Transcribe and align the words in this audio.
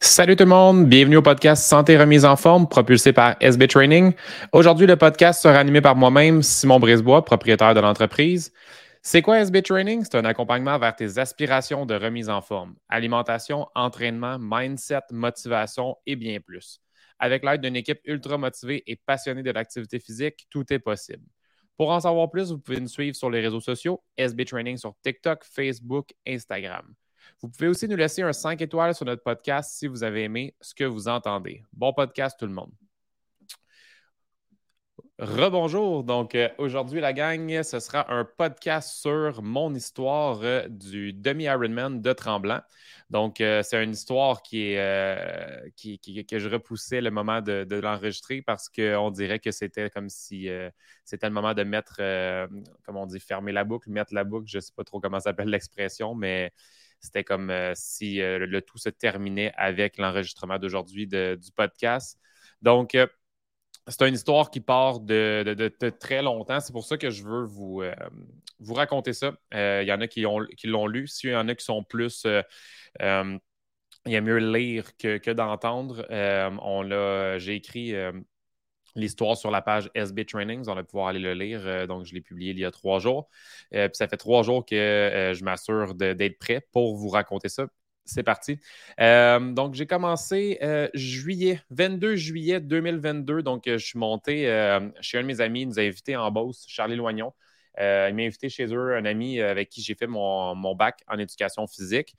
Salut 0.00 0.36
tout 0.36 0.44
le 0.44 0.50
monde, 0.50 0.88
bienvenue 0.88 1.16
au 1.16 1.22
podcast 1.22 1.64
Santé 1.64 1.96
remise 1.96 2.24
en 2.24 2.36
forme 2.36 2.68
propulsé 2.68 3.12
par 3.12 3.36
SB 3.40 3.66
Training. 3.66 4.12
Aujourd'hui, 4.52 4.86
le 4.86 4.96
podcast 4.96 5.42
sera 5.42 5.58
animé 5.58 5.80
par 5.80 5.96
moi-même, 5.96 6.42
Simon 6.42 6.78
Brisebois, 6.78 7.24
propriétaire 7.24 7.74
de 7.74 7.80
l'entreprise. 7.80 8.52
C'est 9.02 9.22
quoi 9.22 9.40
SB 9.40 9.62
Training? 9.62 10.04
C'est 10.04 10.16
un 10.16 10.24
accompagnement 10.24 10.78
vers 10.78 10.94
tes 10.94 11.18
aspirations 11.18 11.86
de 11.86 11.94
remise 11.94 12.28
en 12.28 12.42
forme. 12.42 12.76
Alimentation, 12.88 13.66
entraînement, 13.74 14.36
mindset, 14.38 15.00
motivation 15.10 15.96
et 16.06 16.16
bien 16.16 16.40
plus. 16.40 16.80
Avec 17.18 17.44
l'aide 17.44 17.62
d'une 17.62 17.76
équipe 17.76 18.00
ultra 18.04 18.36
motivée 18.36 18.82
et 18.86 18.96
passionnée 18.96 19.42
de 19.42 19.50
l'activité 19.50 19.98
physique, 19.98 20.46
tout 20.50 20.70
est 20.72 20.78
possible. 20.78 21.24
Pour 21.76 21.90
en 21.90 22.00
savoir 22.00 22.30
plus, 22.30 22.52
vous 22.52 22.58
pouvez 22.58 22.80
nous 22.80 22.88
suivre 22.88 23.16
sur 23.16 23.30
les 23.30 23.40
réseaux 23.40 23.60
sociaux, 23.60 24.02
SB 24.16 24.44
Training 24.44 24.76
sur 24.76 24.94
TikTok, 25.02 25.44
Facebook, 25.44 26.12
Instagram. 26.26 26.94
Vous 27.40 27.48
pouvez 27.48 27.68
aussi 27.68 27.88
nous 27.88 27.96
laisser 27.96 28.22
un 28.22 28.32
5 28.32 28.60
étoiles 28.60 28.94
sur 28.94 29.06
notre 29.06 29.22
podcast 29.22 29.72
si 29.76 29.86
vous 29.86 30.02
avez 30.02 30.24
aimé 30.24 30.54
ce 30.60 30.74
que 30.74 30.84
vous 30.84 31.08
entendez. 31.08 31.62
Bon 31.72 31.92
podcast 31.92 32.36
tout 32.38 32.46
le 32.46 32.52
monde. 32.52 32.72
Rebonjour. 35.18 36.04
Donc, 36.04 36.34
euh, 36.34 36.50
aujourd'hui, 36.58 37.00
la 37.00 37.14
gang, 37.14 37.62
ce 37.62 37.80
sera 37.80 38.12
un 38.12 38.26
podcast 38.26 39.00
sur 39.00 39.42
mon 39.42 39.74
histoire 39.74 40.40
euh, 40.42 40.68
du 40.68 41.14
demi-Ironman 41.14 42.02
de 42.02 42.12
Tremblant. 42.12 42.60
Donc, 43.08 43.40
euh, 43.40 43.62
c'est 43.62 43.82
une 43.82 43.92
histoire 43.92 44.42
qui 44.42 44.72
est, 44.72 46.26
que 46.28 46.38
je 46.38 46.48
repoussais 46.50 47.00
le 47.00 47.10
moment 47.10 47.40
de, 47.40 47.64
de 47.64 47.76
l'enregistrer 47.76 48.42
parce 48.42 48.68
qu'on 48.68 49.10
dirait 49.10 49.38
que 49.38 49.52
c'était 49.52 49.88
comme 49.88 50.10
si 50.10 50.50
c'était 51.04 51.28
le 51.28 51.32
moment 51.32 51.54
de 51.54 51.62
mettre, 51.62 51.96
comme 52.84 52.96
on 52.96 53.06
dit, 53.06 53.20
fermer 53.20 53.52
la 53.52 53.64
boucle, 53.64 53.88
mettre 53.88 54.12
la 54.12 54.24
boucle. 54.24 54.48
Je 54.48 54.58
ne 54.58 54.60
sais 54.60 54.72
pas 54.76 54.84
trop 54.84 55.00
comment 55.00 55.20
s'appelle 55.20 55.48
l'expression, 55.48 56.14
mais 56.14 56.52
c'était 57.00 57.24
comme 57.24 57.50
euh, 57.50 57.72
si 57.74 58.20
euh, 58.20 58.46
le 58.46 58.62
tout 58.62 58.78
se 58.78 58.88
terminait 58.88 59.52
avec 59.56 59.98
l'enregistrement 59.98 60.58
d'aujourd'hui 60.58 61.06
du 61.06 61.52
podcast. 61.54 62.18
Donc, 62.62 62.94
euh, 62.94 63.06
c'est 63.88 64.08
une 64.08 64.14
histoire 64.14 64.50
qui 64.50 64.60
part 64.60 65.00
de, 65.00 65.90
très 66.00 66.22
longtemps. 66.22 66.60
C'est 66.60 66.72
pour 66.72 66.84
ça 66.84 66.98
que 66.98 67.10
je 67.10 67.22
veux 67.22 67.44
vous, 67.44 67.84
vous 68.58 68.74
raconter 68.74 69.12
ça. 69.12 69.36
Il 69.52 69.84
y 69.86 69.92
en 69.92 70.00
a 70.00 70.08
qui, 70.08 70.24
qui 70.56 70.66
l'ont 70.66 70.86
lu. 70.88 71.06
S'il 71.06 71.30
y 71.30 71.36
en 71.36 71.48
a 71.48 71.54
qui 71.54 71.64
sont 71.64 71.84
plus. 71.84 72.26
il 72.98 73.38
y 74.06 74.16
a 74.16 74.20
mieux 74.20 74.38
lire 74.38 74.96
que, 74.96 75.18
que 75.18 75.30
d'entendre. 75.30 76.04
J'ai 77.38 77.54
écrit 77.54 77.94
l'histoire 78.96 79.36
sur 79.36 79.50
la 79.50 79.62
page 79.62 79.90
SB 79.94 80.24
Trainings. 80.24 80.68
On 80.68 80.74
va 80.74 80.82
pouvoir 80.82 81.08
aller 81.08 81.20
le 81.20 81.34
lire. 81.34 81.60
Euh, 81.64 81.86
donc, 81.86 82.04
je 82.04 82.14
l'ai 82.14 82.20
publié 82.20 82.50
il 82.50 82.58
y 82.58 82.64
a 82.64 82.70
trois 82.70 82.98
jours. 82.98 83.28
Euh, 83.74 83.88
puis 83.88 83.96
ça 83.96 84.08
fait 84.08 84.16
trois 84.16 84.42
jours 84.42 84.64
que 84.64 84.74
euh, 84.74 85.34
je 85.34 85.44
m'assure 85.44 85.94
d'être 85.94 86.38
prêt 86.38 86.66
pour 86.72 86.96
vous 86.96 87.08
raconter 87.08 87.48
ça. 87.48 87.66
C'est 88.08 88.22
parti. 88.22 88.60
donc, 88.98 89.74
j'ai 89.74 89.86
commencé 89.86 90.60
juillet, 90.94 91.60
22 91.70 92.14
juillet 92.14 92.60
2022. 92.60 93.42
Donc, 93.42 93.64
je 93.66 93.78
suis 93.78 93.98
monté 93.98 94.44
chez 95.00 95.18
un 95.18 95.22
de 95.22 95.26
mes 95.26 95.40
amis, 95.40 95.62
il 95.62 95.68
nous 95.68 95.80
a 95.80 95.82
invités 95.82 96.14
en 96.14 96.30
Beauce, 96.30 96.66
Charlie 96.68 96.94
Loignon. 96.94 97.32
il 97.76 97.82
m'a 97.82 98.22
invité 98.22 98.48
chez 98.48 98.66
eux, 98.66 98.94
un 98.94 99.04
ami 99.06 99.40
avec 99.40 99.70
qui 99.70 99.82
j'ai 99.82 99.96
fait 99.96 100.06
mon, 100.06 100.54
mon, 100.54 100.76
bac 100.76 101.02
en 101.08 101.18
éducation 101.18 101.66
physique. 101.66 102.14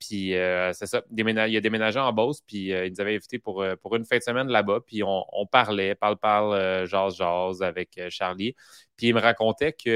Puis 0.00 0.34
euh, 0.34 0.72
c'est 0.72 0.86
ça, 0.86 1.02
il 1.14 1.56
a 1.56 1.60
déménagé 1.60 2.00
en 2.00 2.12
Beauce, 2.12 2.40
puis 2.40 2.72
euh, 2.72 2.86
il 2.86 2.92
nous 2.92 3.00
avait 3.02 3.14
invité 3.14 3.38
pour, 3.38 3.62
euh, 3.62 3.76
pour 3.76 3.94
une 3.96 4.06
fin 4.06 4.16
de 4.16 4.22
semaine 4.22 4.48
là-bas, 4.48 4.80
puis 4.84 5.02
on, 5.04 5.46
parlait, 5.52 5.94
parle-parle, 5.94 6.86
jase-jase 6.86 7.62
avec 7.62 8.00
Charlie. 8.08 8.54
Puis 8.96 9.08
il 9.08 9.14
me 9.14 9.20
racontait 9.20 9.74
qu'il 9.74 9.90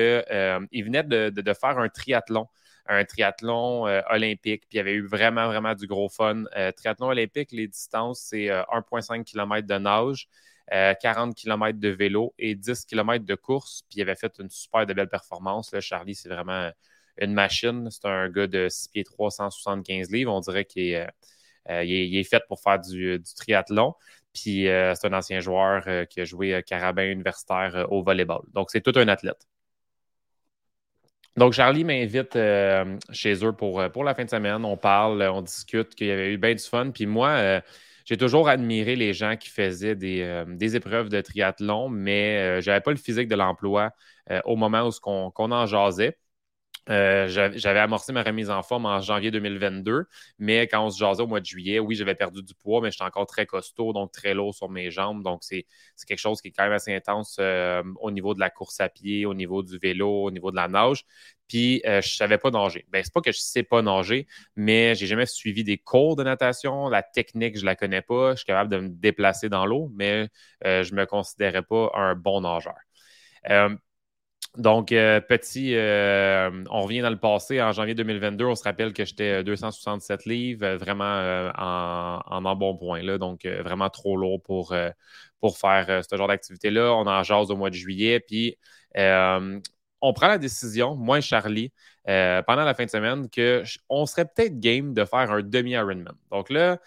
venait 0.85 1.03
de, 1.05 1.55
faire 1.55 1.79
un 1.79 1.89
triathlon, 1.89 2.49
un 2.87 3.05
triathlon 3.05 3.85
olympique, 4.11 4.65
puis 4.69 4.77
il 4.77 4.81
avait 4.81 4.93
eu 4.93 5.07
vraiment, 5.07 5.47
vraiment 5.47 5.75
du 5.75 5.87
gros 5.87 6.11
fun. 6.11 6.45
triathlon 6.77 7.09
olympique, 7.09 7.51
les 7.53 7.67
distances, 7.67 8.21
c'est 8.21 8.49
1,5 8.49 9.25
km 9.25 9.67
de 9.67 9.79
nage. 9.79 10.29
40 10.71 11.35
km 11.35 11.79
de 11.79 11.89
vélo 11.89 12.35
et 12.39 12.55
10 12.55 12.87
km 12.87 13.25
de 13.25 13.35
course. 13.35 13.83
Puis 13.89 13.99
il 13.99 14.03
avait 14.03 14.17
fait 14.17 14.33
une 14.39 14.51
super 14.51 14.87
de 14.87 14.95
belle 14.95 15.09
performance. 15.09 15.75
Charlie, 15.81 16.15
c'est 16.15 16.31
vraiment 16.31 16.71
une 17.19 17.33
machine. 17.33 17.89
C'est 17.91 18.07
un 18.07 18.29
gars 18.29 18.47
de 18.47 18.69
6 18.69 18.89
pieds 18.89 19.05
375 19.05 20.11
livres. 20.11 20.33
On 20.33 20.41
dirait 20.41 20.65
qu'il 20.65 20.89
est, 20.89 21.07
euh, 21.71 21.83
est, 21.83 22.25
fait 22.25 22.43
pour 22.49 22.61
faire 22.61 22.79
du, 22.79 23.23
triathlon. 23.37 23.95
Puis 24.35 24.69
euh, 24.69 24.95
c'est 24.95 25.07
un 25.07 25.13
ancien 25.13 25.41
joueur 25.41 25.85
euh, 25.87 26.05
qui 26.05 26.21
a 26.21 26.25
joué 26.25 26.63
carabin 26.67 27.11
universitaire 27.11 27.87
au 27.91 28.03
volleyball. 28.03 28.43
Donc, 28.53 28.71
c'est 28.71 28.81
tout 28.83 28.93
un 28.97 29.09
athlète. 29.09 29.47
Donc, 31.37 31.53
Charlie 31.53 31.85
m'invite 31.85 32.39
chez 33.11 33.45
eux 33.45 33.53
pour, 33.53 33.91
pour 33.91 34.05
la 34.05 34.15
fin 34.15 34.25
de 34.25 34.31
semaine. 34.31 34.65
On 34.65 34.77
parle, 34.77 35.23
on 35.23 35.43
discute, 35.43 35.95
qu'il 35.95 36.07
y 36.07 36.11
avait 36.11 36.33
eu 36.33 36.39
bien 36.39 36.55
du 36.55 36.63
fun. 36.63 36.91
Puis 36.93 37.07
moi, 37.07 37.61
j'ai 38.05 38.17
toujours 38.17 38.49
admiré 38.49 38.95
les 38.95 39.15
gens 39.15 39.37
qui 39.37 39.49
faisaient 39.49 39.97
des, 39.97 40.45
des 40.47 40.77
épreuves 40.77 41.09
de 41.09 41.21
triathlon, 41.21 41.89
mais 41.89 42.63
je 42.63 42.71
n'avais 42.71 42.83
pas 42.83 42.93
le 42.93 42.99
physique 42.99 43.27
de 43.27 43.35
l'emploi 43.35 43.91
au 44.45 44.55
moment 44.55 44.89
où 44.89 44.93
on 45.05 45.51
en 45.51 45.67
jasait. 45.67 46.17
Euh, 46.91 47.29
j'avais 47.29 47.81
amorcé 47.81 48.13
ma 48.13 48.23
remise 48.23 48.51
en 48.51 48.63
forme 48.63 48.85
en 48.85 49.01
janvier 49.01 49.31
2022, 49.31 50.05
mais 50.39 50.67
quand 50.69 50.85
on 50.85 50.91
se 50.91 50.99
jasait 50.99 51.23
au 51.23 51.27
mois 51.27 51.41
de 51.41 51.47
juillet, 51.47 51.79
oui, 51.79 51.95
j'avais 51.95 52.15
perdu 52.15 52.43
du 52.43 52.55
poids, 52.55 52.81
mais 52.83 52.91
j'étais 52.91 53.05
encore 53.05 53.27
très 53.27 53.47
costaud, 53.47 53.93
donc 53.95 54.13
très 54.13 54.35
lourd 54.35 54.55
sur 54.55 54.69
mes 54.69 54.91
jambes. 54.91 55.23
Donc, 55.23 55.43
c'est 55.45 55.67
quelque 56.07 56.19
chose 56.19 56.43
qui 56.43 56.49
est 56.49 56.51
quand 56.53 56.65
même 56.65 56.73
assez 56.73 56.95
intense 56.95 57.37
euh, 57.41 57.83
au 58.01 58.11
niveau 58.11 58.35
de 58.35 58.41
la 58.41 58.51
course 58.51 58.81
à 58.81 58.89
pied, 58.91 59.25
au 59.25 59.33
niveau 59.35 59.63
du 59.63 59.79
vélo, 59.79 60.25
au 60.25 60.31
niveau 60.31 60.51
de 60.51 60.57
la 60.57 60.69
nage. 60.69 61.05
Puis, 61.49 61.81
euh, 61.87 62.03
je 62.03 62.09
ne 62.09 62.17
savais 62.17 62.39
pas 62.39 62.51
nager. 62.51 62.85
Ben, 62.91 63.03
c'est 63.03 63.13
pas 63.13 63.21
que 63.23 63.33
je 63.33 63.39
ne 63.39 63.43
sais 63.43 63.63
pas 63.63 63.81
nager, 63.81 64.27
mais 64.57 64.95
j'ai 64.95 65.07
jamais 65.07 65.27
suivi 65.27 65.65
des 65.65 65.79
cours 65.79 66.17
de 66.17 66.23
natation. 66.23 66.89
La 66.89 67.03
technique, 67.03 67.57
je 67.57 67.63
ne 67.63 67.67
la 67.67 67.77
connais 67.77 68.03
pas. 68.03 68.33
Je 68.33 68.37
suis 68.39 68.47
capable 68.47 68.71
de 68.71 68.79
me 68.79 68.89
déplacer 68.91 69.49
dans 69.49 69.65
l'eau, 69.67 69.91
mais 69.95 70.29
je 70.63 70.91
ne 70.95 70.97
me 71.01 71.07
considérais 71.07 71.63
pas 71.63 71.91
un 71.95 72.15
bon 72.15 72.43
nageur. 72.43 72.75
Donc, 74.57 74.93
euh, 74.93 75.21
petit, 75.21 75.75
euh, 75.75 76.65
on 76.71 76.83
revient 76.83 77.01
dans 77.01 77.11
le 77.11 77.19
passé. 77.19 77.61
En 77.61 77.73
janvier 77.73 77.95
2022, 77.95 78.45
on 78.45 78.55
se 78.55 78.63
rappelle 78.63 78.93
que 78.93 79.05
j'étais 79.05 79.43
267 79.43 80.21
euh, 80.21 80.31
livres, 80.31 80.75
vraiment 80.77 81.51
en, 81.57 82.21
en, 82.45 82.57
bon 82.57 82.77
point. 82.77 83.03
Là, 83.03 83.19
donc, 83.19 83.45
vraiment 83.47 83.91
trop 83.91 84.17
lourd 84.17 84.41
pour, 84.43 84.75
pour 85.41 85.59
faire 85.59 86.03
ce 86.09 86.17
genre 86.17 86.29
d'activité-là. 86.29 86.95
On 86.95 87.07
en 87.07 87.23
jase 87.25 87.51
au 87.51 87.57
mois 87.57 87.71
de 87.71 87.75
juillet. 87.75 88.21
Puis, 88.21 88.57
on 88.97 90.13
prend 90.13 90.29
la 90.29 90.39
décision, 90.39 90.95
moi 90.95 91.19
et 91.19 91.23
Charlie, 91.23 91.73
pendant 92.05 92.65
la 92.65 92.75
fin 92.75 92.85
de 92.85 92.91
semaine, 92.91 93.29
qu'on 93.29 94.07
serait 94.07 94.27
peut-être 94.27 94.61
game 94.61 94.95
de 94.95 95.05
faire 95.05 95.33
un 95.33 95.43
demi-Ironman. 95.43 96.13
Donc 96.31 96.51
là, 96.51 96.79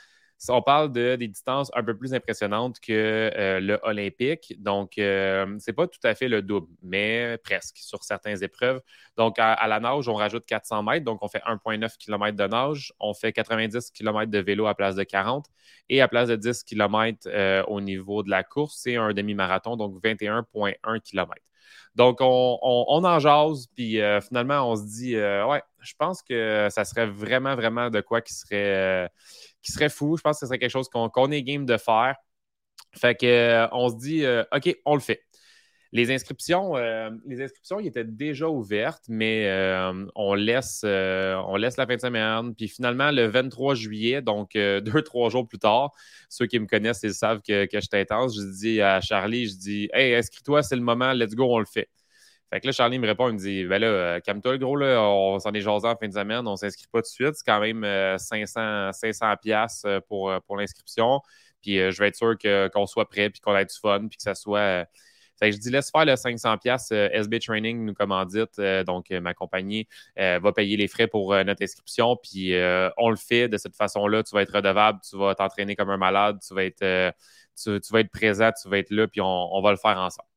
on 0.50 0.62
parle 0.62 0.92
de 0.92 1.16
des 1.16 1.28
distances 1.28 1.72
un 1.74 1.84
peu 1.84 1.98
plus 1.98 2.14
impressionnantes 2.14 2.80
que 2.80 3.32
euh, 3.36 3.60
le 3.60 3.80
olympique. 3.84 4.54
Donc, 4.60 4.98
euh, 4.98 5.58
ce 5.60 5.70
n'est 5.70 5.76
pas 5.76 5.88
tout 5.88 6.00
à 6.04 6.14
fait 6.16 6.28
le 6.28 6.42
double, 6.42 6.68
mais 6.84 7.38
presque 7.44 7.78
sur 7.78 8.04
certaines 8.04 8.44
épreuves. 8.44 8.82
Donc, 9.18 9.40
à, 9.40 9.68
la 9.68 9.80
nage, 9.80 10.08
on 10.08 10.14
rajoute 10.14 10.46
400 10.46 10.84
mètres. 10.84 11.06
Donc, 11.06 11.20
on 11.24 11.28
fait 11.28 11.42
1,9 11.46 11.98
km 11.98 12.38
de 12.38 12.48
nage. 12.48 12.94
On 13.00 13.14
fait 13.14 13.34
90 13.34 13.92
km 13.92 14.32
de 14.32 14.40
vélo 14.40 14.68
à 14.68 14.76
place 14.76 14.96
de 14.96 15.04
40. 15.04 15.48
Et 15.90 16.02
à 16.02 16.08
place 16.08 16.30
de 16.30 16.36
10 16.36 16.64
km 16.64 17.28
euh, 17.28 17.64
au 17.68 17.82
niveau 17.82 18.22
de 18.22 18.30
la 18.30 18.44
course, 18.44 18.78
c'est 18.78 18.96
un 18.96 19.14
demi-marathon, 19.14 19.76
donc 19.76 20.02
21,1 20.04 21.00
km. 21.02 21.34
Donc, 21.96 22.20
on, 22.22 23.04
en 23.04 23.20
jase, 23.20 23.66
puis 23.76 24.00
finalement, 24.22 24.70
on 24.70 24.76
se 24.76 24.84
dit, 24.84 25.16
ouais, 25.16 25.64
je 25.82 25.94
pense 25.98 26.22
que 26.22 26.68
ça 26.70 26.86
serait 26.86 27.08
vraiment, 27.08 27.56
vraiment 27.56 27.90
de 27.90 28.02
quoi 28.02 28.22
qui 28.22 28.36
serait, 28.36 29.10
qui 29.68 29.74
serait 29.74 29.90
fou. 29.90 30.18
Je 30.18 30.22
pense 30.22 30.38
que 30.38 30.40
ce 30.40 30.46
serait 30.48 30.60
quelque 30.60 30.72
chose 30.72 30.90
qu'on 30.90 31.32
est 31.32 31.44
game 31.44 31.66
de 31.66 31.78
faire. 31.78 32.16
Fait 32.96 33.16
que 33.16 33.26
euh, 33.26 33.68
on 33.74 33.90
se 33.90 33.98
dit 33.98 34.26
euh, 34.26 34.44
OK, 34.56 34.76
on 34.86 34.96
le 34.96 35.02
fait. 35.02 35.22
Les 35.94 36.12
inscriptions, 36.12 36.76
euh, 36.76 37.10
les 37.26 37.42
inscriptions 37.42 37.80
étaient 37.80 38.04
déjà 38.04 38.50
ouvertes, 38.50 39.06
mais 39.08 39.50
on, 40.16 40.34
laisse, 40.36 40.82
on 40.84 41.56
laisse 41.56 41.78
la 41.78 41.86
fin 41.88 41.96
de 41.96 42.02
semaine. 42.02 42.54
Puis 42.56 42.68
finalement, 42.68 43.10
le 43.10 43.28
23 43.28 43.74
juillet, 43.76 44.22
donc 44.22 44.52
deux, 44.56 45.02
trois 45.02 45.30
jours 45.30 45.48
plus 45.48 45.60
tard, 45.60 45.92
ceux 46.30 46.46
qui 46.46 46.60
me 46.60 46.68
connaissent, 46.68 47.04
ils 47.04 47.14
savent 47.14 47.42
que, 47.42 47.66
que 47.66 47.80
je 47.80 47.88
suis 47.92 48.02
intense. 48.02 48.36
Je 48.36 48.60
dis 48.60 48.82
à 48.82 49.00
Charlie, 49.00 49.48
je 49.48 49.56
dis 49.56 49.90
Hey, 49.94 50.14
inscris-toi, 50.16 50.62
c'est 50.62 50.76
le 50.76 50.82
moment, 50.82 51.14
let's 51.14 51.36
go, 51.36 51.46
on 51.56 51.60
le 51.60 51.66
fait. 51.66 51.90
Fait 52.50 52.62
que 52.62 52.68
là, 52.68 52.72
Charlie 52.72 52.98
me 52.98 53.08
répond, 53.08 53.28
il 53.28 53.34
me 53.34 53.40
dit 53.40 53.66
Ben 53.66 53.80
là, 53.80 53.88
euh, 53.88 54.20
calme-toi, 54.22 54.54
le 54.54 54.58
gros, 54.58 54.78
là, 54.78 55.02
on 55.02 55.38
s'en 55.40 55.52
est 55.54 55.60
jasé 55.62 55.86
en 55.86 55.98
fin 55.98 56.08
de 56.08 56.14
semaine, 56.14 56.48
on 56.48 56.56
s'inscrit 56.56 56.88
pas 56.90 57.00
tout 57.00 57.04
de 57.04 57.08
suite. 57.08 57.36
C'est 57.36 57.46
quand 57.46 57.60
même 57.60 57.84
500, 58.18 58.60
euh, 58.62 58.92
500$ 58.92 59.82
euh, 59.86 60.00
pour, 60.08 60.32
pour 60.46 60.56
l'inscription. 60.56 61.20
Puis 61.62 61.76
je 61.76 62.00
vais 62.00 62.08
être 62.08 62.16
sûr 62.16 62.38
qu'on 62.72 62.86
soit 62.86 63.10
prêt, 63.10 63.30
puis 63.30 63.42
qu'on 63.42 63.56
ait 63.56 63.66
du 63.66 63.76
fun, 63.76 64.08
puis 64.08 64.18
que 64.18 64.24
ça 64.24 64.36
soit. 64.36 64.86
Fait 65.40 65.50
que 65.50 65.56
je 65.56 65.62
dis, 65.62 65.70
laisse 65.70 65.92
faire 65.92 66.06
le 66.06 66.14
500$ 66.14 67.12
SB 67.14 67.40
Training 67.40 67.86
nous 67.86 67.94
commandite. 67.94 68.60
donc, 68.86 69.10
ma 69.12 69.34
compagnie 69.34 69.88
va 70.16 70.52
payer 70.54 70.78
les 70.78 70.88
frais 70.88 71.08
pour 71.08 71.34
notre 71.36 71.64
inscription. 71.64 72.16
Puis, 72.16 72.54
on 72.98 73.10
le 73.10 73.18
fait 73.18 73.50
de 73.50 73.58
cette 73.58 73.76
façon-là. 73.76 74.24
Tu 74.24 74.34
vas 74.36 74.44
être 74.44 74.54
redevable, 74.54 75.00
tu 75.08 75.18
vas 75.18 75.36
t'entraîner 75.36 75.76
comme 75.76 75.90
un 75.90 75.98
malade, 75.98 76.38
tu 76.48 76.54
vas 76.54 76.64
être, 76.64 77.14
tu, 77.62 77.80
vas 77.92 78.00
être 78.00 78.12
présent, 78.12 78.52
tu 78.52 78.70
vas 78.70 78.78
être 78.78 78.92
là, 78.92 79.08
puis 79.08 79.20
on 79.22 79.62
va 79.62 79.72
le 79.72 79.78
faire 79.78 79.98
ensemble. 79.98 80.30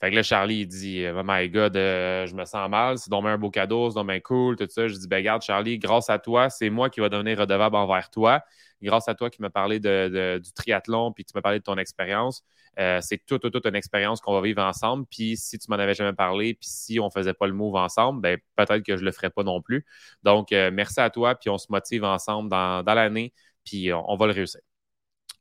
Fait 0.00 0.10
que 0.10 0.16
là, 0.16 0.22
Charlie, 0.22 0.60
il 0.60 0.66
dit 0.66 1.04
Oh 1.08 1.22
my 1.24 1.48
God, 1.48 1.76
euh, 1.76 2.26
je 2.26 2.34
me 2.34 2.44
sens 2.44 2.68
mal, 2.68 2.98
c'est 2.98 3.10
donc 3.10 3.24
un 3.26 3.38
beau 3.38 3.50
cadeau, 3.50 3.90
c'est 3.90 4.02
donc 4.02 4.22
cool, 4.22 4.56
tout 4.56 4.66
ça. 4.68 4.88
Je 4.88 4.94
dis 4.94 5.08
Ben, 5.08 5.22
garde, 5.22 5.42
Charlie, 5.42 5.78
grâce 5.78 6.10
à 6.10 6.18
toi, 6.18 6.50
c'est 6.50 6.70
moi 6.70 6.90
qui 6.90 7.00
va 7.00 7.08
devenir 7.08 7.38
redevable 7.38 7.76
envers 7.76 8.10
toi. 8.10 8.42
Grâce 8.82 9.08
à 9.08 9.14
toi 9.14 9.30
qui 9.30 9.40
m'as 9.40 9.50
parlé 9.50 9.80
de, 9.80 10.40
du 10.42 10.52
triathlon, 10.52 11.12
puis 11.12 11.24
tu 11.24 11.32
m'as 11.34 11.40
parlé 11.40 11.58
de 11.58 11.64
ton 11.64 11.78
expérience. 11.78 12.44
Euh, 12.78 13.00
c'est 13.00 13.24
toute, 13.24 13.50
toute, 13.50 13.66
une 13.66 13.76
expérience 13.76 14.20
qu'on 14.20 14.34
va 14.34 14.40
vivre 14.42 14.62
ensemble. 14.62 15.06
Puis 15.06 15.36
si 15.36 15.58
tu 15.58 15.70
m'en 15.70 15.76
avais 15.76 15.94
jamais 15.94 16.12
parlé, 16.12 16.54
puis 16.54 16.68
si 16.68 17.00
on 17.00 17.08
faisait 17.10 17.34
pas 17.34 17.46
le 17.46 17.52
move 17.54 17.76
ensemble, 17.76 18.20
ben 18.20 18.38
peut-être 18.56 18.82
que 18.82 18.96
je 18.96 19.04
le 19.04 19.12
ferais 19.12 19.30
pas 19.30 19.42
non 19.44 19.62
plus. 19.62 19.86
Donc, 20.22 20.52
euh, 20.52 20.70
merci 20.72 21.00
à 21.00 21.10
toi, 21.10 21.34
puis 21.34 21.50
on 21.50 21.58
se 21.58 21.66
motive 21.70 22.04
ensemble 22.04 22.50
dans, 22.50 22.82
l'année, 22.86 23.32
puis 23.64 23.92
on 23.92 24.16
va 24.16 24.26
le 24.26 24.32
réussir. 24.32 24.60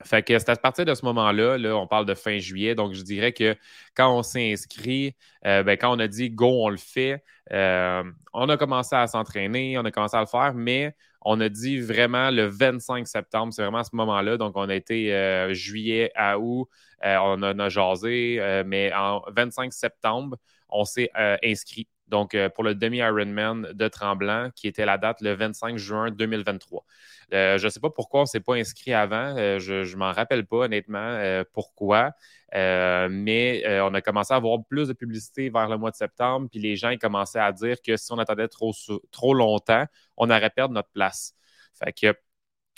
Fait 0.05 0.23
que 0.23 0.37
c'est 0.37 0.49
à 0.49 0.55
partir 0.55 0.85
de 0.85 0.93
ce 0.93 1.05
moment-là, 1.05 1.57
là, 1.57 1.75
on 1.75 1.87
parle 1.87 2.05
de 2.05 2.13
fin 2.13 2.37
juillet, 2.39 2.75
donc 2.75 2.93
je 2.93 3.01
dirais 3.01 3.31
que 3.33 3.55
quand 3.95 4.15
on 4.17 4.23
s'est 4.23 4.51
inscrit, 4.51 5.15
euh, 5.45 5.63
ben, 5.63 5.77
quand 5.77 5.95
on 5.95 5.99
a 5.99 6.07
dit 6.07 6.29
go, 6.29 6.47
on 6.65 6.69
le 6.69 6.77
fait, 6.77 7.23
euh, 7.51 8.03
on 8.33 8.49
a 8.49 8.57
commencé 8.57 8.95
à 8.95 9.07
s'entraîner, 9.07 9.77
on 9.77 9.85
a 9.85 9.91
commencé 9.91 10.17
à 10.17 10.19
le 10.21 10.25
faire, 10.25 10.53
mais 10.53 10.95
on 11.21 11.39
a 11.39 11.49
dit 11.49 11.79
vraiment 11.79 12.31
le 12.31 12.45
25 12.47 13.07
septembre, 13.07 13.53
c'est 13.53 13.61
vraiment 13.61 13.79
à 13.79 13.83
ce 13.83 13.95
moment-là, 13.95 14.37
donc 14.37 14.53
on 14.55 14.67
a 14.69 14.75
été 14.75 15.13
euh, 15.13 15.53
juillet 15.53 16.11
à 16.15 16.37
août, 16.39 16.67
on 17.03 17.41
a, 17.43 17.63
a 17.63 17.69
jasé, 17.69 18.63
mais 18.65 18.93
en 18.93 19.21
25 19.35 19.73
septembre, 19.73 20.37
on 20.69 20.85
s'est 20.85 21.11
inscrit. 21.43 21.87
Donc, 22.07 22.37
pour 22.53 22.63
le 22.63 22.75
demi-Ironman 22.75 23.71
de 23.73 23.87
Tremblant, 23.87 24.49
qui 24.55 24.67
était 24.67 24.85
la 24.85 24.97
date 24.97 25.21
le 25.21 25.33
25 25.33 25.77
juin 25.77 26.11
2023. 26.11 26.85
Euh, 27.33 27.57
je 27.57 27.65
ne 27.65 27.69
sais 27.69 27.79
pas 27.79 27.89
pourquoi 27.89 28.21
on 28.21 28.23
ne 28.23 28.27
s'est 28.27 28.39
pas 28.39 28.55
inscrit 28.55 28.93
avant. 28.93 29.35
Euh, 29.37 29.59
je 29.59 29.89
ne 29.89 29.95
m'en 29.95 30.11
rappelle 30.11 30.45
pas, 30.45 30.57
honnêtement, 30.57 30.99
euh, 30.99 31.43
pourquoi. 31.53 32.11
mais 32.53 33.63
on 33.81 33.93
a 33.93 34.01
commencé 34.01 34.33
à 34.33 34.37
avoir 34.37 34.63
plus 34.65 34.87
de 34.87 34.93
publicité 34.93 35.49
vers 35.49 35.67
le 35.67 35.77
mois 35.77 35.91
de 35.91 35.95
septembre, 35.95 36.47
puis 36.51 36.59
les 36.59 36.75
gens 36.75 36.95
commençaient 36.97 37.39
à 37.39 37.51
dire 37.51 37.77
que 37.81 37.97
si 37.97 38.11
on 38.11 38.19
attendait 38.19 38.47
trop, 38.47 39.33
longtemps, 39.33 39.85
on 40.17 40.29
aurait 40.29 40.49
perdu 40.49 40.73
notre 40.73 40.89
place. 40.89 41.33
Fait 41.73 42.15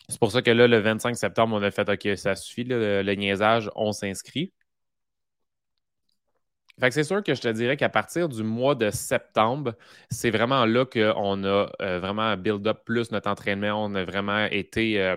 c'est 0.08 0.20
pour 0.20 0.32
ça 0.32 0.42
que 0.42 0.52
là, 0.52 0.68
le 0.68 0.80
25 0.80 1.18
septembre, 1.18 1.56
on 1.56 1.64
a 1.64 1.72
fait 1.72 1.90
OK, 1.90 2.16
ça 2.18 2.36
suffit, 2.36 2.64
le 2.64 3.14
niaisage, 3.16 3.70
on 3.76 3.92
s'inscrit. 3.92 4.54
Fait 6.80 6.90
que 6.90 6.94
c'est 6.94 7.04
sûr 7.06 7.24
que 7.24 7.34
je 7.34 7.42
te 7.42 7.48
dirais 7.48 7.78
qu'à 7.78 7.88
partir 7.90 8.28
du 8.28 8.44
mois 8.44 8.76
de 8.76 8.90
septembre, 8.92 9.76
c'est 10.10 10.30
vraiment 10.30 10.66
là 10.66 10.86
qu'on 10.86 11.44
a 11.46 11.72
euh, 11.82 12.00
vraiment 12.00 12.36
build 12.36 12.68
up 12.68 12.82
plus 12.86 13.12
notre 13.12 13.30
entraînement. 13.30 13.84
On 13.86 13.96
a 13.96 14.04
vraiment 14.04 14.46
été, 14.46 15.02
euh, 15.02 15.16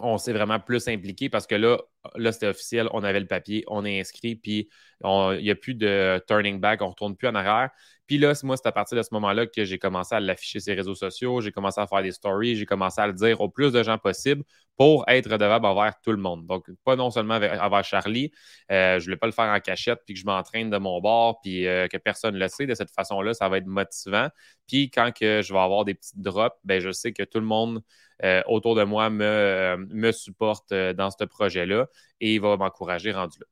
on 0.00 0.18
s'est 0.18 0.32
vraiment 0.32 0.60
plus 0.60 0.88
impliqué 0.88 1.28
parce 1.30 1.46
que 1.46 1.54
là, 1.56 1.78
là 2.16 2.32
c'était 2.32 2.48
officiel, 2.48 2.88
on 2.92 3.04
avait 3.04 3.20
le 3.20 3.26
papier, 3.26 3.64
on 3.68 3.84
est 3.84 4.00
inscrit, 4.00 4.36
puis 4.36 4.68
il 5.04 5.38
n'y 5.42 5.50
a 5.50 5.54
plus 5.54 5.74
de 5.74 6.22
turning 6.26 6.60
back, 6.60 6.82
on 6.82 6.86
ne 6.86 6.90
retourne 6.90 7.16
plus 7.16 7.28
en 7.28 7.34
arrière. 7.34 7.70
Puis 8.06 8.18
là, 8.18 8.34
moi, 8.42 8.56
c'est 8.56 8.66
à 8.66 8.72
partir 8.72 8.98
de 8.98 9.02
ce 9.02 9.08
moment-là 9.12 9.46
que 9.46 9.64
j'ai 9.64 9.78
commencé 9.78 10.14
à 10.14 10.20
l'afficher 10.20 10.60
sur 10.60 10.72
les 10.72 10.76
réseaux 10.76 10.94
sociaux, 10.94 11.40
j'ai 11.40 11.52
commencé 11.52 11.80
à 11.80 11.86
faire 11.86 12.02
des 12.02 12.12
stories, 12.12 12.56
j'ai 12.56 12.66
commencé 12.66 13.00
à 13.00 13.06
le 13.06 13.12
dire 13.12 13.40
au 13.40 13.48
plus 13.48 13.72
de 13.72 13.82
gens 13.82 13.96
possible 13.96 14.44
pour 14.76 15.04
être 15.08 15.30
redevable 15.30 15.64
envers 15.64 15.94
tout 16.02 16.10
le 16.10 16.18
monde. 16.18 16.46
Donc, 16.46 16.66
pas 16.84 16.96
non 16.96 17.10
seulement 17.10 17.36
envers 17.36 17.84
Charlie, 17.84 18.32
euh, 18.70 18.98
je 18.98 18.98
ne 18.98 19.04
voulais 19.04 19.16
pas 19.16 19.26
le 19.26 19.32
faire 19.32 19.46
en 19.46 19.60
cachette, 19.60 20.00
puis 20.04 20.14
que 20.14 20.20
je 20.20 20.26
m'entraîne 20.26 20.70
de 20.70 20.78
mon 20.78 21.00
bord, 21.00 21.40
puis 21.40 21.66
euh, 21.66 21.88
que 21.88 21.96
personne 21.96 22.34
ne 22.34 22.40
le 22.40 22.48
sait. 22.48 22.66
De 22.66 22.74
cette 22.74 22.90
façon-là, 22.90 23.34
ça 23.34 23.48
va 23.48 23.58
être 23.58 23.66
motivant. 23.66 24.28
Puis 24.68 24.90
quand 24.90 25.10
que 25.12 25.40
je 25.42 25.52
vais 25.52 25.60
avoir 25.60 25.84
des 25.84 25.94
petites 25.94 26.20
drops, 26.20 26.56
ben, 26.64 26.80
je 26.80 26.90
sais 26.90 27.12
que 27.12 27.22
tout 27.22 27.38
le 27.40 27.46
monde 27.46 27.82
euh, 28.24 28.42
autour 28.46 28.74
de 28.74 28.84
moi 28.84 29.10
me, 29.10 29.86
me 29.90 30.12
supporte 30.12 30.72
dans 30.72 31.10
ce 31.10 31.24
projet-là 31.24 31.88
et 32.20 32.34
il 32.34 32.40
va 32.40 32.56
m'encourager 32.56 33.12
rendu 33.12 33.38
là. 33.40 33.46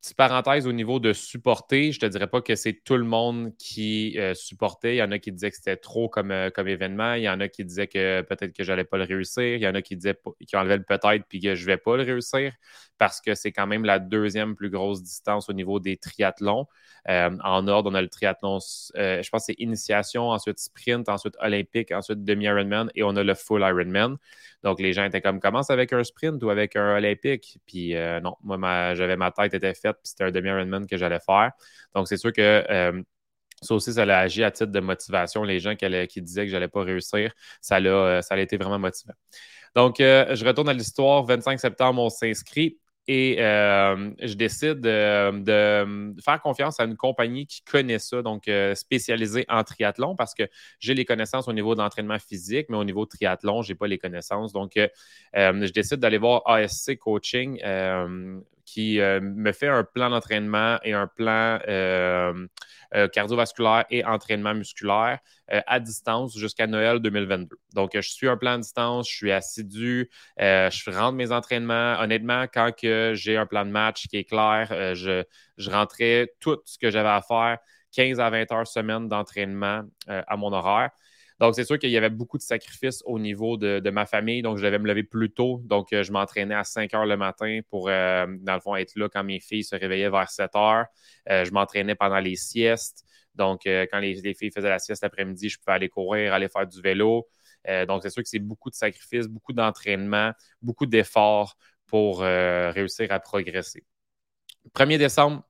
Petite 0.00 0.16
parenthèse 0.16 0.68
au 0.68 0.72
niveau 0.72 1.00
de 1.00 1.12
supporter, 1.12 1.90
je 1.90 1.98
ne 1.98 2.02
te 2.02 2.06
dirais 2.06 2.28
pas 2.28 2.40
que 2.40 2.54
c'est 2.54 2.72
tout 2.84 2.96
le 2.96 3.02
monde 3.02 3.50
qui 3.58 4.16
euh, 4.16 4.32
supportait. 4.32 4.94
Il 4.94 4.98
y 4.98 5.02
en 5.02 5.10
a 5.10 5.18
qui 5.18 5.32
disaient 5.32 5.50
que 5.50 5.56
c'était 5.56 5.76
trop 5.76 6.08
comme, 6.08 6.30
euh, 6.30 6.50
comme 6.50 6.68
événement. 6.68 7.14
Il 7.14 7.22
y 7.22 7.28
en 7.28 7.40
a 7.40 7.48
qui 7.48 7.64
disaient 7.64 7.88
que 7.88 8.20
peut-être 8.22 8.52
que 8.52 8.62
je 8.62 8.70
n'allais 8.70 8.84
pas 8.84 8.96
le 8.96 9.02
réussir. 9.02 9.42
Il 9.42 9.60
y 9.60 9.66
en 9.66 9.74
a 9.74 9.82
qui 9.82 9.96
disaient 9.96 10.16
qui 10.46 10.56
enlevaient 10.56 10.76
le 10.76 10.84
peut-être 10.84 11.24
puis 11.28 11.40
que 11.40 11.56
je 11.56 11.62
ne 11.62 11.66
vais 11.66 11.78
pas 11.78 11.96
le 11.96 12.04
réussir 12.04 12.52
parce 12.96 13.20
que 13.20 13.34
c'est 13.34 13.50
quand 13.50 13.66
même 13.66 13.84
la 13.84 13.98
deuxième 13.98 14.54
plus 14.54 14.70
grosse 14.70 15.02
distance 15.02 15.50
au 15.50 15.52
niveau 15.52 15.80
des 15.80 15.96
triathlons. 15.96 16.66
Euh, 17.08 17.36
en 17.42 17.66
ordre, 17.66 17.90
on 17.90 17.94
a 17.94 18.02
le 18.02 18.08
triathlon, 18.08 18.58
je 18.60 19.30
pense 19.30 19.46
que 19.46 19.52
c'est 19.52 19.60
initiation, 19.60 20.28
ensuite 20.28 20.60
sprint, 20.60 21.08
ensuite 21.08 21.34
olympique, 21.40 21.90
ensuite 21.90 22.22
demi-Ironman 22.22 22.88
et 22.94 23.02
on 23.02 23.16
a 23.16 23.24
le 23.24 23.34
full 23.34 23.62
Ironman. 23.62 24.16
Donc 24.62 24.80
les 24.80 24.92
gens 24.92 25.04
étaient 25.04 25.20
comme 25.20 25.40
commence 25.40 25.70
avec 25.70 25.92
un 25.92 26.04
sprint 26.04 26.42
ou 26.44 26.50
avec 26.50 26.76
un 26.76 26.96
olympique. 26.96 27.58
Puis 27.66 27.94
non, 28.22 28.36
moi, 28.42 28.94
j'avais 28.94 29.16
ma 29.16 29.32
tête 29.32 29.54
était 29.54 29.74
faite 29.74 29.87
puis 29.94 30.02
c'était 30.04 30.24
un 30.24 30.30
demi-Ironman 30.30 30.86
que 30.86 30.96
j'allais 30.96 31.20
faire. 31.20 31.52
Donc, 31.94 32.08
c'est 32.08 32.16
sûr 32.16 32.32
que 32.32 32.64
euh, 32.70 33.02
ça 33.62 33.74
aussi, 33.74 33.92
ça 33.92 34.02
a 34.02 34.18
agi 34.18 34.44
à 34.44 34.50
titre 34.50 34.70
de 34.70 34.80
motivation. 34.80 35.42
Les 35.42 35.60
gens 35.60 35.74
qui, 35.74 36.22
disaient 36.22 36.44
que 36.44 36.50
je 36.50 36.54
n'allais 36.54 36.68
pas 36.68 36.82
réussir, 36.82 37.32
ça 37.60 37.76
a, 37.76 37.80
euh, 37.80 38.22
ça 38.22 38.34
a 38.34 38.38
été 38.38 38.56
vraiment 38.56 38.78
motivant. 38.78 39.14
Donc, 39.74 40.00
euh, 40.00 40.34
je 40.34 40.44
retourne 40.44 40.68
à 40.68 40.72
l'histoire. 40.72 41.24
25 41.24 41.58
septembre, 41.58 42.02
on 42.02 42.08
s'inscrit. 42.08 42.78
Et 43.10 43.36
je 43.38 44.34
décide 44.34 44.80
de, 44.82 46.20
faire 46.22 46.42
confiance 46.42 46.78
à 46.78 46.84
une 46.84 46.94
compagnie 46.94 47.46
qui 47.46 47.62
connaît 47.62 47.98
ça, 47.98 48.20
donc 48.20 48.50
spécialisée 48.74 49.46
en 49.48 49.64
triathlon, 49.64 50.14
parce 50.14 50.34
que 50.34 50.42
j'ai 50.78 50.92
les 50.92 51.06
connaissances 51.06 51.48
au 51.48 51.54
niveau 51.54 51.74
de 51.74 51.80
l'entraînement 51.80 52.18
physique, 52.18 52.66
mais 52.68 52.76
au 52.76 52.84
niveau 52.84 53.06
triathlon, 53.06 53.62
je 53.62 53.72
n'ai 53.72 53.76
pas 53.76 53.86
les 53.86 53.96
connaissances. 53.96 54.52
Donc, 54.52 54.72
je 55.34 55.72
décide 55.72 56.00
d'aller 56.00 56.18
voir 56.18 56.42
ASC 56.44 56.98
Coaching 56.98 57.58
qui 58.72 59.00
euh, 59.00 59.20
me 59.20 59.52
fait 59.52 59.68
un 59.68 59.82
plan 59.82 60.10
d'entraînement 60.10 60.78
et 60.82 60.92
un 60.92 61.06
plan 61.06 61.58
euh, 61.68 62.46
euh, 62.94 63.08
cardiovasculaire 63.08 63.86
et 63.90 64.04
entraînement 64.04 64.54
musculaire 64.54 65.18
à 65.48 65.80
distance 65.80 66.36
jusqu'à 66.36 66.66
Noël 66.66 66.98
2022. 66.98 67.56
Donc, 67.72 67.92
je 67.94 68.00
suis 68.00 68.28
un 68.28 68.36
plan 68.36 68.52
à 68.52 68.58
distance, 68.58 69.08
je 69.08 69.16
suis 69.16 69.32
assidu, 69.32 70.10
je 70.38 70.90
rentre 70.90 71.14
mes 71.14 71.32
entraînements. 71.32 71.96
Honnêtement, 72.00 72.44
quand 72.52 72.70
j'ai 73.14 73.38
un 73.38 73.46
plan 73.46 73.64
de 73.64 73.70
match 73.70 74.08
qui 74.08 74.18
est 74.18 74.24
clair, 74.24 74.94
je, 74.94 75.24
je 75.56 75.70
rentrais 75.70 76.34
tout 76.38 76.58
ce 76.66 76.76
que 76.76 76.90
j'avais 76.90 77.08
à 77.08 77.22
faire, 77.22 77.56
15 77.96 78.20
à 78.20 78.28
20 78.28 78.52
heures 78.52 78.66
semaine 78.66 79.08
d'entraînement 79.08 79.84
à 80.06 80.36
mon 80.36 80.52
horaire. 80.52 80.90
Donc, 81.40 81.54
c'est 81.54 81.64
sûr 81.64 81.78
qu'il 81.78 81.90
y 81.90 81.96
avait 81.96 82.10
beaucoup 82.10 82.36
de 82.36 82.42
sacrifices 82.42 83.02
au 83.06 83.18
niveau 83.18 83.56
de, 83.56 83.90
ma 83.90 84.06
famille. 84.06 84.42
Donc, 84.42 84.58
je 84.58 84.64
devais 84.64 84.78
me 84.78 84.88
lever 84.88 85.04
plus 85.04 85.30
tôt. 85.30 85.60
Donc, 85.64 85.92
euh, 85.92 86.02
je 86.02 86.10
m'entraînais 86.10 86.54
à 86.54 86.64
5 86.64 86.92
heures 86.94 87.06
le 87.06 87.16
matin 87.16 87.60
pour, 87.70 87.88
euh, 87.88 88.26
dans 88.40 88.54
le 88.54 88.60
fond, 88.60 88.74
être 88.74 88.96
là 88.96 89.08
quand 89.08 89.22
mes 89.22 89.38
filles 89.38 89.64
se 89.64 89.76
réveillaient 89.76 90.10
vers 90.10 90.30
7 90.30 90.56
heures. 90.56 90.86
Euh, 91.30 91.44
je 91.44 91.52
m'entraînais 91.52 91.94
pendant 91.94 92.18
les 92.18 92.34
siestes. 92.36 93.04
Donc, 93.34 93.60
quand 93.66 94.00
les, 94.00 94.34
filles 94.34 94.50
faisaient 94.50 94.68
la 94.68 94.80
sieste 94.80 95.02
l'après-midi, 95.04 95.48
je 95.48 95.58
pouvais 95.58 95.74
aller 95.74 95.88
courir, 95.88 96.34
aller 96.34 96.48
faire 96.48 96.66
du 96.66 96.80
vélo. 96.80 97.28
donc, 97.86 98.02
c'est 98.02 98.10
sûr 98.10 98.24
que 98.24 98.28
c'est 98.28 98.40
beaucoup 98.40 98.68
de 98.68 98.74
sacrifices, 98.74 99.28
beaucoup 99.28 99.52
d'entraînement, 99.52 100.32
beaucoup 100.60 100.86
d'efforts 100.86 101.56
pour 101.86 102.18
réussir 102.18 103.12
à 103.12 103.20
progresser. 103.20 103.84
1er 104.74 104.98
décembre, 104.98 105.47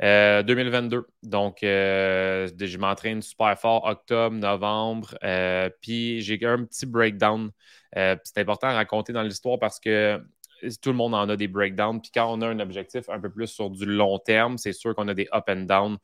2022. 0.00 0.96
Euh, 0.98 1.02
Donc, 1.22 1.62
euh, 1.62 2.48
je 2.58 2.78
m'entraîne 2.78 3.22
super 3.22 3.58
fort 3.58 3.84
octobre, 3.86 4.36
novembre. 4.36 5.16
Euh, 5.24 5.70
puis 5.80 6.20
j'ai 6.22 6.38
un 6.44 6.64
petit 6.64 6.86
breakdown. 6.86 7.50
c'est 7.94 8.38
important 8.38 8.68
à 8.68 8.74
raconter 8.74 9.12
dans 9.12 9.22
l'histoire 9.22 9.58
parce 9.58 9.80
que 9.80 10.20
tout 10.82 10.90
le 10.90 10.96
monde 10.96 11.14
en 11.14 11.28
a 11.28 11.36
des 11.36 11.48
breakdowns. 11.48 12.00
Puis 12.00 12.10
quand 12.14 12.32
on 12.32 12.40
a 12.42 12.48
un 12.48 12.60
objectif 12.60 13.08
un 13.08 13.20
peu 13.20 13.30
plus 13.30 13.46
sur 13.46 13.70
du 13.70 13.86
long 13.86 14.18
terme, 14.18 14.58
c'est 14.58 14.72
sûr 14.72 14.94
qu'on 14.94 15.08
a 15.08 15.14
des 15.14 15.28
up 15.34 15.44
and 15.48 15.66
down 15.66 15.98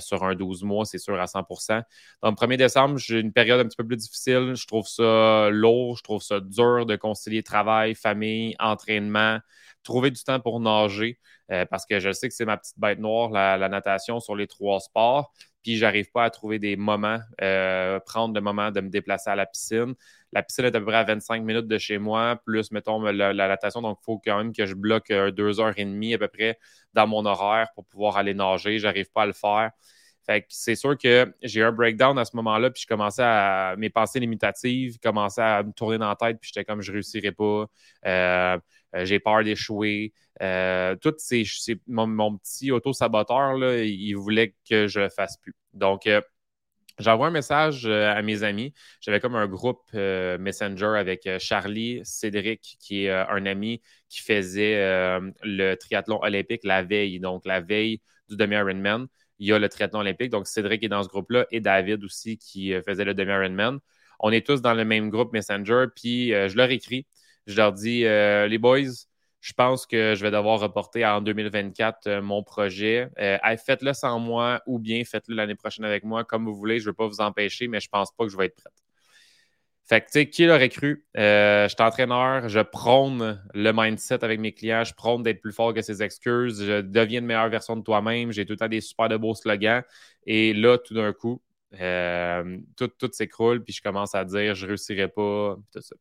sur 0.00 0.24
un 0.24 0.34
12 0.34 0.62
mois, 0.62 0.84
c'est 0.84 0.98
sûr 0.98 1.20
à 1.20 1.26
100% 1.26 1.82
Donc, 2.22 2.40
1er 2.40 2.56
décembre, 2.56 2.98
j'ai 2.98 3.20
une 3.20 3.32
période 3.32 3.60
un 3.60 3.64
petit 3.64 3.76
peu 3.76 3.86
plus 3.86 3.96
difficile. 3.96 4.54
Je 4.54 4.66
trouve 4.66 4.86
ça 4.86 5.50
lourd, 5.50 5.96
je 5.96 6.02
trouve 6.02 6.22
ça 6.22 6.40
dur 6.40 6.86
de 6.86 6.96
concilier 6.96 7.42
travail, 7.42 7.94
famille, 7.94 8.54
entraînement, 8.58 9.38
trouver 9.82 10.10
du 10.10 10.22
temps 10.22 10.40
pour 10.40 10.60
nager. 10.60 11.18
Euh, 11.50 11.66
parce 11.66 11.84
que 11.84 12.00
je 12.00 12.12
sais 12.12 12.28
que 12.28 12.34
c'est 12.34 12.46
ma 12.46 12.56
petite 12.56 12.78
bête 12.78 12.98
noire, 12.98 13.30
la, 13.30 13.68
natation 13.68 14.20
sur 14.20 14.34
les 14.34 14.46
trois 14.46 14.80
sports. 14.80 15.32
Puis, 15.64 15.78
j'arrive 15.78 16.10
pas 16.12 16.24
à 16.24 16.30
trouver 16.30 16.58
des 16.58 16.76
moments, 16.76 17.18
euh, 17.40 17.98
prendre 18.00 18.34
le 18.34 18.40
moment 18.42 18.70
de 18.70 18.80
me 18.82 18.90
déplacer 18.90 19.30
à 19.30 19.34
la 19.34 19.46
piscine. 19.46 19.94
La 20.32 20.42
piscine 20.42 20.66
est 20.66 20.76
à 20.76 20.78
peu 20.78 20.84
près 20.84 20.96
à 20.96 21.04
25 21.04 21.42
minutes 21.42 21.66
de 21.66 21.78
chez 21.78 21.98
moi, 21.98 22.36
plus, 22.44 22.70
mettons, 22.70 23.00
la, 23.00 23.32
natation. 23.32 23.80
Donc, 23.80 23.98
il 24.02 24.04
faut 24.04 24.20
quand 24.22 24.36
même 24.36 24.52
que 24.52 24.66
je 24.66 24.74
bloque 24.74 25.10
euh, 25.10 25.30
deux 25.30 25.60
heures 25.60 25.72
et 25.78 25.84
demie 25.84 26.14
à 26.14 26.18
peu 26.18 26.28
près 26.28 26.58
dans 26.92 27.06
mon 27.06 27.24
horaire 27.24 27.68
pour 27.74 27.86
pouvoir 27.86 28.18
aller 28.18 28.34
nager. 28.34 28.78
J'arrive 28.78 29.10
pas 29.10 29.22
à 29.22 29.26
le 29.26 29.32
faire. 29.32 29.70
Fait 30.26 30.40
que 30.40 30.46
c'est 30.48 30.74
sûr 30.74 30.96
que 30.96 31.34
j'ai 31.42 31.60
eu 31.60 31.64
un 31.64 31.72
breakdown 31.72 32.18
à 32.18 32.24
ce 32.24 32.34
moment-là, 32.36 32.70
puis 32.70 32.82
je 32.82 32.86
commençais 32.86 33.22
à. 33.22 33.74
Mes 33.76 33.90
pensées 33.90 34.20
limitatives 34.20 34.98
commençaient 34.98 35.42
à 35.42 35.62
me 35.62 35.72
tourner 35.72 35.98
dans 35.98 36.08
la 36.08 36.16
tête, 36.16 36.38
puis 36.40 36.50
j'étais 36.52 36.64
comme 36.64 36.80
je 36.80 36.92
réussirais 36.92 37.32
pas. 37.32 37.66
Euh, 38.06 38.58
j'ai 39.04 39.18
peur 39.20 39.44
d'échouer. 39.44 40.12
Euh, 40.42 40.96
tout 40.96 41.14
ces, 41.18 41.44
mon, 41.86 42.38
petit 42.38 42.70
auto-saboteur, 42.70 43.56
il 43.82 44.14
voulait 44.14 44.54
que 44.68 44.86
je 44.86 45.00
le 45.00 45.08
fasse 45.10 45.36
plus. 45.38 45.54
Donc, 45.72 46.06
euh, 46.06 46.20
J'envoie 47.00 47.26
un 47.26 47.32
message 47.32 47.86
à 47.86 48.22
mes 48.22 48.44
amis. 48.44 48.72
J'avais 49.00 49.18
comme 49.18 49.34
un 49.34 49.48
groupe 49.48 49.82
Messenger 49.94 50.94
avec 50.96 51.28
Charlie, 51.40 52.00
Cédric, 52.04 52.76
qui 52.78 53.06
est 53.06 53.10
un 53.10 53.46
ami 53.46 53.82
qui 54.08 54.22
faisait 54.22 54.78
le 55.42 55.74
triathlon 55.74 56.20
olympique 56.22 56.60
la 56.62 56.84
veille. 56.84 57.18
Donc, 57.18 57.46
la 57.46 57.60
veille 57.60 58.00
du 58.28 58.36
demi-Ironman, 58.36 59.08
il 59.38 59.48
y 59.48 59.52
a 59.52 59.58
le 59.58 59.68
triathlon 59.68 60.00
olympique. 60.00 60.30
Donc, 60.30 60.46
Cédric 60.46 60.82
est 60.84 60.88
dans 60.88 61.02
ce 61.02 61.08
groupe-là 61.08 61.46
et 61.50 61.60
David 61.60 62.04
aussi 62.04 62.38
qui 62.38 62.72
faisait 62.86 63.04
le 63.04 63.14
demi-Ironman. 63.14 63.78
On 64.20 64.30
est 64.30 64.46
tous 64.46 64.62
dans 64.62 64.74
le 64.74 64.84
même 64.84 65.10
groupe 65.10 65.32
Messenger, 65.32 65.86
puis 65.94 66.28
je 66.30 66.56
leur 66.56 66.70
écris. 66.70 67.06
Je 67.46 67.56
leur 67.56 67.72
dis, 67.72 68.02
les 68.02 68.58
boys, 68.58 68.88
je 69.44 69.52
pense 69.52 69.84
que 69.84 70.14
je 70.14 70.22
vais 70.22 70.30
devoir 70.30 70.58
reporter 70.58 71.04
en 71.04 71.20
2024 71.20 72.06
euh, 72.06 72.22
mon 72.22 72.42
projet. 72.42 73.10
Euh, 73.18 73.36
faites-le 73.58 73.92
sans 73.92 74.18
moi 74.18 74.62
ou 74.66 74.78
bien 74.78 75.04
faites-le 75.04 75.34
l'année 75.36 75.54
prochaine 75.54 75.84
avec 75.84 76.02
moi, 76.02 76.24
comme 76.24 76.46
vous 76.46 76.54
voulez. 76.54 76.78
Je 76.78 76.84
ne 76.84 76.90
veux 76.90 76.94
pas 76.94 77.06
vous 77.06 77.20
empêcher, 77.20 77.68
mais 77.68 77.78
je 77.78 77.88
ne 77.88 77.90
pense 77.90 78.10
pas 78.12 78.24
que 78.24 78.30
je 78.30 78.38
vais 78.38 78.46
être 78.46 78.56
prête. 78.56 78.83
Fait 79.86 80.00
que, 80.00 80.06
tu 80.06 80.12
sais, 80.12 80.28
qui 80.30 80.46
l'aurait 80.46 80.70
cru? 80.70 81.04
Euh, 81.16 81.68
je 81.68 81.74
suis 81.74 81.82
entraîneur, 81.82 82.48
je 82.48 82.60
prône 82.60 83.42
le 83.52 83.72
mindset 83.72 84.24
avec 84.24 84.40
mes 84.40 84.52
clients, 84.52 84.82
je 84.84 84.94
prône 84.94 85.22
d'être 85.22 85.42
plus 85.42 85.52
fort 85.52 85.74
que 85.74 85.82
ses 85.82 86.02
excuses, 86.02 86.64
je 86.64 86.80
deviens 86.80 87.20
une 87.20 87.26
meilleure 87.26 87.50
version 87.50 87.76
de 87.76 87.82
toi-même, 87.82 88.32
j'ai 88.32 88.46
tout 88.46 88.54
le 88.54 88.58
temps 88.58 88.68
des 88.68 88.80
super 88.80 89.08
de 89.10 89.16
beaux 89.18 89.34
slogans. 89.34 89.82
Et 90.26 90.54
là, 90.54 90.78
tout 90.78 90.94
d'un 90.94 91.12
coup, 91.12 91.42
tout, 92.76 92.88
tout 92.88 93.10
s'écroule, 93.12 93.62
puis 93.62 93.72
je 93.74 93.82
commence 93.82 94.14
à 94.14 94.24
dire 94.24 94.54
je 94.54 94.66
réussirai 94.66 95.08
pas, 95.08 95.56
tout 95.72 95.80
ça 95.80 95.96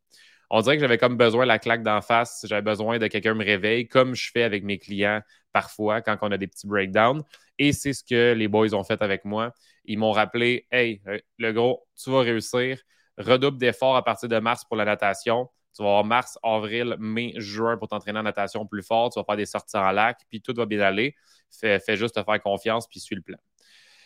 on 0.50 0.62
dirait 0.62 0.75
que 0.78 0.82
j'avais 0.82 1.00
comme 1.00 1.18
besoin 1.18 1.44
de 1.46 1.48
la 1.48 1.58
claque 1.60 1.84
d'en 1.84 2.02
face. 2.02 2.46
J'avais 2.48 2.62
besoin 2.62 3.00
de 3.00 3.08
quelqu'un 3.08 3.34
me 3.34 3.44
réveille, 3.44 3.88
comme 3.88 4.13
je 4.16 4.30
fais 4.32 4.44
avec 4.44 4.63
mes 4.63 4.78
clients 4.78 5.22
parfois 5.52 6.02
quand 6.02 6.18
on 6.22 6.32
a 6.32 6.38
des 6.38 6.48
petits 6.48 6.68
breakdowns. 6.68 7.24
Et 7.58 7.74
c'est 7.74 7.94
ce 7.94 8.04
que 8.04 8.34
les 8.34 8.48
boys 8.48 8.74
ont 8.75 8.84
fait 8.84 9.02
avec 9.02 9.25
moi. 9.25 9.54
Ils 9.86 9.98
m'ont 9.98 10.12
rappelé 10.12 10.68
Hey, 10.72 11.02
euh, 11.08 11.18
le 11.40 11.54
gros, 11.54 11.88
tu 12.02 12.12
vas 12.12 12.22
réussir. 12.22 12.80
Redouble 13.17 13.58
d'efforts 13.58 13.96
à 13.96 14.03
partir 14.03 14.29
de 14.29 14.39
mars 14.39 14.65
pour 14.65 14.75
la 14.75 14.86
natation. 14.86 15.50
Tu 15.75 15.82
vas 15.82 15.89
avoir 15.89 16.03
mars, 16.05 16.38
avril, 16.43 16.96
mai, 17.00 17.34
juin 17.38 17.77
pour 17.77 17.88
t'entraîner 17.88 18.20
en 18.20 18.24
natation 18.24 18.65
plus 18.65 18.84
fort. 18.84 19.12
Tu 19.12 19.20
vas 19.20 19.24
faire 19.24 19.38
des 19.38 19.46
sorties 19.46 19.77
en 19.77 19.91
lac, 19.91 20.20
puis 20.29 20.41
tout 20.41 20.53
va 20.55 20.65
bien 20.65 20.82
aller. 20.82 21.15
Fais, 21.51 21.79
juste 21.96 22.15
te 22.15 22.24
faire 22.24 22.41
confiance, 22.41 22.88
puis 22.88 23.00
suis 23.00 23.15
le 23.15 23.22
plan. 23.22 23.38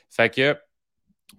Fait 0.09 0.33
que 0.33 0.57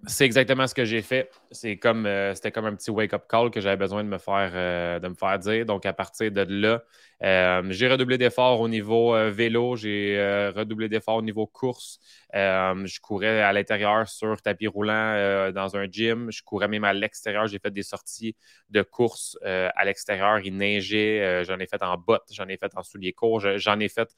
c'est 0.05 0.25
exactement 0.25 0.65
ce 0.67 0.73
que 0.73 0.85
j'ai 0.85 1.01
fait. 1.01 1.29
C'est 1.51 1.77
comme 1.77 2.05
euh, 2.05 2.33
c'était 2.33 2.51
comme 2.51 2.65
un 2.65 2.75
petit 2.75 2.91
wake-up 2.91 3.23
call 3.27 3.51
que 3.51 3.59
j'avais 3.59 3.75
besoin 3.75 4.03
de 4.03 4.09
me 4.09 4.17
faire 4.17 4.51
euh, 4.53 5.37
dire. 5.39 5.65
Donc 5.65 5.85
à 5.85 5.93
partir 5.93 6.31
de 6.31 6.45
là, 6.47 6.83
euh, 7.21 7.63
j'ai 7.71 7.87
redoublé 7.87 8.17
d'efforts 8.17 8.61
au 8.61 8.69
niveau 8.69 9.13
vélo, 9.29 9.75
j'ai 9.75 10.17
redoublé 10.55 10.89
d'efforts 10.89 11.17
au 11.17 11.21
niveau 11.21 11.47
course. 11.47 11.99
je 12.33 12.99
courais 13.01 13.41
à 13.41 13.51
l'intérieur 13.51 14.07
sur 14.07 14.41
tapis 14.41 14.67
roulant 14.67 15.51
dans 15.51 15.75
un 15.75 15.85
gym. 15.85 16.31
Je 16.31 16.43
courais 16.43 16.67
même 16.67 16.85
à 16.85 16.93
l'extérieur. 16.93 17.47
J'ai 17.47 17.59
fait 17.59 17.71
des 17.71 17.83
sorties 17.83 18.35
de 18.69 18.81
course 18.83 19.37
à 19.43 19.83
l'extérieur. 19.85 20.39
Il 20.39 20.55
neigeait. 20.55 21.43
j'en 21.43 21.59
ai 21.59 21.67
fait 21.67 21.81
en 21.83 21.97
bottes, 21.97 22.29
j'en 22.31 22.47
ai 22.47 22.57
fait 22.57 22.71
en 22.75 22.83
souliers 22.83 23.13
courts, 23.13 23.41
j'en 23.57 23.79
ai 23.79 23.89
fait 23.89 24.15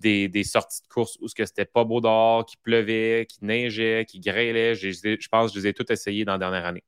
des, 0.00 0.44
sorties 0.44 0.82
de 0.82 0.88
course 0.88 1.18
où 1.20 1.28
ce 1.28 1.34
c'était 1.44 1.64
pas 1.64 1.84
beau 1.84 2.00
dehors, 2.00 2.44
qui 2.46 2.56
pleuvait, 2.56 3.26
qui 3.28 3.44
neigeait, 3.44 4.04
qui 4.06 4.20
grêlait. 4.20 4.74
Je, 4.74 5.28
pense 5.28 5.50
que 5.50 5.58
je 5.58 5.62
les 5.62 5.68
ai 5.68 5.74
toutes 5.74 5.90
essayées 5.90 6.24
dans 6.24 6.32
la 6.32 6.38
dernière 6.38 6.66
année. 6.66 6.84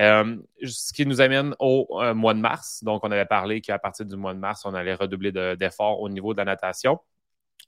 Euh, 0.00 0.36
ce 0.64 0.92
qui 0.92 1.06
nous 1.06 1.20
amène 1.20 1.54
au 1.60 1.86
euh, 2.02 2.14
mois 2.14 2.34
de 2.34 2.40
mars. 2.40 2.82
Donc, 2.82 3.04
on 3.04 3.10
avait 3.10 3.26
parlé 3.26 3.60
qu'à 3.60 3.78
partir 3.78 4.04
du 4.06 4.16
mois 4.16 4.34
de 4.34 4.40
mars, 4.40 4.64
on 4.64 4.74
allait 4.74 4.94
redoubler 4.94 5.30
d'efforts 5.56 6.00
au 6.00 6.08
niveau 6.08 6.32
de 6.32 6.38
la 6.38 6.44
natation. 6.44 6.98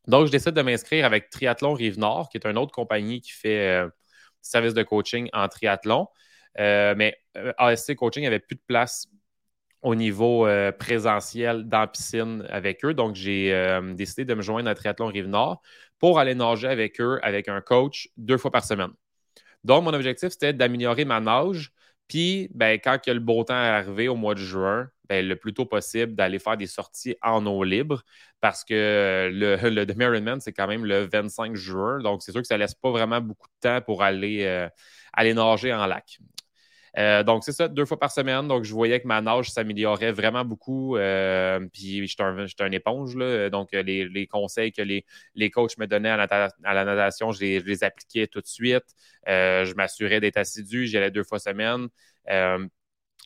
Donc, 0.09 0.27
je 0.27 0.33
décide 0.33 0.53
de 0.53 0.63
m'inscrire 0.63 1.05
avec 1.05 1.31
Triathlon 1.31 1.75
Rive-Nord, 1.75 2.29
qui 2.29 2.39
est 2.39 2.47
une 2.47 2.59
autre 2.59 2.73
compagnie 2.73 3.21
qui 3.21 3.33
fait 3.33 3.69
euh, 3.69 3.89
service 4.41 4.75
de 4.75 4.83
coaching 4.83 5.29
en 5.33 5.49
triathlon. 5.49 6.09
mais 6.57 7.17
ASC 7.59 7.95
Coaching 7.97 8.25
n'avait 8.25 8.41
plus 8.41 8.57
de 8.57 8.63
place 8.67 9.09
au 9.87 9.95
niveau 9.95 10.49
euh, 10.49 10.73
présentiel 10.73 11.69
dans 11.69 11.79
la 11.79 11.87
piscine 11.87 12.45
avec 12.51 12.85
eux. 12.85 12.93
Donc, 12.93 13.15
j'ai 13.15 13.55
euh, 13.55 13.95
décidé 13.95 14.25
de 14.25 14.35
me 14.35 14.43
joindre 14.43 14.69
à 14.69 14.75
Triathlon 14.75 15.07
Rive-Nord 15.07 15.63
pour 16.01 16.19
aller 16.19 16.35
nager 16.35 16.67
avec 16.67 17.01
eux, 17.01 17.21
avec 17.23 17.49
un 17.49 17.61
coach, 17.61 18.09
deux 18.17 18.37
fois 18.37 18.51
par 18.51 18.65
semaine. 18.65 18.91
Donc, 19.63 19.85
mon 19.85 19.95
objectif, 19.95 20.31
c'était 20.31 20.53
d'améliorer 20.53 21.05
ma 21.05 21.21
nage. 21.21 21.71
Puis, 22.09 22.49
ben, 22.53 22.81
quand 22.83 22.99
le 23.07 23.21
beau 23.21 23.45
temps 23.45 23.55
est 23.55 23.69
arrivé 23.69 24.09
au 24.09 24.17
mois 24.17 24.35
de 24.35 24.41
juin, 24.41 24.89
ben, 25.09 25.25
le 25.25 25.37
plus 25.37 25.55
tôt 25.55 25.67
possible 25.67 26.17
d'aller 26.17 26.41
faire 26.41 26.57
des 26.57 26.67
sorties 26.67 27.15
en 27.23 27.47
eau 27.47 27.63
libre 27.63 28.03
parce 28.41 28.65
que 28.65 29.31
le, 29.33 29.57
le 29.71 29.87
demi-Ironman, 29.87 30.41
c'est 30.41 30.53
quand 30.53 30.67
même 30.67 30.85
le 30.85 31.05
25 31.07 31.55
juin. 31.55 32.01
Donc, 32.01 32.25
c'est 32.25 32.33
sûr 32.33 32.41
que 32.41 32.49
ça 32.49 32.57
ne 32.57 32.61
laisse 32.61 32.75
pas 32.75 32.91
vraiment 32.91 33.21
beaucoup 33.21 33.47
de 33.47 33.69
temps 33.69 33.81
pour 33.83 34.03
aller, 34.03 34.47
euh, 34.47 34.69
aller 35.13 35.33
nager 35.33 35.73
en 35.73 35.87
lac. 35.87 36.19
Euh, 36.99 37.23
donc, 37.23 37.45
c'est 37.45 37.53
ça, 37.53 37.69
deux 37.69 37.85
fois 37.85 37.99
par 37.99 38.11
semaine. 38.11 38.49
Donc, 38.49 38.65
je 38.65 38.73
voyais 38.73 39.01
que 39.01 39.07
ma 39.07 39.21
nage 39.21 39.51
s'améliorait 39.51 40.13
vraiment 40.13 40.45
beaucoup. 40.45 40.97
Euh, 40.97 41.61
puis, 41.73 42.07
j'étais 42.07 42.23
un, 42.23 42.73
éponge. 42.73 43.17
Là. 43.17 43.51
Donc, 43.51 43.73
les, 43.73 44.27
conseils 44.27 44.73
que 44.73 44.83
les, 44.83 45.05
les, 45.35 45.51
coachs 45.51 45.77
me 45.79 45.87
donnaient 45.87 46.11
à, 46.11 46.17
la 46.17 46.85
natation, 46.85 47.33
je 47.33 47.41
les, 47.41 47.85
appliquais 47.85 48.27
tout 48.27 48.41
de 48.41 48.47
suite. 48.47 48.85
Euh, 49.29 49.65
je 49.65 49.75
m'assurais 49.75 50.21
d'être 50.21 50.39
assidu. 50.39 50.87
J'y 50.87 50.97
allais 50.97 51.11
deux 51.11 51.25
fois 51.25 51.39
semaine. 51.39 51.89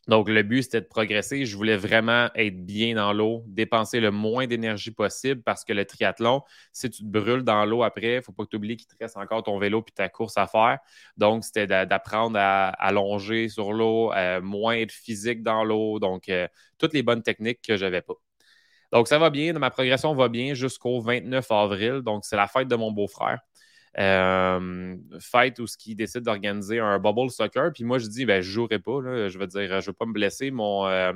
Donc, 0.08 0.28
le 0.28 0.42
but, 0.42 0.62
c'était 0.62 0.80
de 0.80 0.86
progresser. 0.86 1.44
Je 1.44 1.56
voulais 1.56 1.76
vraiment 1.76 2.30
être 2.34 2.64
bien 2.64 2.94
dans 2.94 3.12
l'eau, 3.12 3.44
dépenser 3.46 4.00
le 4.00 4.10
moins 4.10 4.46
d'énergie 4.46 4.90
possible 4.90 5.42
parce 5.42 5.62
que 5.64 5.72
le 5.72 5.84
triathlon, 5.84 6.42
si 6.72 6.90
tu 6.90 7.02
te 7.02 7.08
brûles 7.08 7.42
dans 7.42 7.64
l'eau 7.66 7.82
après, 7.82 8.14
il 8.14 8.16
ne 8.16 8.20
faut 8.22 8.32
pas 8.32 8.44
que 8.44 8.48
tu 8.50 8.56
oublies 8.56 8.76
qu'il 8.76 8.86
te 8.86 8.94
reste 8.98 9.16
encore 9.18 9.42
ton 9.42 9.58
vélo 9.58 9.82
puis 9.82 9.92
ta 9.92 10.08
course 10.08 10.36
à 10.38 10.46
faire. 10.46 10.78
Donc, 11.16 11.44
c'était 11.44 11.66
d'apprendre 11.86 12.38
à, 12.40 12.68
allonger 12.70 13.48
sur 13.48 13.72
l'eau, 13.72 14.12
euh, 14.14 14.40
moins 14.40 14.74
être 14.74 14.92
physique 14.92 15.42
dans 15.42 15.64
l'eau. 15.64 15.98
Donc, 15.98 16.28
euh, 16.28 16.48
toutes 16.78 16.94
les 16.94 17.02
bonnes 17.02 17.22
techniques 17.22 17.60
que 17.62 17.76
je 17.76 17.84
n'avais 17.84 18.02
pas. 18.02 18.14
Donc, 18.92 19.06
ça 19.06 19.18
va 19.18 19.30
bien. 19.30 19.52
Ma 19.52 19.70
progression 19.70 20.14
va 20.14 20.28
bien 20.28 20.54
jusqu'au 20.54 21.00
29 21.00 21.50
avril. 21.50 22.00
Donc, 22.02 22.24
c'est 22.24 22.36
la 22.36 22.46
fête 22.48 22.68
de 22.68 22.76
mon 22.76 22.90
beau-frère. 22.90 23.38
Euh, 23.98 24.96
fête 25.18 25.58
où 25.58 25.66
ce 25.66 25.76
qui 25.76 25.96
décide 25.96 26.22
d'organiser 26.22 26.78
un 26.78 26.98
bubble 26.98 27.30
soccer. 27.30 27.72
Puis 27.72 27.84
moi, 27.84 27.98
je 27.98 28.06
dis, 28.06 28.24
ben, 28.24 28.40
je 28.40 28.50
jouerai 28.50 28.78
pas. 28.78 29.00
Je 29.28 29.36
veux 29.38 29.46
dire, 29.46 29.68
je 29.68 29.74
ne 29.74 29.80
veux 29.86 29.92
pas 29.92 30.06
me 30.06 30.12
blesser. 30.12 30.50
Mon 30.50 30.86
euh, 30.86 31.12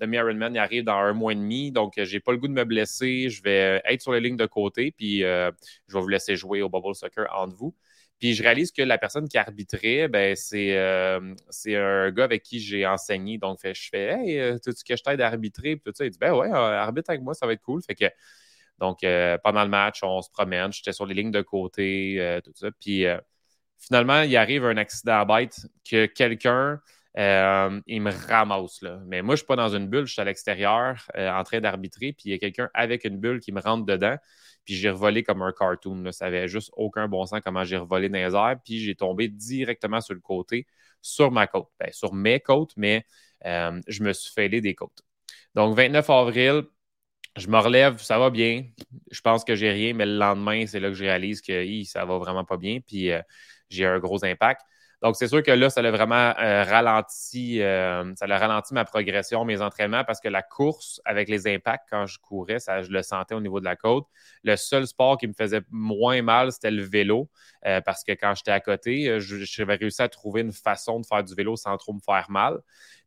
demi-Ironman 0.00 0.56
arrive 0.56 0.84
dans 0.84 0.98
un 0.98 1.14
mois 1.14 1.32
et 1.32 1.36
demi. 1.36 1.72
Donc, 1.72 1.94
je 1.96 2.12
n'ai 2.12 2.20
pas 2.20 2.32
le 2.32 2.38
goût 2.38 2.48
de 2.48 2.52
me 2.52 2.64
blesser. 2.64 3.30
Je 3.30 3.42
vais 3.42 3.80
être 3.84 4.02
sur 4.02 4.12
les 4.12 4.20
lignes 4.20 4.36
de 4.36 4.46
côté. 4.46 4.92
Puis, 4.92 5.24
euh, 5.24 5.50
je 5.88 5.94
vais 5.94 6.00
vous 6.00 6.08
laisser 6.08 6.36
jouer 6.36 6.60
au 6.60 6.68
bubble 6.68 6.94
soccer 6.94 7.26
entre 7.34 7.56
vous. 7.56 7.74
Puis 8.18 8.34
je 8.34 8.42
réalise 8.42 8.72
que 8.72 8.82
la 8.82 8.98
personne 8.98 9.28
qui 9.28 9.38
arbitrait, 9.38 10.08
ben, 10.08 10.34
c'est, 10.34 10.76
un 10.76 12.10
gars 12.10 12.24
avec 12.24 12.42
qui 12.42 12.60
j'ai 12.60 12.84
enseigné. 12.86 13.38
Donc, 13.38 13.60
je 13.64 13.88
fais 13.90 14.12
Hey, 14.12 14.60
tu 14.60 14.72
que 14.72 14.96
je 14.96 15.02
t'aide 15.02 15.20
à 15.20 15.28
arbitrer? 15.28 15.76
Puis 15.76 15.84
tout 15.86 15.92
ça. 15.94 16.04
Il 16.04 16.10
dit 16.10 16.18
Ben 16.18 16.34
ouais, 16.34 16.50
arbitre 16.50 17.10
avec 17.10 17.22
moi, 17.22 17.32
ça 17.32 17.46
va 17.46 17.52
être 17.54 17.62
cool. 17.62 17.80
Fait 17.82 17.94
que 17.94 18.06
donc, 18.78 19.02
euh, 19.04 19.38
pendant 19.42 19.62
le 19.64 19.70
match, 19.70 20.00
on 20.02 20.22
se 20.22 20.30
promène. 20.30 20.72
J'étais 20.72 20.92
sur 20.92 21.06
les 21.06 21.14
lignes 21.14 21.30
de 21.30 21.42
côté, 21.42 22.16
euh, 22.20 22.40
tout 22.40 22.52
ça. 22.54 22.68
Puis, 22.80 23.06
euh, 23.06 23.18
finalement, 23.78 24.22
il 24.22 24.36
arrive 24.36 24.64
un 24.64 24.76
accident 24.76 25.20
à 25.20 25.24
bête 25.24 25.66
que 25.88 26.06
quelqu'un, 26.06 26.80
il 27.16 28.02
me 28.02 28.28
ramasse. 28.28 28.82
Là. 28.82 29.00
Mais 29.06 29.22
moi, 29.22 29.34
je 29.34 29.42
ne 29.42 29.44
suis 29.44 29.46
pas 29.46 29.56
dans 29.56 29.74
une 29.74 29.88
bulle, 29.88 30.06
je 30.06 30.12
suis 30.12 30.22
à 30.22 30.24
l'extérieur 30.24 31.04
en 31.16 31.42
train 31.42 31.60
d'arbitrer. 31.60 32.12
Puis, 32.12 32.26
il 32.26 32.30
y 32.32 32.34
a 32.34 32.38
quelqu'un 32.38 32.70
avec 32.74 33.04
une 33.04 33.18
bulle 33.18 33.40
qui 33.40 33.50
me 33.52 33.60
rentre 33.60 33.84
dedans. 33.84 34.16
Puis, 34.64 34.74
j'ai 34.74 34.90
revolé 34.90 35.24
comme 35.24 35.42
un 35.42 35.52
cartoon. 35.52 36.02
Là. 36.02 36.12
Ça 36.12 36.26
n'avait 36.26 36.46
juste 36.46 36.70
aucun 36.76 37.08
bon 37.08 37.26
sens 37.26 37.40
comment 37.44 37.64
j'ai 37.64 37.76
revolé 37.76 38.08
dans 38.08 38.18
les 38.18 38.36
airs. 38.36 38.56
Puis, 38.64 38.78
j'ai 38.80 38.94
tombé 38.94 39.28
directement 39.28 40.00
sur 40.00 40.14
le 40.14 40.20
côté, 40.20 40.66
sur 41.02 41.32
ma 41.32 41.48
côte. 41.48 41.68
Ben, 41.80 41.90
sur 41.92 42.14
mes 42.14 42.38
côtes, 42.38 42.74
mais 42.76 43.04
je 43.44 44.02
me 44.02 44.12
suis 44.12 44.32
fêlé 44.32 44.60
des 44.60 44.76
côtes. 44.76 45.02
Donc, 45.54 45.76
29 45.76 46.08
avril, 46.10 46.62
je 47.38 47.48
me 47.48 47.58
relève, 47.58 47.98
ça 47.98 48.18
va 48.18 48.30
bien. 48.30 48.64
Je 49.10 49.20
pense 49.20 49.44
que 49.44 49.54
j'ai 49.54 49.70
rien, 49.70 49.94
mais 49.94 50.06
le 50.06 50.16
lendemain, 50.18 50.66
c'est 50.66 50.80
là 50.80 50.88
que 50.88 50.94
je 50.94 51.04
réalise 51.04 51.40
que 51.40 51.84
ça 51.84 52.04
va 52.04 52.18
vraiment 52.18 52.44
pas 52.44 52.56
bien, 52.56 52.80
puis 52.86 53.10
euh, 53.10 53.22
j'ai 53.70 53.86
un 53.86 53.98
gros 53.98 54.24
impact. 54.24 54.62
Donc, 55.00 55.14
c'est 55.14 55.28
sûr 55.28 55.44
que 55.44 55.52
là, 55.52 55.70
ça 55.70 55.80
a 55.80 55.90
vraiment 55.92 56.34
euh, 56.40 56.64
ralenti, 56.64 57.62
euh, 57.62 58.12
ça 58.16 58.24
a 58.28 58.38
ralenti 58.38 58.74
ma 58.74 58.84
progression, 58.84 59.44
mes 59.44 59.62
entraînements, 59.62 60.02
parce 60.02 60.18
que 60.18 60.28
la 60.28 60.42
course 60.42 61.00
avec 61.04 61.28
les 61.28 61.46
impacts, 61.46 61.86
quand 61.88 62.06
je 62.06 62.18
courais, 62.18 62.58
ça, 62.58 62.82
je 62.82 62.90
le 62.90 63.02
sentais 63.02 63.36
au 63.36 63.40
niveau 63.40 63.60
de 63.60 63.64
la 63.64 63.76
côte. 63.76 64.06
Le 64.42 64.56
seul 64.56 64.88
sport 64.88 65.16
qui 65.16 65.28
me 65.28 65.34
faisait 65.34 65.62
moins 65.70 66.20
mal, 66.22 66.50
c'était 66.50 66.72
le 66.72 66.82
vélo, 66.82 67.30
parce 67.62 68.02
que 68.02 68.10
quand 68.10 68.34
j'étais 68.34 68.50
à 68.50 68.58
côté, 68.58 69.20
j'avais 69.20 69.76
réussi 69.76 70.02
à 70.02 70.08
trouver 70.08 70.40
une 70.40 70.52
façon 70.52 70.98
de 70.98 71.06
faire 71.06 71.22
du 71.22 71.32
vélo 71.32 71.54
sans 71.54 71.76
trop 71.76 71.92
me 71.92 72.00
faire 72.00 72.26
mal. 72.28 72.58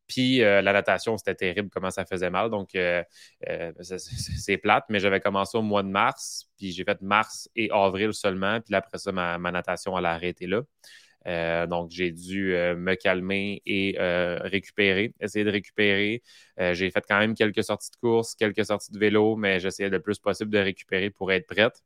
Puis 0.07 0.43
euh, 0.43 0.61
la 0.61 0.73
natation, 0.73 1.17
c'était 1.17 1.35
terrible 1.35 1.69
comment 1.69 1.89
ça 1.89 2.05
faisait 2.05 2.29
mal. 2.29 2.49
Donc, 2.49 2.75
euh, 2.75 3.03
euh, 3.47 3.71
c'est 3.81 4.57
plate, 4.57 4.85
mais 4.89 4.99
j'avais 4.99 5.21
commencé 5.21 5.57
au 5.57 5.61
mois 5.61 5.83
de 5.83 5.87
mars, 5.89 6.49
puis 6.57 6.71
j'ai 6.71 6.83
fait 6.83 7.01
mars 7.01 7.49
et 7.55 7.69
avril 7.71 8.13
seulement. 8.13 8.59
Puis 8.61 8.75
après 8.75 8.97
ça, 8.97 9.11
ma, 9.11 9.37
natation, 9.39 9.97
elle 9.97 10.05
a 10.05 10.11
arrêté 10.11 10.47
là. 10.47 11.67
donc, 11.67 11.91
j'ai 11.91 12.11
dû 12.11 12.53
me 12.53 12.95
calmer 12.95 13.61
et 13.65 13.95
récupérer, 13.99 15.13
essayer 15.21 15.45
de 15.45 15.51
récupérer. 15.51 16.21
j'ai 16.57 16.91
fait 16.91 17.03
quand 17.07 17.19
même 17.19 17.35
quelques 17.35 17.63
sorties 17.63 17.91
de 17.91 17.97
course, 17.97 18.35
quelques 18.35 18.65
sorties 18.65 18.91
de 18.91 18.99
vélo, 18.99 19.35
mais 19.37 19.59
j'essayais 19.59 19.89
le 19.89 20.01
plus 20.01 20.19
possible 20.19 20.51
de 20.51 20.59
récupérer 20.59 21.09
pour 21.09 21.31
être 21.31 21.47
prête. 21.47 21.81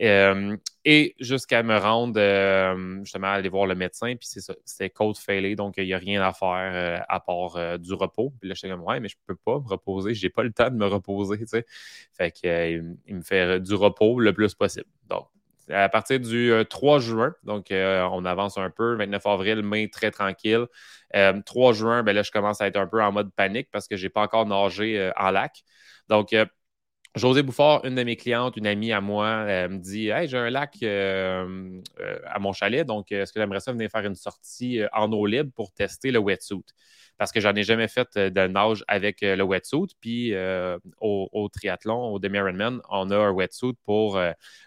Euh, 0.00 0.56
et 0.84 1.16
jusqu'à 1.18 1.62
me 1.62 1.76
rendre 1.76 2.20
euh, 2.20 3.00
justement 3.02 3.28
aller 3.28 3.48
voir 3.48 3.66
le 3.66 3.74
médecin, 3.74 4.14
puis 4.16 4.28
c'est 4.28 4.40
ça, 4.40 4.54
c'était 4.64 4.90
cold 4.90 5.16
failé, 5.16 5.56
donc 5.56 5.74
il 5.76 5.84
n'y 5.84 5.92
a 5.92 5.98
rien 5.98 6.22
à 6.22 6.32
faire 6.32 6.70
euh, 6.72 6.98
à 7.08 7.20
part 7.20 7.78
du 7.78 7.92
repos. 7.94 8.32
Puis 8.40 8.48
là, 8.48 8.54
j'étais 8.54 8.70
comme, 8.70 8.84
ouais, 8.84 9.00
mais 9.00 9.08
je 9.08 9.16
peux 9.26 9.34
pas 9.34 9.58
me 9.58 9.68
reposer, 9.68 10.14
j'ai 10.14 10.30
pas 10.30 10.44
le 10.44 10.52
temps 10.52 10.70
de 10.70 10.76
me 10.76 10.86
reposer, 10.86 11.38
tu 11.38 11.46
sais. 11.46 11.66
Fait 12.12 12.30
qu'il 12.30 12.96
il 13.06 13.16
me 13.16 13.22
fait 13.22 13.60
du 13.60 13.74
repos 13.74 14.20
le 14.20 14.32
plus 14.32 14.54
possible. 14.54 14.86
Donc, 15.08 15.26
à 15.70 15.88
partir 15.88 16.20
du 16.20 16.52
3 16.70 16.98
juin, 17.00 17.34
donc 17.42 17.66
on 17.70 18.24
avance 18.24 18.56
un 18.56 18.70
peu, 18.70 18.96
29 18.96 19.26
avril, 19.26 19.62
mai, 19.62 19.90
très 19.90 20.10
tranquille. 20.10 20.66
3 21.44 21.72
juin, 21.72 22.02
ben 22.02 22.14
là, 22.14 22.22
je 22.22 22.30
commence 22.30 22.60
à 22.60 22.66
être 22.68 22.76
un 22.78 22.86
peu 22.86 23.02
en 23.02 23.12
mode 23.12 23.32
panique 23.34 23.68
parce 23.70 23.88
que 23.88 23.96
je 23.96 24.04
n'ai 24.06 24.10
pas 24.10 24.22
encore 24.22 24.46
nagé 24.46 25.10
en 25.16 25.30
lac. 25.30 25.64
Donc, 26.08 26.32
José 27.14 27.42
Bouffard, 27.42 27.84
une 27.84 27.94
de 27.94 28.02
mes 28.02 28.16
clientes, 28.16 28.56
une 28.56 28.66
amie 28.66 28.92
à 28.92 29.00
moi, 29.00 29.44
me 29.68 29.78
dit 29.78 30.08
Hey, 30.08 30.28
j'ai 30.28 30.38
un 30.38 30.50
lac 30.50 30.82
à 30.82 32.38
mon 32.38 32.52
chalet, 32.52 32.86
donc 32.86 33.10
est-ce 33.12 33.32
que 33.32 33.40
j'aimerais 33.40 33.60
ça 33.60 33.72
venir 33.72 33.90
faire 33.90 34.04
une 34.04 34.14
sortie 34.14 34.80
en 34.92 35.10
eau 35.12 35.26
libre 35.26 35.50
pour 35.54 35.72
tester 35.72 36.10
le 36.10 36.18
wetsuit? 36.18 36.64
parce 37.18 37.32
que 37.32 37.40
j'en 37.40 37.54
ai 37.54 37.64
jamais 37.64 37.88
fait 37.88 38.08
euh, 38.16 38.30
de 38.30 38.46
nage 38.46 38.84
avec 38.88 39.22
euh, 39.22 39.36
le 39.36 39.42
wetsuit. 39.42 39.94
Puis 40.00 40.34
euh, 40.34 40.78
au, 41.00 41.48
triathlon, 41.52 42.12
au 42.12 42.18
demi-Ironman, 42.18 42.80
on 42.88 43.10
a 43.10 43.16
un 43.16 43.30
wetsuit 43.32 43.74
pour 43.84 44.20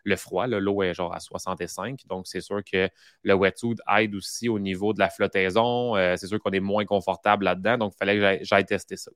le 0.04 0.16
froid. 0.18 0.48
L'eau 0.48 0.84
est 0.84 0.94
genre 0.94 1.14
à 1.14 1.20
65. 1.20 2.02
Donc, 2.08 2.28
c'est 2.28 2.42
sûr 2.42 2.62
que 2.64 2.90
le 3.24 3.34
wetsuit 3.34 3.76
aide 3.98 4.14
aussi 4.16 4.50
au 4.50 4.60
niveau 4.60 4.94
de 4.94 5.00
la 5.00 5.10
flottaison. 5.10 5.96
c'est 6.18 6.28
sûr 6.28 6.40
qu'on 6.40 6.52
est 6.52 6.60
moins 6.60 6.86
confortable 6.86 7.46
là-dedans. 7.46 7.78
Donc, 7.78 7.94
il 7.96 7.98
fallait 7.98 8.40
que 8.40 8.46
j'aille 8.46 8.66
tester 8.66 8.98
ça. 8.98 9.12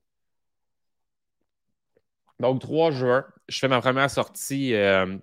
Donc, 2.40 2.60
3 2.60 2.90
juin, 2.90 3.24
je 3.48 3.58
fais 3.58 3.68
ma 3.68 3.80
première 3.80 4.10
sortie. 4.10 4.70
je 4.70 5.18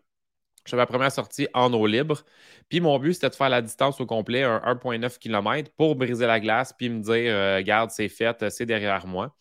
fais 0.67 0.77
ma 0.77 0.85
première 0.85 1.11
sortie 1.11 1.47
en 1.53 1.73
eau 1.73 1.85
libre. 1.87 2.23
Puis 2.69 2.79
mon 2.79 2.97
but, 2.97 3.13
c'était 3.13 3.29
de 3.29 3.35
faire 3.35 3.49
la 3.49 3.61
distance 3.61 4.01
au 4.01 4.05
complet, 4.07 4.43
un 4.43 4.57
1,9 4.57 5.19
km, 5.19 5.71
pour 5.77 5.95
briser 5.95 6.25
la 6.25 6.39
glace, 6.39 6.73
puis 6.73 6.89
me 6.89 7.01
dire, 7.01 7.13
euh, 7.33 7.57
regarde, 7.57 7.91
c'est 7.91 8.09
fait, 8.09 8.49
c'est 8.49 8.65
derrière 8.65 9.05
moi. 9.05 9.35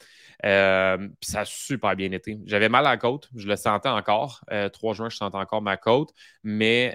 Euh, 0.44 0.98
puis 0.98 1.30
ça 1.30 1.40
a 1.40 1.44
super 1.44 1.94
bien 1.94 2.10
été. 2.10 2.38
J'avais 2.46 2.68
mal 2.68 2.84
à 2.86 2.90
la 2.90 2.96
côte, 2.96 3.30
je 3.36 3.46
le 3.46 3.56
sentais 3.56 3.88
encore. 3.88 4.44
3 4.72 4.92
euh, 4.92 4.94
juin, 4.94 5.08
je 5.08 5.16
sentais 5.16 5.38
encore 5.38 5.62
ma 5.62 5.76
côte, 5.78 6.10
mais 6.42 6.90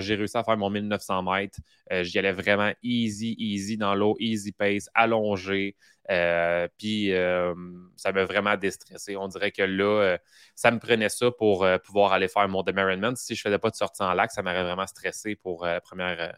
j'ai 0.00 0.14
réussi 0.14 0.36
à 0.36 0.44
faire 0.44 0.56
mon 0.56 0.70
1900 0.70 1.22
mètres. 1.22 1.58
J'y 2.02 2.18
allais 2.18 2.32
vraiment 2.32 2.72
easy, 2.82 3.34
easy 3.38 3.76
dans 3.76 3.94
l'eau, 3.94 4.16
easy 4.20 4.52
pace, 4.52 4.88
allongé. 4.94 5.76
Euh, 6.10 6.66
puis 6.76 7.12
euh, 7.14 7.54
ça 7.96 8.12
m'a 8.12 8.24
vraiment 8.24 8.56
déstressé. 8.56 9.16
On 9.16 9.28
dirait 9.28 9.52
que 9.52 9.62
là, 9.62 10.02
euh, 10.02 10.18
ça 10.56 10.70
me 10.70 10.78
prenait 10.78 11.08
ça 11.08 11.30
pour 11.30 11.66
pouvoir 11.84 12.12
aller 12.12 12.28
faire 12.28 12.48
mon 12.48 12.62
demi 12.62 12.80
Si 13.16 13.34
je 13.34 13.40
ne 13.40 13.42
faisais 13.42 13.58
pas 13.58 13.70
de 13.70 13.76
sortie 13.76 14.02
en 14.02 14.12
lac, 14.14 14.32
ça 14.32 14.42
m'aurait 14.42 14.64
vraiment 14.64 14.86
stressé 14.86 15.36
pour, 15.36 15.66
première, 15.84 16.36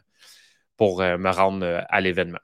pour 0.77 0.99
me 0.99 1.29
rendre 1.29 1.83
à 1.89 2.01
l'événement. 2.01 2.39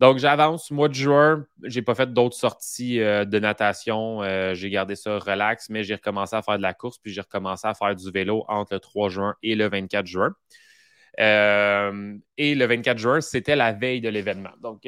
Donc, 0.00 0.18
j'avance. 0.18 0.70
Mois 0.70 0.88
de 0.88 0.94
juin, 0.94 1.46
je 1.62 1.78
n'ai 1.78 1.84
pas 1.84 1.94
fait 1.94 2.12
d'autres 2.12 2.36
sorties 2.36 2.98
de 2.98 3.38
natation. 3.38 4.22
j'ai 4.54 4.70
gardé 4.70 4.96
ça 4.96 5.18
relax, 5.18 5.68
mais 5.68 5.84
j'ai 5.84 5.94
recommencé 5.94 6.34
à 6.34 6.42
faire 6.42 6.56
de 6.56 6.62
la 6.62 6.74
course, 6.74 6.98
puis 6.98 7.12
j'ai 7.12 7.20
recommencé 7.20 7.68
à 7.68 7.74
faire 7.74 7.94
du 7.94 8.10
vélo 8.10 8.44
entre 8.48 8.74
le 8.74 8.80
3 8.80 9.08
juin 9.10 9.34
et 9.42 9.54
le 9.54 9.68
24 9.68 10.06
juin. 10.06 10.34
et 11.18 12.54
le 12.54 12.64
24 12.66 12.98
juin, 12.98 13.20
c'était 13.20 13.56
la 13.56 13.72
veille 13.72 14.00
de 14.00 14.08
l'événement. 14.08 14.52
Donc, 14.60 14.86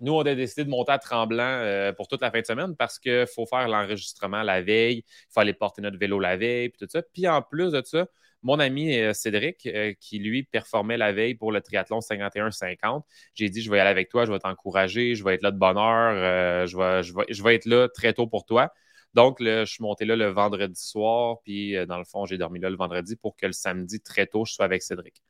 nous, 0.00 0.12
on 0.12 0.20
a 0.22 0.34
décidé 0.34 0.64
de 0.64 0.70
monter 0.70 0.92
à 0.92 0.98
Tremblant 0.98 1.42
euh, 1.42 1.92
pour 1.92 2.08
toute 2.08 2.22
la 2.22 2.30
fin 2.30 2.40
de 2.40 2.46
semaine 2.46 2.74
parce 2.76 2.98
qu'il 2.98 3.26
faut 3.26 3.46
faire 3.46 3.68
l'enregistrement 3.68 4.42
la 4.42 4.62
veille, 4.62 5.04
il 5.06 5.32
faut 5.32 5.40
aller 5.40 5.52
porter 5.52 5.82
notre 5.82 5.98
vélo 5.98 6.18
la 6.18 6.36
veille, 6.36 6.70
puis 6.70 6.78
tout 6.78 6.90
ça. 6.90 7.02
Puis 7.02 7.28
en 7.28 7.42
plus 7.42 7.72
de 7.72 7.82
ça, 7.84 8.06
mon 8.42 8.58
ami 8.58 8.98
euh, 8.98 9.12
Cédric, 9.12 9.66
euh, 9.66 9.92
qui 10.00 10.18
lui 10.18 10.42
performait 10.44 10.96
la 10.96 11.12
veille 11.12 11.34
pour 11.34 11.52
le 11.52 11.60
triathlon 11.60 12.00
51-50, 12.00 13.02
j'ai 13.34 13.50
dit 13.50 13.62
Je 13.62 13.70
vais 13.70 13.78
aller 13.78 13.90
avec 13.90 14.08
toi, 14.08 14.24
je 14.24 14.32
vais 14.32 14.38
t'encourager, 14.38 15.14
je 15.14 15.22
vais 15.22 15.34
être 15.34 15.42
là 15.42 15.50
de 15.50 15.58
bonne 15.58 15.76
heure, 15.76 16.66
je, 16.66 17.42
vais, 17.42 17.54
être 17.54 17.66
là 17.66 17.88
très 17.88 18.14
tôt 18.14 18.26
pour 18.26 18.46
toi. 18.46 18.72
Donc, 19.12 19.38
je 19.40 19.64
suis 19.64 19.82
monté 19.82 20.04
là 20.04 20.16
le 20.16 20.28
vendredi 20.28 20.80
soir, 20.80 21.38
puis 21.44 21.74
dans 21.86 21.98
le 21.98 22.04
fond, 22.04 22.26
j'ai 22.26 22.38
dormi 22.38 22.60
là 22.60 22.70
le 22.70 22.76
vendredi 22.76 23.16
pour 23.16 23.36
que 23.36 23.46
le 23.46 23.52
samedi, 23.52 24.00
très 24.00 24.26
tôt, 24.26 24.44
je 24.44 24.52
sois 24.54 24.64
avec 24.64 24.82
Cédric 24.82 25.22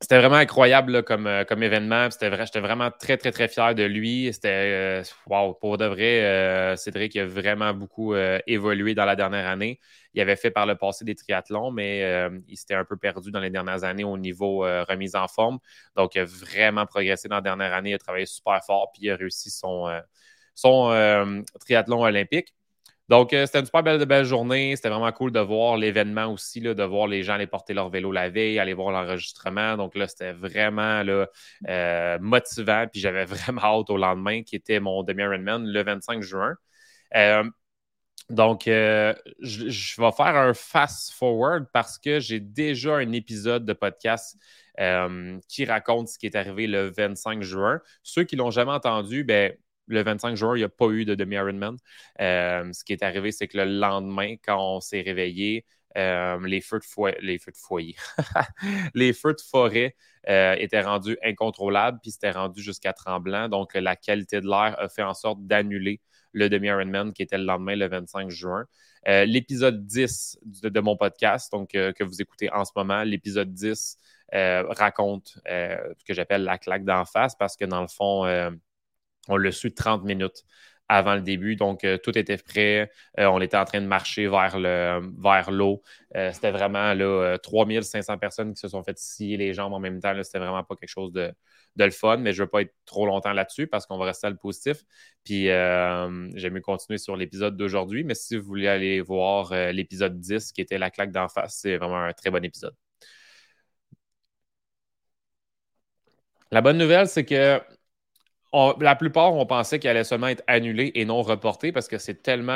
c'était 0.00 0.18
vraiment 0.18 0.36
incroyable 0.36 1.02
comme, 1.04 1.26
euh, 1.26 1.44
comme 1.44 1.62
événement. 1.62 2.08
J'étais 2.10 2.60
vraiment 2.60 2.90
très, 2.90 3.16
très, 3.16 3.32
très 3.32 3.48
fier 3.48 3.74
de 3.74 3.82
lui. 3.84 4.30
C'était, 4.32 4.48
euh, 4.48 5.54
pour 5.60 5.78
de 5.78 5.86
vrai, 5.86 6.22
euh, 6.22 6.76
Cédric 6.76 7.16
a 7.16 7.24
vraiment 7.24 7.72
beaucoup 7.72 8.14
évolué 8.46 8.94
dans 8.94 9.06
la 9.06 9.16
dernière 9.16 9.46
année. 9.48 9.80
Il 10.12 10.20
avait 10.20 10.36
fait 10.36 10.50
par 10.50 10.66
le 10.66 10.76
passé 10.76 11.04
des 11.04 11.14
triathlons, 11.14 11.70
mais 11.70 12.00
il 12.48 12.56
s'était 12.56 12.74
un 12.74 12.84
peu 12.84 12.96
perdu 12.96 13.30
dans 13.30 13.40
les 13.40 13.50
dernières 13.50 13.84
années 13.84 14.04
au 14.04 14.18
niveau 14.18 14.60
remise 14.60 15.16
en 15.16 15.28
forme. 15.28 15.58
Donc, 15.96 16.14
il 16.14 16.20
a 16.20 16.24
vraiment 16.24 16.86
progressé 16.86 17.28
dans 17.28 17.36
la 17.36 17.42
dernière 17.42 17.72
année. 17.74 17.90
Il 17.90 17.94
a 17.94 17.98
travaillé 17.98 18.26
super 18.26 18.62
fort, 18.64 18.90
puis 18.92 19.04
il 19.04 19.10
a 19.10 19.16
réussi 19.16 19.50
son 19.50 19.88
triathlon 21.60 22.02
olympique. 22.02 22.54
Donc, 23.08 23.32
euh, 23.32 23.46
c'était 23.46 23.60
une 23.60 23.66
super 23.66 23.82
belle, 23.82 24.24
journée. 24.24 24.74
C'était 24.74 24.88
vraiment 24.88 25.12
cool 25.12 25.30
de 25.30 25.38
voir 25.38 25.76
l'événement 25.76 26.26
aussi, 26.26 26.60
là, 26.60 26.74
de 26.74 26.82
voir 26.82 27.06
les 27.06 27.22
gens 27.22 27.34
aller 27.34 27.46
porter 27.46 27.72
leur 27.72 27.88
vélo 27.88 28.10
la 28.10 28.30
veille, 28.30 28.58
aller 28.58 28.74
voir 28.74 28.90
l'enregistrement. 28.90 29.76
Donc 29.76 29.94
là, 29.94 30.08
c'était 30.08 30.32
vraiment 30.32 31.02
là, 31.04 31.28
euh, 31.68 32.18
motivant. 32.20 32.86
Puis 32.90 33.00
j'avais 33.00 33.24
vraiment 33.26 33.62
hâte 33.62 33.90
au 33.90 33.96
lendemain, 33.96 34.42
qui 34.42 34.56
était 34.56 34.80
mon 34.80 35.02
demi-Ironman 35.04 35.66
le 35.66 35.82
25 35.82 36.22
juin. 36.22 36.54
Euh, 37.14 37.44
donc, 38.28 38.62
je, 38.66 39.14
je, 39.40 40.00
vais 40.00 40.10
faire 40.10 40.34
un 40.36 40.52
fast-forward 40.52 41.66
parce 41.72 41.96
que 41.96 42.18
j'ai 42.18 42.40
déjà 42.40 42.96
un 42.96 43.12
épisode 43.12 43.64
de 43.64 43.72
podcast 43.72 44.36
qui 45.48 45.64
raconte 45.64 46.08
ce 46.08 46.18
qui 46.18 46.26
est 46.26 46.34
arrivé 46.34 46.66
le 46.66 46.90
25 46.90 47.42
juin. 47.42 47.80
Ceux 48.02 48.24
qui 48.24 48.34
l'ont 48.34 48.50
jamais 48.50 48.72
entendu, 48.72 49.22
ben, 49.22 49.52
le 49.88 50.02
25 50.02 50.36
juin, 50.36 50.56
il 50.56 50.60
n'y 50.60 50.64
a 50.64 50.68
pas 50.68 50.88
eu 50.88 51.04
de 51.04 51.14
demi-Ironman. 51.14 51.76
Euh, 52.20 52.72
ce 52.72 52.84
qui 52.84 52.92
est 52.92 53.02
arrivé, 53.02 53.32
c'est 53.32 53.48
que 53.48 53.58
le 53.58 53.64
lendemain, 53.64 54.36
quand 54.44 54.58
on 54.76 54.80
s'est 54.80 55.00
réveillé, 55.00 55.64
euh, 55.96 56.38
les, 56.46 56.60
feux 56.60 56.78
de 56.78 56.84
foyer, 56.84 57.16
les 58.94 59.12
feux 59.14 59.32
de 59.32 59.40
forêt 59.40 59.96
euh, 60.28 60.54
étaient 60.58 60.82
rendus 60.82 61.16
incontrôlables, 61.24 61.98
puis 62.02 62.10
c'était 62.10 62.32
rendu 62.32 62.62
jusqu'à 62.62 62.92
Tremblant. 62.92 63.48
Donc, 63.48 63.74
la 63.74 63.96
qualité 63.96 64.40
de 64.40 64.46
l'air 64.46 64.76
a 64.78 64.88
fait 64.88 65.02
en 65.02 65.14
sorte 65.14 65.46
d'annuler 65.46 66.00
le 66.32 66.50
demi-Ironman 66.50 67.12
qui 67.14 67.22
était 67.22 67.38
le 67.38 67.44
lendemain, 67.44 67.76
le 67.76 67.88
25 67.88 68.28
juin. 68.28 68.66
l'épisode 69.06 69.86
10 69.86 70.38
de, 70.44 70.80
mon 70.80 70.96
podcast, 70.96 71.50
donc 71.50 71.70
que 71.70 72.04
vous 72.04 72.20
écoutez 72.20 72.52
en 72.52 72.64
ce 72.66 72.72
moment, 72.76 73.02
l'épisode 73.04 73.54
10 73.54 73.96
raconte 74.32 75.38
ce 75.46 76.04
que 76.06 76.12
j'appelle 76.12 76.42
la 76.42 76.58
claque 76.58 76.84
d'en 76.84 77.06
face 77.06 77.34
parce 77.36 77.56
que 77.56 77.64
dans 77.64 77.80
le 77.80 77.88
fond, 77.88 78.26
on 79.28 79.36
l'a 79.36 79.52
su 79.52 79.74
30 79.74 80.04
minutes 80.04 80.44
avant 80.88 81.14
le 81.14 81.20
début. 81.20 81.56
Donc, 81.56 81.84
euh, 81.84 81.98
tout 81.98 82.16
était 82.16 82.36
prêt. 82.36 82.90
Euh, 83.18 83.26
on 83.26 83.40
était 83.40 83.56
en 83.56 83.64
train 83.64 83.80
de 83.80 83.86
marcher 83.86 84.28
vers 84.28 84.58
le 84.58 85.00
l'eau. 85.50 85.82
Euh, 86.16 86.32
c'était 86.32 86.50
vraiment 86.50 86.94
là, 86.94 87.38
3500 87.42 88.18
personnes 88.18 88.54
qui 88.54 88.60
se 88.60 88.68
sont 88.68 88.82
fait 88.82 88.98
scier 88.98 89.36
les 89.36 89.54
jambes 89.54 89.72
en 89.72 89.80
même 89.80 90.00
temps. 90.00 90.14
C'était 90.22 90.38
vraiment 90.38 90.62
pas 90.64 90.76
quelque 90.76 90.88
chose 90.88 91.12
de, 91.12 91.32
le 91.76 91.90
fun, 91.90 92.18
mais 92.18 92.32
je 92.32 92.42
ne 92.42 92.46
veux 92.46 92.50
pas 92.50 92.62
être 92.62 92.74
trop 92.84 93.06
longtemps 93.06 93.32
là-dessus 93.32 93.66
parce 93.66 93.86
qu'on 93.86 93.98
va 93.98 94.06
rester 94.06 94.26
à 94.26 94.30
le 94.30 94.36
positif. 94.36 94.82
Puis, 95.24 95.46
j'ai 95.46 96.50
mieux 96.50 96.60
continuer 96.60 96.98
sur 96.98 97.16
l'épisode 97.16 97.56
d'aujourd'hui. 97.56 98.04
Mais 98.04 98.14
si 98.14 98.36
vous 98.36 98.44
voulez 98.44 98.68
aller 98.68 99.00
voir 99.00 99.52
l'épisode 99.72 100.18
10 100.20 100.52
qui 100.52 100.60
était 100.60 100.78
la 100.78 100.90
claque 100.90 101.12
d'en 101.12 101.28
face, 101.28 101.58
c'est 101.60 101.76
vraiment 101.76 101.98
un 102.02 102.12
très 102.12 102.30
bon 102.30 102.44
épisode. 102.44 102.74
La 106.50 106.60
bonne 106.60 106.78
nouvelle, 106.78 107.08
c'est 107.08 107.24
que 107.24 107.60
la 108.80 108.96
plupart, 108.96 109.34
on 109.34 109.46
pensait 109.46 109.78
qu'il 109.78 109.90
allait 109.90 110.04
seulement 110.04 110.28
être 110.28 110.44
annulé 110.46 110.92
et 110.94 111.04
non 111.04 111.22
reporté 111.22 111.72
parce 111.72 111.88
que 111.88 111.98
c'est 111.98 112.22
tellement 112.22 112.52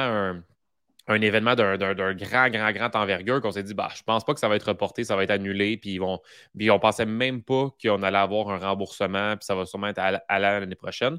un, 1.08 1.20
événement 1.20 1.56
d'un 1.56 1.76
grand, 2.14 2.48
grand, 2.48 2.72
grand 2.72 2.94
envergure 2.94 3.40
qu'on 3.40 3.50
s'est 3.50 3.64
dit, 3.64 3.74
bah, 3.74 3.88
je 3.94 4.02
pense 4.02 4.24
pas 4.24 4.32
que 4.32 4.40
ça 4.40 4.48
va 4.48 4.56
être 4.56 4.68
reporté, 4.68 5.02
ça 5.04 5.16
va 5.16 5.24
être 5.24 5.30
annulé. 5.30 5.76
Puis, 5.76 5.94
ils 5.94 5.98
vont, 5.98 6.20
puis 6.56 6.68
pensait 6.80 7.06
même 7.06 7.42
pas 7.42 7.68
qu'on 7.82 8.02
allait 8.02 8.18
avoir 8.18 8.50
un 8.50 8.58
remboursement, 8.58 9.36
puis 9.36 9.44
ça 9.44 9.54
va 9.54 9.66
sûrement 9.66 9.88
être 9.88 9.98
à, 9.98 10.38
l'année 10.38 10.74
prochaine. 10.76 11.18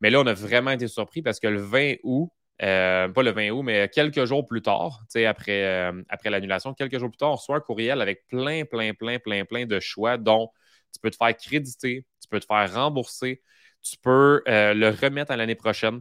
Mais 0.00 0.10
là, 0.10 0.20
on 0.20 0.26
a 0.26 0.34
vraiment 0.34 0.72
été 0.72 0.88
surpris 0.88 1.22
parce 1.22 1.40
que 1.40 1.48
le 1.48 1.60
20 1.60 1.94
août, 2.02 2.30
euh, 2.62 3.08
pas 3.08 3.22
le 3.22 3.30
20 3.30 3.50
août, 3.50 3.62
mais 3.62 3.88
quelques 3.88 4.26
jours 4.26 4.44
plus 4.46 4.62
tard, 4.62 5.00
après, 5.26 5.64
euh, 5.64 6.02
après 6.10 6.28
l'annulation, 6.30 6.74
quelques 6.74 6.98
jours 6.98 7.08
plus 7.10 7.16
tard, 7.16 7.30
on 7.30 7.36
reçoit 7.36 7.56
un 7.56 7.60
courriel 7.60 8.02
avec 8.02 8.26
plein, 8.28 8.64
plein, 8.64 8.92
plein, 8.92 9.18
plein, 9.18 9.44
plein 9.46 9.64
de 9.64 9.80
choix 9.80 10.18
dont 10.18 10.50
tu 10.92 11.00
peux 11.00 11.10
te 11.10 11.16
faire 11.16 11.34
créditer, 11.36 12.06
tu 12.20 12.28
peux 12.28 12.40
te 12.40 12.46
faire 12.46 12.72
rembourser, 12.74 13.42
tu 13.82 13.96
peux 13.98 14.42
euh, 14.48 14.74
le 14.74 14.90
remettre 14.90 15.30
à 15.30 15.36
l'année 15.36 15.54
prochaine. 15.54 16.00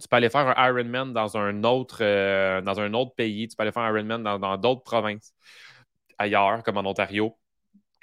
Tu 0.00 0.08
peux 0.08 0.16
aller 0.16 0.30
faire 0.30 0.58
un 0.58 0.68
Ironman 0.68 1.12
dans 1.12 1.36
un 1.36 1.64
autre, 1.64 1.98
euh, 2.00 2.60
dans 2.60 2.80
un 2.80 2.92
autre 2.94 3.14
pays. 3.14 3.48
Tu 3.48 3.56
peux 3.56 3.62
aller 3.62 3.72
faire 3.72 3.82
un 3.82 3.90
Ironman 3.90 4.22
dans 4.22 4.56
d'autres 4.56 4.82
provinces 4.82 5.32
ailleurs, 6.18 6.62
comme 6.62 6.76
en 6.78 6.84
Ontario. 6.88 7.38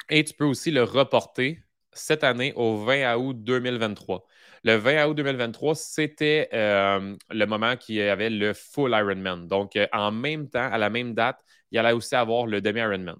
Et 0.09 0.23
tu 0.23 0.33
peux 0.33 0.45
aussi 0.45 0.71
le 0.71 0.83
reporter 0.83 1.61
cette 1.91 2.23
année 2.23 2.53
au 2.55 2.77
20 2.77 3.15
août 3.17 3.43
2023. 3.43 4.25
Le 4.63 4.75
20 4.75 5.07
août 5.07 5.13
2023, 5.15 5.75
c'était 5.75 6.49
euh, 6.53 7.15
le 7.29 7.45
moment 7.45 7.75
qu'il 7.77 7.95
y 7.95 8.01
avait 8.01 8.29
le 8.29 8.53
full 8.53 8.91
Ironman. 8.91 9.47
Donc, 9.47 9.77
en 9.91 10.11
même 10.11 10.49
temps, 10.49 10.69
à 10.71 10.77
la 10.77 10.89
même 10.89 11.13
date, 11.13 11.43
il 11.71 11.79
allait 11.79 11.93
aussi 11.93 12.15
avoir 12.15 12.45
le 12.45 12.61
demi-Ironman. 12.61 13.15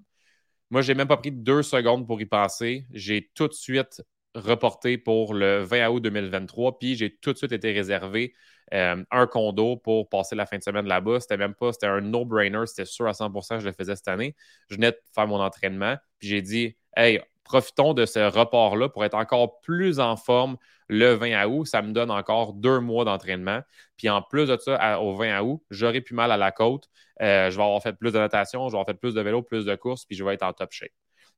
Moi, 0.70 0.82
je 0.82 0.92
n'ai 0.92 0.96
même 0.96 1.08
pas 1.08 1.16
pris 1.16 1.32
deux 1.32 1.62
secondes 1.62 2.06
pour 2.06 2.20
y 2.20 2.26
penser. 2.26 2.86
J'ai 2.92 3.30
tout 3.34 3.48
de 3.48 3.52
suite 3.52 4.02
reporté 4.34 4.98
pour 4.98 5.34
le 5.34 5.62
20 5.62 5.88
août 5.88 6.00
2023, 6.00 6.78
puis 6.78 6.96
j'ai 6.96 7.16
tout 7.16 7.32
de 7.32 7.38
suite 7.38 7.52
été 7.52 7.72
réservé 7.72 8.34
euh, 8.72 9.02
un 9.10 9.26
condo 9.26 9.76
pour 9.76 10.08
passer 10.08 10.36
la 10.36 10.46
fin 10.46 10.58
de 10.58 10.62
semaine 10.62 10.86
là-bas. 10.86 11.20
C'était 11.20 11.36
même 11.36 11.54
pas, 11.54 11.72
c'était 11.72 11.86
un 11.86 12.00
no-brainer, 12.00 12.66
c'était 12.66 12.84
sûr 12.84 13.06
à 13.08 13.12
100% 13.12 13.60
je 13.60 13.66
le 13.66 13.72
faisais 13.72 13.96
cette 13.96 14.08
année. 14.08 14.36
Je 14.68 14.76
venais 14.76 14.92
de 14.92 14.98
faire 15.14 15.26
mon 15.26 15.40
entraînement, 15.40 15.96
puis 16.18 16.28
j'ai 16.28 16.42
dit, 16.42 16.76
hey, 16.96 17.20
profitons 17.50 17.94
de 17.94 18.06
ce 18.06 18.20
report-là 18.20 18.88
pour 18.88 19.04
être 19.04 19.14
encore 19.14 19.60
plus 19.60 19.98
en 19.98 20.16
forme 20.16 20.56
le 20.88 21.14
20 21.14 21.46
août. 21.46 21.66
Ça 21.66 21.82
me 21.82 21.92
donne 21.92 22.10
encore 22.10 22.52
deux 22.52 22.78
mois 22.78 23.04
d'entraînement. 23.04 23.60
Puis 23.96 24.08
en 24.08 24.22
plus 24.22 24.46
de 24.46 24.56
ça, 24.56 25.00
au 25.00 25.16
20 25.16 25.40
août, 25.40 25.60
j'aurai 25.70 26.00
plus 26.00 26.14
mal 26.14 26.30
à 26.30 26.36
la 26.36 26.52
côte. 26.52 26.88
Euh, 27.22 27.50
je 27.50 27.56
vais 27.56 27.62
avoir 27.62 27.82
fait 27.82 27.92
plus 27.92 28.12
de 28.12 28.18
natation, 28.18 28.68
je 28.68 28.72
vais 28.72 28.78
avoir 28.78 28.86
fait 28.86 28.94
plus 28.94 29.14
de 29.14 29.20
vélo, 29.20 29.42
plus 29.42 29.64
de 29.64 29.74
courses, 29.74 30.04
puis 30.04 30.16
je 30.16 30.24
vais 30.24 30.34
être 30.34 30.44
en 30.44 30.52
top 30.52 30.70
shape. 30.70 30.92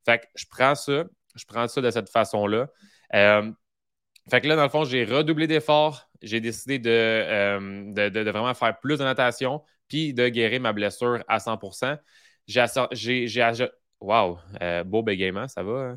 Fait 0.04 0.18
que 0.18 0.24
je 0.34 0.44
prends 0.50 0.74
ça, 0.74 1.04
je 1.34 1.44
prends 1.44 1.68
ça 1.68 1.80
de 1.80 1.90
cette 1.90 2.08
façon-là. 2.08 2.68
Euh, 3.14 3.50
fait 4.30 4.40
que 4.40 4.46
là, 4.46 4.56
dans 4.56 4.62
le 4.62 4.68
fond, 4.68 4.84
j'ai 4.84 5.04
redoublé 5.04 5.46
d'efforts. 5.46 6.08
J'ai 6.22 6.40
décidé 6.40 6.80
euh, 6.86 7.92
de, 7.92 8.08
de, 8.08 8.30
vraiment 8.30 8.54
faire 8.54 8.78
plus 8.78 8.98
de 8.98 9.04
natation 9.04 9.62
puis 9.88 10.14
de 10.14 10.28
guérir 10.28 10.60
ma 10.60 10.72
blessure 10.72 11.22
à 11.28 11.38
100% 11.38 11.98
J'ai. 12.46 13.66
Wow, 14.00 14.40
euh, 14.60 14.82
beau 14.82 15.04
bégaiement, 15.04 15.46
ça 15.46 15.62
va. 15.62 15.96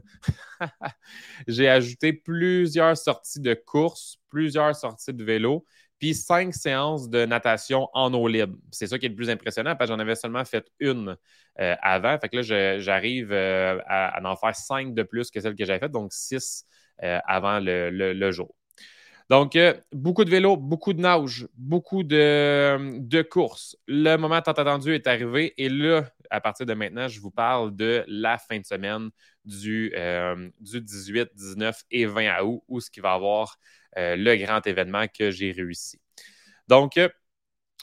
Hein? 0.59 0.69
j'ai 1.47 1.67
ajouté 1.67 2.13
plusieurs 2.13 2.95
sorties 2.95 3.39
de 3.39 3.55
course, 3.55 4.19
plusieurs 4.29 4.75
sorties 4.75 5.11
de 5.11 5.23
vélo, 5.23 5.65
puis 5.99 6.13
cinq 6.13 6.53
séances 6.53 7.09
de 7.09 7.25
natation 7.25 7.89
en 7.93 8.13
eau 8.13 8.27
libre. 8.27 8.57
C'est 8.71 8.87
ça 8.87 8.99
qui 8.99 9.05
est 9.05 9.09
le 9.09 9.15
plus 9.15 9.29
impressionnant 9.29 9.75
parce 9.75 9.89
que 9.89 9.95
j'en 9.95 9.99
avais 9.99 10.15
seulement 10.15 10.43
fait 10.45 10.67
une 10.79 11.15
euh, 11.59 11.75
avant. 11.81 12.17
Fait 12.19 12.29
que 12.29 12.37
là, 12.37 12.79
j'arrive 12.79 13.31
à, 13.33 13.77
à, 13.87 14.23
en 14.23 14.35
faire 14.35 14.55
cinq 14.55 14.93
de 14.93 15.03
plus 15.03 15.31
que 15.31 15.39
celle 15.39 15.55
que 15.55 15.65
j'avais 15.65 15.79
faite, 15.79 15.91
donc 15.91 16.11
six 16.13 16.65
euh, 17.03 17.19
avant 17.27 17.59
le, 17.61 18.31
jour. 18.31 18.55
Donc, 19.29 19.57
euh, 19.57 19.73
beaucoup 19.91 20.23
de 20.23 20.29
vélo, 20.29 20.55
beaucoup 20.55 20.93
de 20.93 21.01
nage, 21.01 21.45
beaucoup 21.55 22.03
de, 22.03 22.99
de 22.99 23.21
courses. 23.21 23.75
Le 23.85 24.15
moment 24.15 24.41
tant 24.41 24.53
attendu 24.53 24.93
est 24.93 25.07
arrivé 25.07 25.53
et 25.57 25.67
là, 25.67 26.05
à 26.29 26.39
partir 26.39 26.65
de 26.65 26.73
maintenant, 26.73 27.09
je 27.09 27.19
vous 27.19 27.31
parle 27.31 27.75
de 27.75 28.05
la 28.07 28.37
fin 28.37 28.59
de 28.59 28.65
semaine 28.65 29.09
du, 29.43 29.91
euh, 29.97 30.49
du 30.61 30.79
18, 30.79 31.29
19 31.35 31.83
et 31.91 32.05
20 32.05 32.41
août 32.43 32.63
où 32.69 32.79
ce 32.79 32.89
qui 32.89 33.01
va 33.01 33.13
avoir 33.13 33.57
le 33.95 34.35
grand 34.35 34.65
événement 34.67 35.05
que 35.07 35.31
j'ai 35.31 35.51
réussi. 35.51 35.99
Donc, 36.67 36.97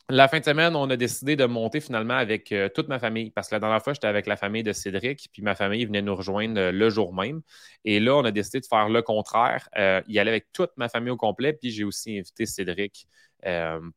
la 0.09 0.29
fin 0.29 0.41
de 0.41 0.45
semaine, 0.45 0.77
on 0.77 0.91
a 0.91 0.97
décidé 0.97 1.37
de 1.37 1.45
monter 1.47 1.81
finalement 1.81 2.17
avec 2.17 2.53
euh, 2.53 2.69
toute 2.69 2.89
ma 2.89 2.99
famille 2.99 3.31
parce 3.31 3.49
que 3.49 3.55
la 3.55 3.61
dernière 3.61 3.83
fois, 3.83 3.95
j'étais 3.95 4.09
avec 4.09 4.27
la 4.27 4.37
famille 4.37 4.63
de 4.63 4.73
Cédric, 4.73 5.29
puis 5.33 5.43
ma 5.43 5.55
famille 5.55 5.85
venait 5.87 6.03
nous 6.03 6.15
rejoindre 6.15 6.61
euh, 6.61 6.73
le 6.73 6.91
jour 6.91 7.15
même. 7.15 7.41
Et 7.85 8.01
là, 8.01 8.17
on 8.17 8.25
a 8.25 8.31
décidé 8.31 8.61
de 8.61 8.67
faire 8.67 8.89
le 8.89 9.01
contraire. 9.01 9.69
Euh, 9.79 10.03
y 10.09 10.19
avec 10.19 10.53
toute 10.53 10.71
ma 10.77 10.89
famille 10.89 11.11
au 11.11 11.17
complet, 11.17 11.55
puis 11.55 11.71
j'ai 11.71 11.85
aussi 11.85 12.19
invité 12.19 12.47
Cédric 12.47 13.07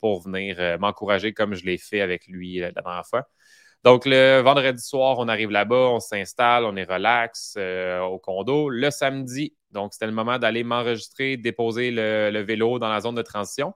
pour 0.02 0.24
venir 0.24 0.80
m'encourager 0.80 1.32
comme 1.32 1.54
je 1.54 1.66
l'ai 1.66 1.78
fait 1.78 2.02
avec 2.02 2.26
lui 2.26 2.58
la 2.58 2.72
dernière 2.72 3.06
fois. 3.06 3.30
Donc, 3.86 4.06
le 4.06 4.42
vendredi 4.42 4.84
soir, 4.84 5.20
on 5.20 5.28
arrive 5.30 5.52
là-bas, 5.52 5.90
on 5.92 6.00
s'installe, 6.02 6.66
on 6.66 6.76
est 6.76 6.84
relax 6.84 7.56
au 7.56 8.20
condo. 8.20 8.68
Le 8.68 8.92
samedi, 8.92 9.54
donc 9.76 9.94
c'était 9.94 10.08
le 10.08 10.12
moment 10.12 10.40
d'aller 10.40 10.64
m'enregistrer, 10.64 11.38
déposer 11.38 11.92
le, 11.92 12.42
vélo 12.42 12.80
dans 12.80 12.90
la 12.90 13.02
zone 13.02 13.14
de 13.14 13.22
transition. 13.22 13.74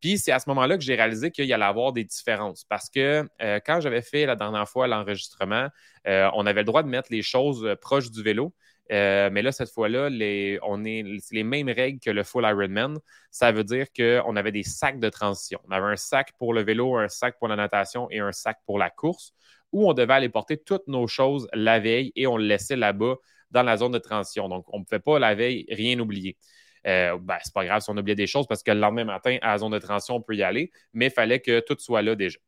Puis 0.00 0.16
c'est 0.16 0.32
à 0.32 0.38
ce 0.38 0.48
moment-là 0.48 0.78
que 0.78 0.82
j'ai 0.82 0.94
réalisé 0.94 1.30
qu'il 1.30 1.44
y 1.44 1.52
allait 1.52 1.64
avoir 1.64 1.92
des 1.92 2.04
différences 2.04 2.64
parce 2.64 2.88
que 2.88 3.28
euh, 3.42 3.60
quand 3.64 3.80
j'avais 3.80 4.00
fait 4.00 4.24
la 4.24 4.34
dernière 4.34 4.66
fois 4.66 4.86
l'enregistrement, 4.86 5.68
euh, 6.06 6.30
on 6.34 6.46
avait 6.46 6.60
le 6.60 6.64
droit 6.64 6.82
de 6.82 6.88
mettre 6.88 7.08
les 7.10 7.20
choses 7.20 7.66
euh, 7.66 7.76
proches 7.76 8.10
du 8.10 8.22
vélo. 8.22 8.54
Mais 8.90 9.42
là, 9.42 9.52
cette 9.52 9.70
fois-là, 9.70 10.08
les, 10.08 10.58
c'est 11.20 11.34
les 11.34 11.44
mêmes 11.44 11.68
règles 11.68 12.00
que 12.00 12.10
le 12.10 12.24
full 12.24 12.44
Ironman. 12.44 12.98
Ça 13.30 13.52
veut 13.52 13.64
dire 13.64 13.86
qu'on 13.96 14.36
avait 14.36 14.52
des 14.52 14.64
sacs 14.64 14.98
de 14.98 15.08
transition. 15.08 15.60
On 15.68 15.70
avait 15.70 15.92
un 15.92 15.96
sac 15.96 16.32
pour 16.38 16.54
le 16.54 16.62
vélo, 16.62 16.96
un 16.96 17.08
sac 17.08 17.38
pour 17.38 17.48
la 17.48 17.56
natation 17.56 18.10
et 18.10 18.18
un 18.18 18.32
sac 18.32 18.58
pour 18.66 18.78
la 18.78 18.90
course 18.90 19.34
où 19.72 19.88
on 19.88 19.94
devait 19.94 20.14
aller 20.14 20.28
porter 20.28 20.56
toutes 20.56 20.86
nos 20.88 21.06
choses 21.06 21.48
la 21.52 21.78
veille 21.78 22.12
et 22.16 22.26
on 22.26 22.36
le 22.36 22.44
laissait 22.44 22.76
là-bas 22.76 23.16
dans 23.50 23.62
la 23.62 23.76
zone 23.76 23.92
de 23.92 23.98
transition. 23.98 24.48
Donc, 24.48 24.64
on 24.72 24.80
ne 24.80 24.84
pouvait 24.84 25.00
pas 25.00 25.18
la 25.18 25.34
veille 25.34 25.66
rien 25.70 25.98
oublier. 25.98 26.36
Euh, 26.86 27.18
ben, 27.18 27.36
pas 27.54 27.64
grave 27.64 27.82
si 27.82 27.90
on 27.90 27.96
oubliait 27.96 28.14
des 28.14 28.26
choses 28.26 28.46
parce 28.46 28.62
que 28.62 28.70
le 28.70 28.80
lendemain 28.80 29.04
matin, 29.04 29.38
à 29.42 29.52
la 29.52 29.58
zone 29.58 29.72
de 29.72 29.78
transition, 29.78 30.16
on 30.16 30.22
peut 30.22 30.34
y 30.34 30.42
aller, 30.42 30.72
mais 30.92 31.06
il 31.06 31.12
fallait 31.12 31.40
que 31.40 31.60
tout 31.60 31.76
soit 31.78 32.02
là 32.02 32.14
déjà. 32.14 32.38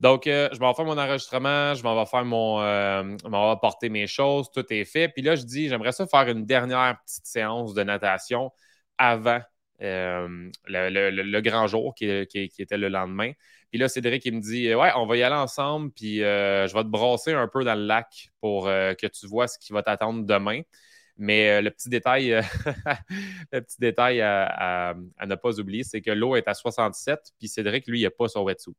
Donc, 0.00 0.26
euh, 0.26 0.48
je 0.52 0.58
vais 0.58 0.74
faire 0.74 0.84
mon 0.86 0.96
enregistrement, 0.96 1.74
je 1.74 1.82
vais 1.82 2.06
faire 2.06 2.24
mon. 2.24 2.60
Euh, 2.60 3.02
je 3.22 3.28
vais 3.28 3.56
porter 3.60 3.90
mes 3.90 4.06
choses, 4.06 4.50
tout 4.50 4.64
est 4.72 4.86
fait. 4.86 5.08
Puis 5.08 5.22
là, 5.22 5.36
je 5.36 5.42
dis, 5.44 5.68
j'aimerais 5.68 5.92
ça 5.92 6.06
faire 6.06 6.26
une 6.28 6.46
dernière 6.46 6.98
petite 7.04 7.26
séance 7.26 7.74
de 7.74 7.82
natation 7.82 8.50
avant 8.98 9.40
le, 9.78 11.40
grand 11.40 11.66
jour 11.66 11.94
qui, 11.94 12.06
était 12.06 12.78
le 12.78 12.88
lendemain. 12.88 13.32
Puis 13.70 13.78
là, 13.78 13.88
Cédric, 13.88 14.24
il 14.24 14.36
me 14.36 14.40
dit 14.40 14.74
Ouais, 14.74 14.90
on 14.96 15.06
va 15.06 15.16
y 15.16 15.22
aller 15.22 15.36
ensemble, 15.36 15.90
puis 15.92 16.18
je 16.18 16.74
vais 16.74 16.82
te 16.82 16.88
brasser 16.88 17.32
un 17.34 17.48
peu 17.48 17.64
dans 17.64 17.74
le 17.74 17.84
lac 17.84 18.30
pour 18.40 18.64
que 18.64 19.06
tu 19.06 19.26
vois 19.26 19.48
ce 19.48 19.58
qui 19.58 19.72
va 19.72 19.82
t'attendre 19.82 20.24
demain. 20.24 20.62
Mais 21.20 21.50
euh, 21.50 21.60
le 21.60 21.70
petit 21.70 21.90
détail, 21.90 22.32
euh, 22.32 22.40
le 23.52 23.60
petit 23.60 23.78
détail 23.78 24.22
à, 24.22 24.94
ne 25.26 25.34
pas 25.34 25.60
oublier, 25.60 25.84
c'est 25.84 26.00
que 26.00 26.10
l'eau 26.10 26.34
est 26.34 26.48
à 26.48 26.54
67, 26.54 27.34
puis 27.38 27.46
Cédric, 27.46 27.86
lui, 27.86 28.00
il 28.00 28.04
n'a 28.04 28.10
pas 28.10 28.26
son 28.26 28.42
wetsuit. 28.42 28.72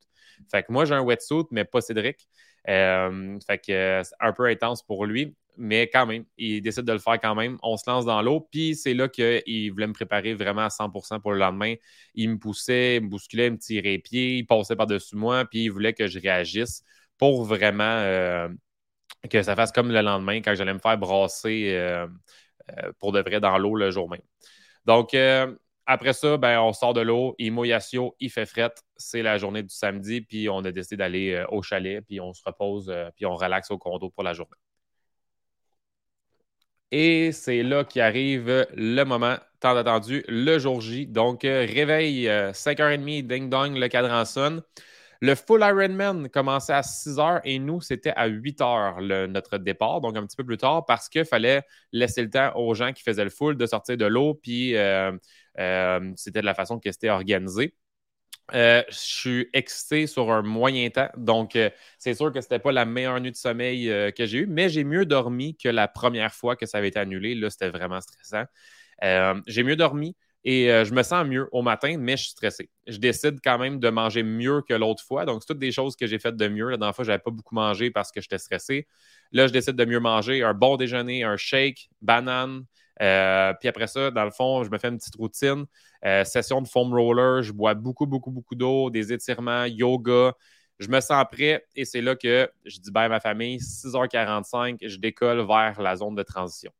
Fait 0.49 0.63
que 0.63 0.71
moi, 0.71 0.86
j'ai 0.86 0.95
un 0.95 1.01
wetsuit, 1.01 1.45
mais 1.51 1.65
pas 1.65 1.82
Cédric. 1.82 2.27
Euh, 2.67 3.38
fait 3.45 3.60
que 3.60 4.01
c'est 4.04 4.15
un 4.19 4.34
peu 4.34 4.47
intense 4.47 4.82
pour 4.82 5.06
lui, 5.06 5.36
mais 5.56 5.88
quand 5.88 6.08
même, 6.08 6.25
il 6.36 6.63
décide 6.63 6.84
de 6.84 6.93
le 6.93 6.97
faire 6.97 7.19
quand 7.21 7.36
même. 7.36 7.60
On 7.62 7.77
se 7.77 7.88
lance 7.88 8.06
dans 8.06 8.23
l'eau, 8.23 8.47
puis 8.51 8.73
c'est 8.73 8.95
là 8.95 9.08
qu'il 9.08 9.71
voulait 9.71 9.88
me 9.88 9.93
préparer 9.93 10.34
vraiment 10.34 10.62
à 10.62 10.69
100% 10.69 11.19
pour 11.19 11.34
le 11.34 11.38
lendemain. 11.38 11.75
Il 12.15 12.32
me 12.32 12.38
poussait, 12.39 12.95
il 12.95 13.04
me 13.04 13.10
bousculait, 13.10 13.51
me 13.51 13.60
tirait 13.60 13.84
les 13.84 13.99
pieds, 13.99 14.38
il 14.38 14.47
passait 14.47 14.75
par-dessus 14.75 15.15
moi, 15.15 15.45
puis 15.45 15.65
il 15.65 15.69
voulait 15.69 15.93
que 15.93 16.08
je 16.08 16.17
réagisse 16.17 16.84
pour 17.19 17.45
vraiment 17.45 18.49
que 19.29 19.43
ça 19.43 19.55
fasse 19.55 19.71
comme 19.71 19.91
le 19.91 20.01
lendemain 20.01 20.41
quand 20.41 20.55
j'allais 20.55 20.73
me 20.73 20.79
faire 20.79 20.97
brasser 20.97 21.73
euh, 21.73 22.07
euh, 22.71 22.91
pour 22.99 23.12
de 23.12 23.21
vrai 23.21 23.39
dans 23.39 23.57
l'eau 23.57 23.75
le 23.75 23.91
jour 23.91 24.10
même. 24.10 24.21
Donc, 24.86 25.13
euh, 25.13 25.53
après 25.86 26.13
ça, 26.13 26.38
ben, 26.38 26.60
on 26.62 26.73
sort 26.73 26.93
de 26.93 27.01
l'eau, 27.01 27.36
il 27.38 27.51
mouille 27.51 27.75
il 28.19 28.29
fait 28.29 28.45
fret. 28.45 28.71
C'est 28.97 29.21
la 29.21 29.38
journée 29.38 29.63
du 29.63 29.73
samedi, 29.73 30.21
puis 30.21 30.49
on 30.49 30.60
a 30.60 30.71
décidé 30.71 30.97
d'aller 30.97 31.43
au 31.49 31.62
chalet, 31.62 32.03
puis 32.05 32.19
on 32.21 32.34
se 32.34 32.41
repose, 32.45 32.93
puis 33.15 33.25
on 33.25 33.36
relaxe 33.36 33.71
au 33.71 33.77
condo 33.77 34.10
pour 34.10 34.23
la 34.23 34.34
journée. 34.34 34.57
Et 36.91 37.31
c'est 37.31 37.63
là 37.63 37.84
qu'arrive 37.84 38.67
le 38.75 39.03
moment 39.03 39.38
tant 39.60 39.75
attendu, 39.75 40.23
le 40.27 40.60
jour 40.60 40.81
J. 40.81 41.07
Donc, 41.07 41.41
réveil, 41.43 42.27
5h30, 42.53 43.27
ding-dong, 43.27 43.75
le 43.75 43.88
cadran 43.88 44.25
sonne. 44.25 44.62
Le 45.23 45.36
full 45.36 45.62
Ironman 45.62 46.29
commençait 46.29 46.73
à 46.73 46.81
6 46.81 47.19
heures 47.19 47.41
et 47.43 47.60
nous, 47.60 47.79
c'était 47.79 48.13
à 48.15 48.25
8 48.25 48.60
heures 48.62 49.01
notre 49.01 49.60
départ, 49.60 50.01
donc 50.01 50.17
un 50.17 50.25
petit 50.25 50.36
peu 50.36 50.43
plus 50.43 50.57
tard, 50.57 50.84
parce 50.88 51.10
qu'il 51.10 51.25
fallait 51.25 51.62
laisser 51.91 52.23
le 52.23 52.29
temps 52.31 52.51
aux 52.55 52.73
gens 52.73 52.91
qui 52.91 53.03
faisaient 53.03 53.23
le 53.23 53.29
full 53.29 53.55
de 53.55 53.65
sortir 53.67 53.97
de 53.97 54.05
l'eau, 54.05 54.34
puis 54.34 54.75
euh, 54.75 55.12
euh, 55.60 56.12
c'était 56.15 56.41
de 56.41 56.45
la 56.45 56.55
façon 56.55 56.79
que 56.79 56.91
c'était 56.91 57.12
organisé. 57.12 57.75
Euh, 58.55 58.84
je 58.89 58.95
suis 58.95 59.49
excité 59.53 60.07
sur 60.07 60.31
un 60.31 60.41
moyen 60.41 60.89
temps, 60.89 61.10
donc 61.15 61.55
c'est 61.99 62.13
sûr 62.15 62.31
que 62.34 62.41
ce 62.41 62.47
n'était 62.47 62.60
pas 62.60 62.71
la 62.71 62.86
meilleure 62.86 63.21
nuit 63.21 63.31
de 63.31 63.38
sommeil 63.38 63.88
que 64.17 64.25
j'ai 64.25 64.39
eue, 64.39 64.47
mais 64.47 64.69
j'ai 64.69 64.84
mieux 64.84 65.05
dormi 65.05 65.55
que 65.55 65.69
la 65.69 65.88
première 65.88 66.34
fois 66.34 66.55
que 66.55 66.65
ça 66.65 66.79
avait 66.79 66.88
été 66.88 66.99
annulé. 66.99 67.36
Là, 67.36 67.51
c'était 67.51 67.69
vraiment 67.69 68.01
stressant. 68.01 68.45
j'ai 69.47 69.63
mieux 69.63 69.75
dormi. 69.75 70.15
Et 70.43 70.71
euh, 70.71 70.86
je 70.86 70.93
me 70.93 71.04
sens 71.04 71.25
mieux 71.27 71.47
au 71.51 71.62
matin, 71.62 71.97
mais 71.99 72.17
je 72.17 72.23
suis 72.23 72.32
stressé. 72.32 72.69
Je 72.88 72.97
décide 72.97 73.39
quand 73.43 73.60
même 73.60 73.80
de 73.80 73.89
manger 73.89 74.23
mieux 74.23 74.62
que 74.67 74.73
l'autre 74.73 75.04
fois. 75.04 75.25
Donc, 75.25 75.41
c'est 75.41 75.47
toutes 75.54 75.60
des 75.60 75.71
choses 75.71 75.95
que 75.95 76.08
j'ai 76.08 76.17
faites 76.17 76.36
de 76.36 76.47
mieux. 76.47 76.69
La 76.69 76.77
dernière 76.77 76.95
fois, 76.95 77.06
je 77.06 77.12
n'avais 77.12 77.21
pas 77.21 77.30
beaucoup 77.32 77.54
mangé 77.54 77.91
parce 77.91 78.12
que 78.12 78.21
j'étais 78.21 78.39
stressé. 78.39 78.88
Là, 79.32 79.45
je 79.47 79.54
décide 79.54 79.75
de 79.75 79.86
mieux 79.86 79.99
manger. 79.99 80.41
Un 80.43 80.54
bon 80.56 80.77
déjeuner, 80.77 81.23
un 81.23 81.38
shake, 81.38 81.89
banane. 82.01 82.65
Euh, 83.01 83.54
puis 83.60 83.69
après 83.69 83.88
ça, 83.88 84.10
dans 84.12 84.25
le 84.25 84.32
fond, 84.32 84.63
je 84.63 84.69
me 84.71 84.77
fais 84.80 84.89
une 84.89 84.97
petite 84.97 85.15
routine. 85.15 85.65
Euh, 86.06 86.23
session 86.23 86.62
de 86.62 86.67
foam 86.67 86.91
roller. 86.93 87.43
Je 87.43 87.51
bois 87.51 87.75
beaucoup, 87.75 88.08
beaucoup, 88.08 88.32
beaucoup 88.32 88.56
d'eau, 88.56 88.89
des 88.89 89.13
étirements, 89.13 89.65
yoga. 89.65 90.34
Je 90.80 90.88
me 90.88 90.99
sens 90.99 91.23
prêt 91.32 91.63
et 91.75 91.86
c'est 91.86 92.01
là 92.01 92.15
que 92.15 92.49
je 92.65 92.80
dis 92.80 92.89
bye 92.91 93.06
à 93.06 93.10
ma 93.10 93.19
famille. 93.19 93.60
6h45, 93.60 94.77
je 94.82 94.97
décolle 94.97 95.45
vers 95.45 95.80
la 95.80 95.95
zone 95.95 96.15
de 96.15 96.23
transition. 96.23 96.71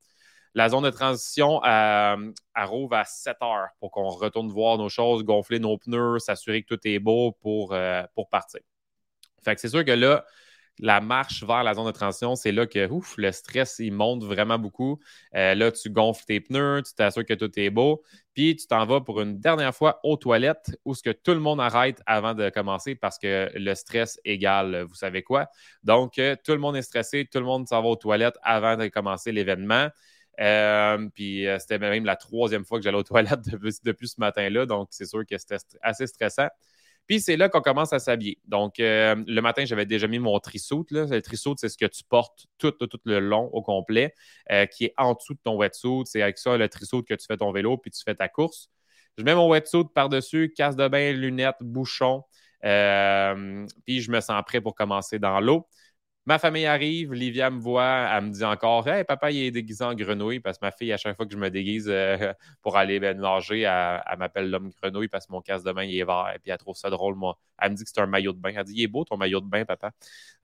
La 0.54 0.68
zone 0.68 0.84
de 0.84 0.90
transition, 0.90 1.64
euh, 1.64 2.32
elle 2.56 2.66
rouvre 2.66 2.96
à 2.96 3.06
7 3.06 3.38
heures 3.42 3.70
pour 3.80 3.92
qu'on 3.92 4.10
retourne 4.10 4.50
voir 4.50 4.78
nos 4.78 4.90
choses, 4.90 5.24
gonfler 5.24 5.60
nos 5.60 5.78
pneus, 5.78 6.20
s'assurer 6.20 6.62
que 6.64 6.76
tout 6.76 6.80
est 6.88 7.00
beau 7.00 7.32
pour, 7.32 7.74
euh, 7.74 8.04
pour 8.16 8.30
partir. 8.30 8.60
Fait 9.44 9.58
c'est 9.58 9.70
sûr 9.70 9.86
que 9.86 9.92
là, 9.92 10.26
la 10.80 11.00
marche 11.00 11.44
vers 11.44 11.64
la 11.64 11.74
zone 11.74 11.86
de 11.86 11.92
transition, 11.92 12.36
c'est 12.36 12.52
là 12.52 12.66
que 12.66 12.90
ouf, 12.90 13.16
le 13.18 13.32
stress, 13.32 13.78
il 13.80 13.94
monte 13.94 14.24
vraiment 14.24 14.58
beaucoup. 14.60 15.00
Euh, 15.36 15.56
là, 15.56 15.72
tu 15.72 15.90
gonfles 15.90 16.26
tes 16.26 16.40
pneus, 16.42 16.84
tu 16.84 16.94
t'assures 16.96 17.26
que 17.26 17.34
tout 17.34 17.52
est 17.58 17.70
beau, 17.70 18.04
puis 18.34 18.56
tu 18.56 18.68
t'en 18.68 18.86
vas 18.86 19.00
pour 19.00 19.22
une 19.22 19.40
dernière 19.40 19.76
fois 19.76 20.00
aux 20.04 20.18
toilettes 20.18 20.72
où 20.84 20.96
ce 20.96 21.04
que 21.04 21.12
tout 21.12 21.32
le 21.34 21.40
monde 21.40 21.62
arrête 21.62 22.02
avant 22.06 22.34
de 22.34 22.50
commencer 22.50 22.96
parce 22.96 23.18
que 23.20 23.52
le 23.56 23.76
stress 23.76 24.20
égale, 24.26 24.84
vous 24.84 24.96
savez 24.96 25.24
quoi? 25.24 25.48
Donc, 25.84 26.14
tout 26.16 26.52
le 26.52 26.60
monde 26.60 26.76
est 26.76 26.82
stressé, 26.82 27.28
tout 27.32 27.40
le 27.40 27.46
monde 27.46 27.68
s'en 27.68 27.82
va 27.82 27.88
aux 27.88 27.96
toilettes 27.96 28.38
avant 28.42 28.76
de 28.76 28.88
commencer 28.88 29.32
l'événement. 29.32 29.90
Puis 31.14 31.46
c'était 31.60 31.80
même 31.80 32.06
la 32.06 32.16
troisième 32.16 32.66
fois 32.66 32.80
que 32.80 32.84
j'allais 32.84 32.98
aux 32.98 33.04
toilettes 33.04 33.42
depuis 33.84 34.08
ce 34.08 34.20
matin-là. 34.20 34.66
Donc, 34.66 34.90
c'est 34.92 35.06
sûr 35.06 35.26
que 35.26 35.38
c'était 35.38 35.58
assez 35.82 36.08
stressant. 36.08 36.48
Puis 37.08 37.20
c'est 37.20 37.36
là 37.36 37.50
qu'on 37.50 37.62
commence 37.62 37.94
à 37.94 38.00
s'habiller. 38.00 38.40
Donc, 38.46 38.80
euh, 38.80 39.22
le 39.28 39.42
matin, 39.42 39.66
j'avais 39.66 39.86
déjà 39.86 40.08
mis 40.08 40.20
mon 40.20 40.40
trissout. 40.40 40.86
Le 40.92 41.20
trissout, 41.22 41.56
c'est 41.58 41.70
ce 41.70 41.78
que 41.78 41.86
tu 41.86 42.04
portes 42.08 42.48
tout, 42.58 42.74
le 43.04 43.20
long 43.20 43.50
au 43.52 43.62
complet, 43.62 44.14
euh, 44.52 44.66
qui 44.66 44.86
est 44.86 44.94
en 44.98 45.14
dessous 45.14 45.34
de 45.34 45.40
ton 45.44 45.58
wetsuit. 45.58 46.04
C'est 46.06 46.22
avec 46.22 46.38
ça 46.38 46.58
le 46.58 46.70
trissout 46.70 47.04
que 47.04 47.14
tu 47.14 47.26
fais 47.26 47.38
ton 47.38 47.52
vélo, 47.52 47.78
puis 47.78 47.92
tu 47.92 48.02
fais 48.04 48.16
ta 48.16 48.30
course. 48.30 48.70
Je 49.18 49.24
mets 49.24 49.36
mon 49.36 49.50
wetsuit 49.50 49.84
par-dessus, 49.94 50.54
casse 50.56 50.76
de 50.76 50.88
bain, 50.88 51.12
lunettes, 51.12 51.58
bouchon. 51.62 52.24
Euh, 52.64 53.66
puis 53.86 54.02
je 54.02 54.12
me 54.12 54.22
sens 54.22 54.42
prêt 54.46 54.62
pour 54.62 54.76
commencer 54.76 55.20
dans 55.20 55.40
l'eau. 55.40 55.68
Ma 56.28 56.38
famille 56.38 56.68
arrive, 56.68 57.14
Livia 57.14 57.50
me 57.50 57.60
voit, 57.60 58.08
elle 58.14 58.26
me 58.26 58.30
dit 58.30 58.44
encore 58.44 58.88
Hey, 58.88 59.04
papa, 59.04 59.32
il 59.32 59.44
est 59.44 59.52
déguisé 59.52 59.84
en 59.84 59.96
grenouille 59.96 60.40
parce 60.40 60.60
que 60.60 60.66
ma 60.66 60.72
fille, 60.72 60.94
à 60.94 60.98
chaque 60.98 61.16
fois 61.16 61.26
que 61.26 61.34
je 61.34 61.38
me 61.38 61.50
déguise 61.50 61.88
euh, 61.90 62.32
pour 62.62 62.78
aller 62.78 63.00
ben, 63.00 63.20
nager, 63.20 63.62
elle, 63.62 64.18
m'appelle 64.20 64.52
l'homme 64.52 64.70
grenouille 64.70 65.08
parce 65.08 65.26
que 65.26 65.32
mon 65.32 65.42
casse 65.42 65.64
de 65.64 65.72
bain 65.72 65.84
il 65.84 65.98
est 65.98 66.06
vert 66.06 66.32
et 66.36 66.38
puis 66.38 66.52
elle 66.52 66.58
trouve 66.60 66.76
ça 66.76 66.92
drôle. 66.92 67.16
Moi. 67.16 67.40
Elle 67.58 67.72
me 67.72 67.76
dit 67.76 67.84
que 67.84 67.90
c'est 67.92 68.02
un 68.02 68.06
maillot 68.06 68.34
de 68.34 68.40
bain. 68.40 68.52
Elle 68.56 68.64
dit 68.66 68.74
Il 68.76 68.84
est 68.84 68.88
beau 68.88 69.04
ton 69.04 69.18
maillot 69.18 69.42
de 69.42 69.48
bain, 69.48 69.66
papa, 69.66 69.92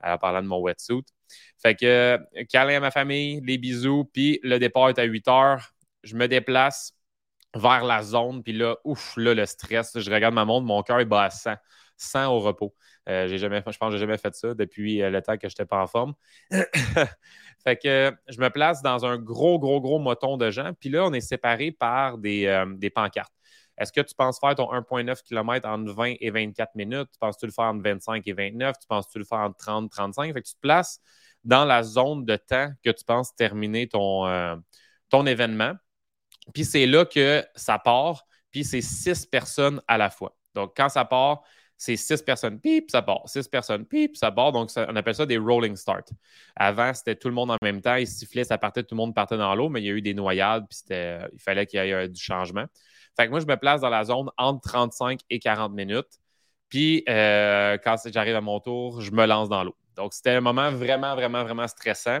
en 0.02 0.18
parlant 0.18 0.42
de 0.42 0.48
mon 0.48 0.60
wetsuit. 0.60 1.04
Fait 1.62 1.76
que 1.76 2.18
câlin 2.50 2.78
à 2.78 2.80
ma 2.80 2.90
famille, 2.90 3.40
les 3.44 3.58
bisous, 3.58 4.04
puis 4.12 4.40
le 4.42 4.58
départ 4.58 4.88
est 4.88 4.98
à 4.98 5.04
8 5.04 5.28
heures. 5.28 5.74
Je 6.02 6.16
me 6.16 6.26
déplace 6.26 6.92
vers 7.54 7.84
la 7.84 8.02
zone, 8.02 8.42
puis 8.42 8.52
là, 8.52 8.76
ouf, 8.84 9.14
là, 9.16 9.34
le 9.34 9.46
stress. 9.46 9.98
Je 9.98 10.10
regarde 10.10 10.34
ma 10.34 10.44
montre, 10.44 10.66
mon 10.66 10.82
cœur 10.82 11.00
est 11.00 11.04
bas 11.04 11.24
à 11.24 11.30
100, 11.30 11.54
100 11.96 12.26
au 12.32 12.40
repos. 12.40 12.74
Euh, 13.08 13.26
j'ai 13.26 13.38
jamais, 13.38 13.62
je 13.66 13.78
pense 13.78 13.88
que 13.88 13.92
j'ai 13.92 13.98
jamais 13.98 14.18
fait 14.18 14.34
ça 14.34 14.54
depuis 14.54 15.02
euh, 15.02 15.10
le 15.10 15.22
temps 15.22 15.36
que 15.38 15.48
je 15.48 15.52
n'étais 15.52 15.64
pas 15.64 15.82
en 15.82 15.86
forme. 15.86 16.14
fait 16.50 17.76
que 17.76 18.12
je 18.28 18.38
me 18.38 18.50
place 18.50 18.82
dans 18.82 19.06
un 19.06 19.16
gros, 19.16 19.58
gros, 19.58 19.80
gros 19.80 19.98
moton 19.98 20.36
de 20.36 20.50
gens. 20.50 20.72
Puis 20.78 20.90
là, 20.90 21.04
on 21.06 21.12
est 21.12 21.20
séparés 21.20 21.72
par 21.72 22.18
des, 22.18 22.46
euh, 22.46 22.66
des 22.76 22.90
pancartes. 22.90 23.32
Est-ce 23.78 23.92
que 23.92 24.00
tu 24.00 24.14
penses 24.14 24.38
faire 24.40 24.54
ton 24.56 24.72
1,9 24.72 25.22
km 25.22 25.68
en 25.68 25.84
20 25.84 26.14
et 26.20 26.30
24 26.30 26.74
minutes? 26.74 27.08
Tu 27.12 27.18
penses-tu 27.18 27.46
le 27.46 27.52
faire 27.52 27.66
entre 27.66 27.82
25 27.82 28.26
et 28.26 28.32
29? 28.32 28.76
Tu 28.78 28.86
penses-tu 28.88 29.18
le 29.18 29.24
faire 29.24 29.38
en 29.38 29.52
30 29.52 29.90
35? 29.90 30.34
Fait 30.34 30.42
que 30.42 30.48
tu 30.48 30.54
te 30.54 30.60
places 30.60 31.00
dans 31.44 31.64
la 31.64 31.82
zone 31.84 32.24
de 32.24 32.36
temps 32.36 32.72
que 32.84 32.90
tu 32.90 33.04
penses 33.04 33.34
terminer 33.36 33.88
ton, 33.88 34.60
ton 35.08 35.26
événement. 35.26 35.74
Puis 36.52 36.64
c'est 36.64 36.86
là 36.86 37.04
que 37.04 37.44
ça 37.54 37.78
part. 37.78 38.24
Puis 38.50 38.64
c'est 38.64 38.80
six 38.80 39.24
personnes 39.26 39.80
à 39.86 39.96
la 39.96 40.10
fois. 40.10 40.36
Donc, 40.54 40.72
quand 40.76 40.88
ça 40.88 41.04
part, 41.04 41.44
c'est 41.78 41.94
six 41.94 42.20
personnes, 42.22 42.58
pip, 42.58 42.90
ça 42.90 43.02
part. 43.02 43.22
Six 43.26 43.46
personnes, 43.46 43.86
pip, 43.86 44.16
ça 44.16 44.32
part. 44.32 44.50
Donc, 44.50 44.68
on 44.76 44.96
appelle 44.96 45.14
ça 45.14 45.24
des 45.26 45.38
rolling 45.38 45.76
starts. 45.76 46.10
Avant, 46.56 46.92
c'était 46.92 47.14
tout 47.14 47.28
le 47.28 47.34
monde 47.34 47.52
en 47.52 47.56
même 47.62 47.80
temps. 47.80 47.94
Ils 47.94 48.08
sifflaient, 48.08 48.42
ça 48.42 48.58
partait, 48.58 48.82
tout 48.82 48.96
le 48.96 48.98
monde 48.98 49.14
partait 49.14 49.36
dans 49.36 49.54
l'eau, 49.54 49.68
mais 49.68 49.80
il 49.80 49.86
y 49.86 49.88
a 49.88 49.92
eu 49.92 50.02
des 50.02 50.12
noyades, 50.12 50.66
puis 50.68 50.80
il 50.90 51.38
fallait 51.38 51.66
qu'il 51.66 51.78
y 51.78 51.88
ait 51.88 51.92
euh, 51.92 52.08
du 52.08 52.20
changement. 52.20 52.64
Fait 53.16 53.26
que 53.26 53.30
moi, 53.30 53.38
je 53.38 53.46
me 53.46 53.56
place 53.56 53.80
dans 53.80 53.90
la 53.90 54.04
zone 54.04 54.28
entre 54.36 54.68
35 54.68 55.20
et 55.30 55.38
40 55.38 55.72
minutes. 55.72 56.18
Puis, 56.68 57.04
euh, 57.08 57.78
quand 57.82 57.96
j'arrive 58.06 58.34
à 58.34 58.40
mon 58.40 58.58
tour, 58.58 59.00
je 59.00 59.12
me 59.12 59.24
lance 59.24 59.48
dans 59.48 59.62
l'eau. 59.62 59.76
Donc, 59.94 60.14
c'était 60.14 60.30
un 60.30 60.40
moment 60.40 60.72
vraiment, 60.72 61.14
vraiment, 61.14 61.44
vraiment 61.44 61.68
stressant. 61.68 62.18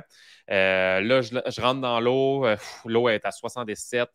Euh, 0.50 1.00
là, 1.00 1.20
je, 1.20 1.60
rentre 1.60 1.80
dans 1.80 1.98
l'eau. 1.98 2.46
l'eau 2.84 3.08
est 3.08 3.24
à 3.26 3.32
77. 3.32 4.08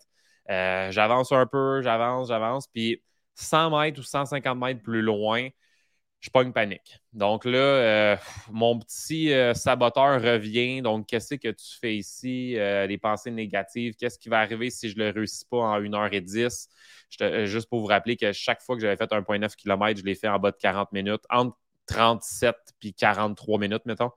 j'avance 0.47 1.33
un 1.33 1.45
peu, 1.47 1.81
j'avance, 1.81 2.29
j'avance. 2.29 2.67
Puis, 2.67 3.01
100 3.35 3.79
mètres 3.79 3.99
ou 3.99 4.03
150 4.03 4.57
mètres 4.57 4.81
plus 4.81 5.01
loin, 5.01 5.49
je 6.23 6.29
pas 6.29 6.43
une 6.43 6.53
panique. 6.53 7.01
Donc 7.11 7.43
là, 7.43 7.57
euh, 7.57 8.15
mon 8.49 8.79
petit 8.79 9.33
euh, 9.33 9.53
saboteur 9.53 10.21
revient. 10.21 10.81
Donc, 10.81 11.05
qu'est-ce 11.05 11.35
que 11.35 11.49
tu 11.49 11.77
fais 11.81 11.97
ici? 11.97 12.57
Euh, 12.57 12.87
les 12.87 12.97
pensées 12.97 13.29
négatives. 13.29 13.95
Qu'est-ce 13.95 14.17
qui 14.17 14.29
va 14.29 14.39
arriver 14.39 14.69
si 14.69 14.89
je 14.89 14.97
ne 14.97 15.03
le 15.03 15.09
réussis 15.09 15.45
pas 15.45 15.57
en 15.57 15.81
1h10? 15.81 16.69
juste 17.45 17.69
pour 17.69 17.81
vous 17.81 17.85
rappeler 17.87 18.15
que 18.15 18.31
chaque 18.31 18.61
fois 18.61 18.75
que 18.75 18.81
j'avais 18.81 18.95
fait 18.95 19.11
1,9 19.11 19.55
km, 19.55 19.99
je 19.99 20.05
l'ai 20.05 20.15
fait 20.15 20.29
en 20.29 20.39
bas 20.39 20.49
de 20.51 20.57
40 20.57 20.93
minutes, 20.93 21.21
entre 21.29 21.55
37 21.85 22.55
puis 22.79 22.93
43 22.93 23.59
minutes, 23.59 23.85
mettons. 23.85 24.09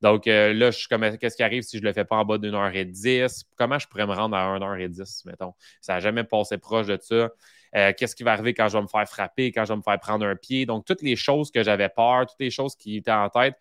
Donc 0.00 0.26
là, 0.26 0.70
je 0.72 0.88
comme, 0.88 1.16
qu'est-ce 1.18 1.36
qui 1.36 1.42
arrive 1.44 1.62
si 1.62 1.76
je 1.76 1.82
ne 1.82 1.88
le 1.88 1.92
fais 1.92 2.04
pas 2.04 2.16
en 2.16 2.24
bas 2.24 2.38
d'une 2.38 2.54
heure 2.54 2.74
et 2.74 2.86
10? 2.86 3.44
Comment 3.54 3.78
je 3.78 3.86
pourrais 3.86 4.06
me 4.06 4.14
rendre 4.14 4.34
à 4.34 4.58
1h10, 4.58 5.26
mettons? 5.26 5.52
Ça 5.80 5.94
n'a 5.94 6.00
jamais 6.00 6.24
passé 6.24 6.58
proche 6.58 6.88
de 6.88 6.98
ça. 7.00 7.28
Euh, 7.76 7.92
qu'est-ce 7.96 8.16
qui 8.16 8.24
va 8.24 8.32
arriver 8.32 8.52
quand 8.52 8.68
je 8.68 8.76
vais 8.76 8.82
me 8.82 8.88
faire 8.88 9.08
frapper, 9.08 9.52
quand 9.52 9.64
je 9.64 9.72
vais 9.72 9.76
me 9.76 9.82
faire 9.82 10.00
prendre 10.00 10.26
un 10.26 10.36
pied. 10.36 10.66
Donc, 10.66 10.84
toutes 10.84 11.02
les 11.02 11.16
choses 11.16 11.50
que 11.50 11.62
j'avais 11.62 11.88
peur, 11.88 12.26
toutes 12.26 12.40
les 12.40 12.50
choses 12.50 12.74
qui 12.74 12.96
étaient 12.96 13.10
en 13.12 13.28
tête. 13.28 13.54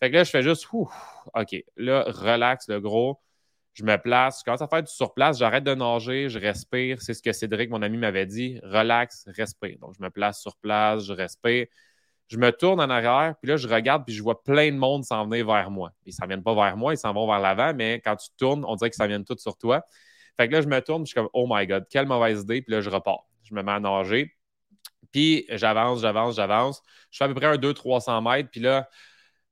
Fait 0.00 0.10
que 0.10 0.16
là, 0.16 0.24
je 0.24 0.30
fais 0.30 0.42
juste, 0.42 0.66
OK, 0.72 1.56
là, 1.76 2.04
relax, 2.08 2.68
le 2.68 2.80
gros. 2.80 3.20
Je 3.74 3.84
me 3.84 3.96
place, 3.96 4.40
je 4.40 4.44
commence 4.44 4.62
à 4.62 4.68
faire 4.68 4.82
du 4.82 4.92
surplace, 4.92 5.38
j'arrête 5.38 5.64
de 5.64 5.74
nager, 5.74 6.28
je 6.28 6.38
respire. 6.38 7.02
C'est 7.02 7.14
ce 7.14 7.22
que 7.22 7.32
Cédric, 7.32 7.70
mon 7.70 7.82
ami, 7.82 7.96
m'avait 7.98 8.26
dit. 8.26 8.60
Relax, 8.62 9.24
respire. 9.36 9.78
Donc, 9.80 9.94
je 9.98 10.02
me 10.02 10.10
place 10.10 10.40
sur 10.40 10.56
place, 10.56 11.04
je 11.04 11.12
respire. 11.12 11.66
Je 12.28 12.38
me 12.38 12.50
tourne 12.50 12.80
en 12.80 12.88
arrière, 12.88 13.34
puis 13.40 13.50
là, 13.50 13.56
je 13.56 13.68
regarde, 13.68 14.04
puis 14.06 14.14
je 14.14 14.22
vois 14.22 14.42
plein 14.42 14.72
de 14.72 14.76
monde 14.76 15.04
s'en 15.04 15.26
venir 15.26 15.46
vers 15.46 15.70
moi. 15.70 15.92
Ils 16.06 16.10
ne 16.10 16.14
s'en 16.14 16.26
viennent 16.26 16.42
pas 16.42 16.54
vers 16.54 16.76
moi, 16.76 16.94
ils 16.94 16.98
s'en 16.98 17.12
vont 17.12 17.26
vers 17.26 17.38
l'avant, 17.38 17.74
mais 17.74 18.00
quand 18.00 18.16
tu 18.16 18.28
tournes, 18.38 18.64
on 18.66 18.76
dirait 18.76 18.90
que 18.90 18.96
ça 18.96 19.06
vient 19.06 19.22
tout 19.22 19.36
sur 19.38 19.58
toi. 19.58 19.82
Fait 20.38 20.48
que 20.48 20.52
là, 20.54 20.62
je 20.62 20.66
me 20.68 20.80
tourne, 20.80 21.02
je 21.02 21.08
suis 21.08 21.14
comme, 21.14 21.28
oh 21.34 21.46
my 21.48 21.66
God, 21.66 21.86
quelle 21.90 22.06
mauvaise 22.06 22.42
idée, 22.42 22.62
puis 22.62 22.72
là, 22.72 22.80
je 22.80 22.88
repars 22.88 23.26
je 23.44 23.54
me 23.54 23.62
mets 23.62 23.72
à 23.72 23.80
nager. 23.80 24.34
Puis 25.12 25.46
j'avance, 25.50 26.00
j'avance, 26.00 26.36
j'avance. 26.36 26.82
Je 27.10 27.18
fais 27.18 27.24
à 27.24 27.28
peu 27.28 27.34
près 27.34 27.46
un 27.46 27.56
200-300 27.56 28.20
mètres. 28.22 28.50
Puis 28.50 28.60
là, 28.60 28.88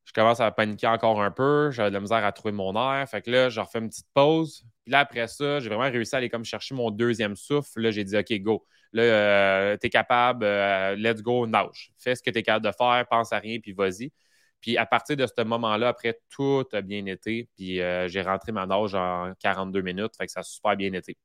je 0.04 0.12
commence 0.12 0.40
à 0.40 0.50
paniquer 0.50 0.88
encore 0.88 1.22
un 1.22 1.30
peu. 1.30 1.70
J'ai 1.70 1.84
de 1.84 1.88
la 1.88 2.00
misère 2.00 2.24
à 2.24 2.32
trouver 2.32 2.52
mon 2.52 2.74
air. 2.74 3.08
Fait 3.08 3.22
que 3.22 3.30
là, 3.30 3.48
je 3.48 3.60
refais 3.60 3.78
une 3.78 3.88
petite 3.88 4.08
pause. 4.14 4.64
Puis 4.84 4.92
là, 4.92 5.00
après 5.00 5.28
ça, 5.28 5.60
j'ai 5.60 5.68
vraiment 5.68 5.90
réussi 5.90 6.14
à 6.14 6.18
aller 6.18 6.28
comme 6.28 6.44
chercher 6.44 6.74
mon 6.74 6.90
deuxième 6.90 7.36
souffle. 7.36 7.80
Là, 7.80 7.90
j'ai 7.90 8.04
dit, 8.04 8.16
OK, 8.16 8.32
go. 8.40 8.66
Là, 8.92 9.02
euh, 9.02 9.76
tu 9.80 9.86
es 9.86 9.90
capable, 9.90 10.44
euh, 10.44 10.96
let's 10.96 11.22
go, 11.22 11.46
nage. 11.46 11.92
Fais 11.98 12.14
ce 12.14 12.22
que 12.22 12.30
tu 12.30 12.38
es 12.38 12.42
capable 12.42 12.66
de 12.66 12.72
faire, 12.72 13.06
pense 13.08 13.32
à 13.32 13.38
rien, 13.38 13.58
puis 13.60 13.72
vas-y. 13.72 14.12
Puis 14.60 14.76
à 14.78 14.86
partir 14.86 15.16
de 15.16 15.26
ce 15.26 15.42
moment-là, 15.42 15.88
après, 15.88 16.18
tout 16.30 16.64
a 16.72 16.80
bien 16.82 17.06
été. 17.06 17.48
Puis 17.56 17.80
euh, 17.80 18.08
j'ai 18.08 18.22
rentré 18.22 18.52
ma 18.52 18.66
nage 18.66 18.94
en 18.94 19.32
42 19.40 19.82
minutes. 19.82 20.12
Fait 20.16 20.26
que 20.26 20.32
ça 20.32 20.40
a 20.40 20.42
super 20.44 20.76
bien 20.76 20.92
été. 20.92 21.16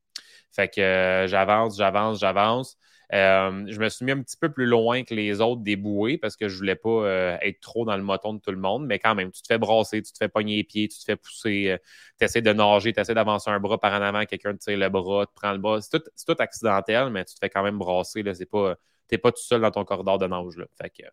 Fait 0.52 0.68
que 0.68 0.82
euh, 0.82 1.28
j'avance, 1.28 1.78
j'avance, 1.78 2.20
j'avance. 2.20 2.78
Euh, 3.14 3.66
je 3.68 3.80
me 3.80 3.88
suis 3.88 4.04
mis 4.04 4.12
un 4.12 4.22
petit 4.22 4.36
peu 4.36 4.52
plus 4.52 4.66
loin 4.66 5.04
que 5.04 5.14
les 5.14 5.40
autres 5.40 5.62
des 5.62 5.78
bouées 5.78 6.18
parce 6.18 6.36
que 6.36 6.50
je 6.50 6.58
voulais 6.58 6.76
pas 6.76 6.90
euh, 6.90 7.38
être 7.42 7.62
trop 7.62 7.86
dans 7.86 7.96
le 7.96 8.04
moton 8.04 8.34
de 8.34 8.40
tout 8.40 8.52
le 8.52 8.58
monde, 8.58 8.86
mais 8.86 9.00
quand 9.00 9.16
même, 9.16 9.32
tu 9.32 9.42
te 9.42 9.48
fais 9.48 9.58
brasser, 9.58 10.02
tu 10.02 10.12
te 10.12 10.18
fais 10.18 10.28
pogner 10.28 10.58
les 10.58 10.64
pieds, 10.64 10.88
tu 10.90 11.00
te 11.00 11.04
fais 11.06 11.16
pousser, 11.16 11.78
tu 12.20 12.26
essaies 12.26 12.42
de 12.42 12.52
nager, 12.52 12.92
tu 12.92 13.00
essaies 13.00 13.14
d'avancer 13.14 13.50
un 13.50 13.60
bras 13.60 13.78
par 13.78 13.94
en 13.94 14.02
avant, 14.02 14.26
quelqu'un 14.26 14.54
te 14.54 14.64
tire 14.64 14.78
le 14.78 14.90
bras, 14.90 15.26
te 15.26 15.34
prend 15.34 15.54
le 15.54 15.60
bras. 15.60 15.80
C'est 15.82 16.00
tout, 16.00 16.36
accidentel, 16.40 17.10
mais 17.12 17.24
tu 17.24 17.36
te 17.36 17.40
fais 17.40 17.50
quand 17.50 17.64
même 17.64 17.78
brasser. 17.78 18.24
Tu 18.24 18.30
n'es 18.30 19.18
pas 19.20 19.32
tout 19.32 19.44
seul 19.44 19.62
dans 19.62 19.72
ton 19.72 19.86
corridor 19.86 20.18
de 20.18 20.28
nage. 20.28 20.58
Là. 20.58 20.66
Fait 20.82 20.90
que, 20.90 21.04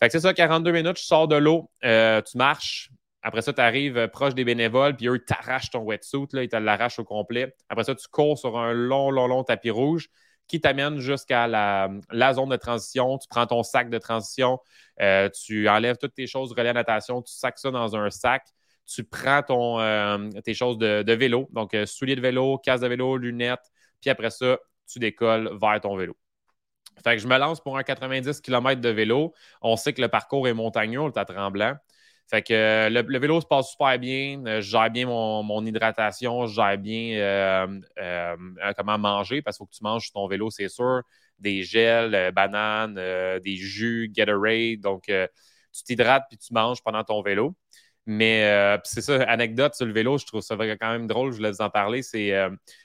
fait 0.00 0.08
que 0.08 0.12
c'est 0.12 0.20
ça, 0.20 0.34
42 0.34 0.72
minutes, 0.72 0.96
tu 0.96 1.04
sors 1.04 1.28
de 1.28 1.36
l'eau, 1.36 1.70
tu 1.82 2.36
marches, 2.36 2.90
après 3.26 3.42
ça, 3.42 3.52
tu 3.52 3.60
arrives 3.60 3.98
euh, 3.98 4.06
proche 4.06 4.34
des 4.36 4.44
bénévoles, 4.44 4.94
puis 4.94 5.08
eux, 5.08 5.18
t'arrachent 5.18 5.70
ton 5.70 5.80
wetsuit, 5.80 6.28
là, 6.32 6.44
ils 6.44 6.48
te 6.48 6.54
l'arrachent 6.54 7.00
au 7.00 7.04
complet. 7.04 7.56
Après 7.68 7.82
ça, 7.82 7.92
tu 7.96 8.06
cours 8.06 8.38
sur 8.38 8.56
un 8.56 8.72
long, 8.72 9.10
long, 9.10 9.26
long 9.26 9.42
tapis 9.42 9.70
rouge 9.70 10.10
qui 10.46 10.60
t'amène 10.60 11.00
jusqu'à 11.00 11.48
la, 11.48 11.90
zone 12.34 12.50
de 12.50 12.56
transition. 12.56 13.18
Tu 13.18 13.26
prends 13.28 13.44
ton 13.48 13.64
sac 13.64 13.90
de 13.90 13.98
transition, 13.98 14.60
euh, 15.00 15.28
tu 15.28 15.68
enlèves 15.68 15.96
toutes 15.96 16.14
tes 16.14 16.28
choses 16.28 16.52
relais 16.52 16.68
à 16.68 16.72
natation, 16.72 17.20
tu 17.20 17.32
sacs 17.34 17.58
ça 17.58 17.72
dans 17.72 17.96
un 17.96 18.10
sac. 18.10 18.46
Tu 18.86 19.02
prends 19.02 19.42
euh, 19.50 20.30
tes 20.44 20.54
choses 20.54 20.78
de, 20.78 21.12
vélo, 21.12 21.48
donc 21.50 21.76
souliers 21.84 22.14
de 22.14 22.20
vélo, 22.20 22.58
casse 22.58 22.82
de 22.82 22.86
vélo, 22.86 23.16
lunettes, 23.16 23.72
puis 24.00 24.08
après 24.08 24.30
ça, 24.30 24.56
tu 24.88 25.00
décolles 25.00 25.50
vers 25.60 25.80
ton 25.80 25.96
vélo. 25.96 26.16
Fait 27.02 27.16
que 27.16 27.22
je 27.22 27.26
me 27.26 27.38
lance 27.38 27.60
pour 27.60 27.76
un 27.76 27.82
90 27.82 28.40
km 28.40 28.80
de 28.80 28.88
vélo. 28.88 29.34
On 29.62 29.74
sait 29.74 29.92
que 29.92 30.00
le 30.00 30.06
parcours 30.06 30.46
est 30.46 30.54
montagneux, 30.54 31.00
on 31.00 31.10
est 31.10 31.18
à 31.18 31.24
Tremblant. 31.24 31.74
Fait 32.28 32.42
que 32.42 32.52
euh, 32.52 32.90
le, 32.90 33.18
vélo 33.18 33.40
se 33.40 33.46
passe 33.46 33.70
super 33.70 33.98
bien. 33.98 34.42
Euh, 34.46 34.60
je 34.60 34.68
gère 34.70 34.90
bien 34.90 35.06
mon, 35.06 35.64
hydratation, 35.64 36.46
je 36.46 36.54
gère 36.54 36.76
bien 36.76 37.18
euh, 37.18 37.66
comment 38.76 38.98
manger 38.98 39.42
parce 39.42 39.56
qu'il 39.56 39.64
faut 39.64 39.66
que 39.68 39.76
tu 39.76 39.84
manges 39.84 40.04
sur 40.04 40.12
ton 40.12 40.26
vélo, 40.26 40.50
c'est 40.50 40.68
sûr. 40.68 41.02
Des 41.38 41.62
gels, 41.62 42.32
bananes, 42.32 42.94
des 43.40 43.56
jus, 43.56 44.10
Gatorade. 44.12 44.80
Donc, 44.80 45.04
tu 45.06 45.82
t'hydrates 45.84 46.24
puis 46.28 46.38
tu 46.38 46.52
manges 46.52 46.82
pendant 46.82 47.04
ton 47.04 47.22
vélo. 47.22 47.54
Mais 48.06 48.78
c'est 48.84 49.02
ça, 49.02 49.22
anecdote 49.24 49.74
sur 49.74 49.84
le 49.84 49.92
vélo, 49.92 50.16
je 50.16 50.24
trouve 50.26 50.40
ça 50.40 50.56
quand 50.56 50.90
même 50.90 51.06
drôle, 51.06 51.32
je 51.32 51.36
voulais 51.36 51.50
vous 51.50 51.60
en 51.60 51.68
parler. 51.70 52.02
C'est 52.02 52.32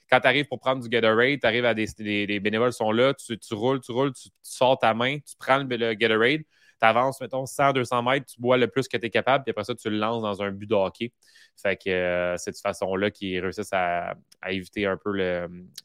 quand 0.09 0.19
tu 0.19 0.27
arrives 0.27 0.47
pour 0.47 0.59
prendre 0.59 0.83
du 0.83 0.89
Gatorade, 0.89 1.39
tu 1.39 1.47
arrives 1.47 1.65
à 1.65 1.73
des. 1.73 1.87
Les, 1.99 2.39
bénévoles 2.41 2.73
sont 2.73 2.91
là, 2.91 3.13
tu, 3.13 3.37
roules, 3.53 3.79
tu 3.79 3.93
roules, 3.93 4.11
tu, 4.13 4.29
sors 4.41 4.77
ta 4.77 4.93
main, 4.93 5.17
tu 5.19 5.35
prends 5.39 5.59
le 5.59 5.93
Gatorade 5.93 6.41
tu 6.81 6.87
avances, 6.87 7.21
mettons, 7.21 7.45
100, 7.45 7.73
200 7.73 8.03
mètres, 8.03 8.25
tu 8.25 8.41
bois 8.41 8.57
le 8.57 8.67
plus 8.67 8.87
que 8.87 8.97
tu 8.97 9.05
es 9.05 9.09
capable, 9.09 9.43
puis 9.43 9.51
après 9.51 9.63
ça, 9.63 9.75
tu 9.75 9.89
le 9.89 9.97
lances 9.97 10.23
dans 10.23 10.41
un 10.41 10.51
but 10.51 10.67
de 10.67 10.75
hockey. 10.75 11.13
Fait 11.61 11.77
que 11.77 11.89
euh, 11.89 12.37
c'est 12.37 12.51
de 12.51 12.55
cette 12.55 12.63
façon-là 12.63 13.11
qu'ils 13.11 13.39
réussissent 13.39 13.73
à, 13.73 14.15
éviter 14.47 14.85
un 14.85 14.97
peu 14.97 15.11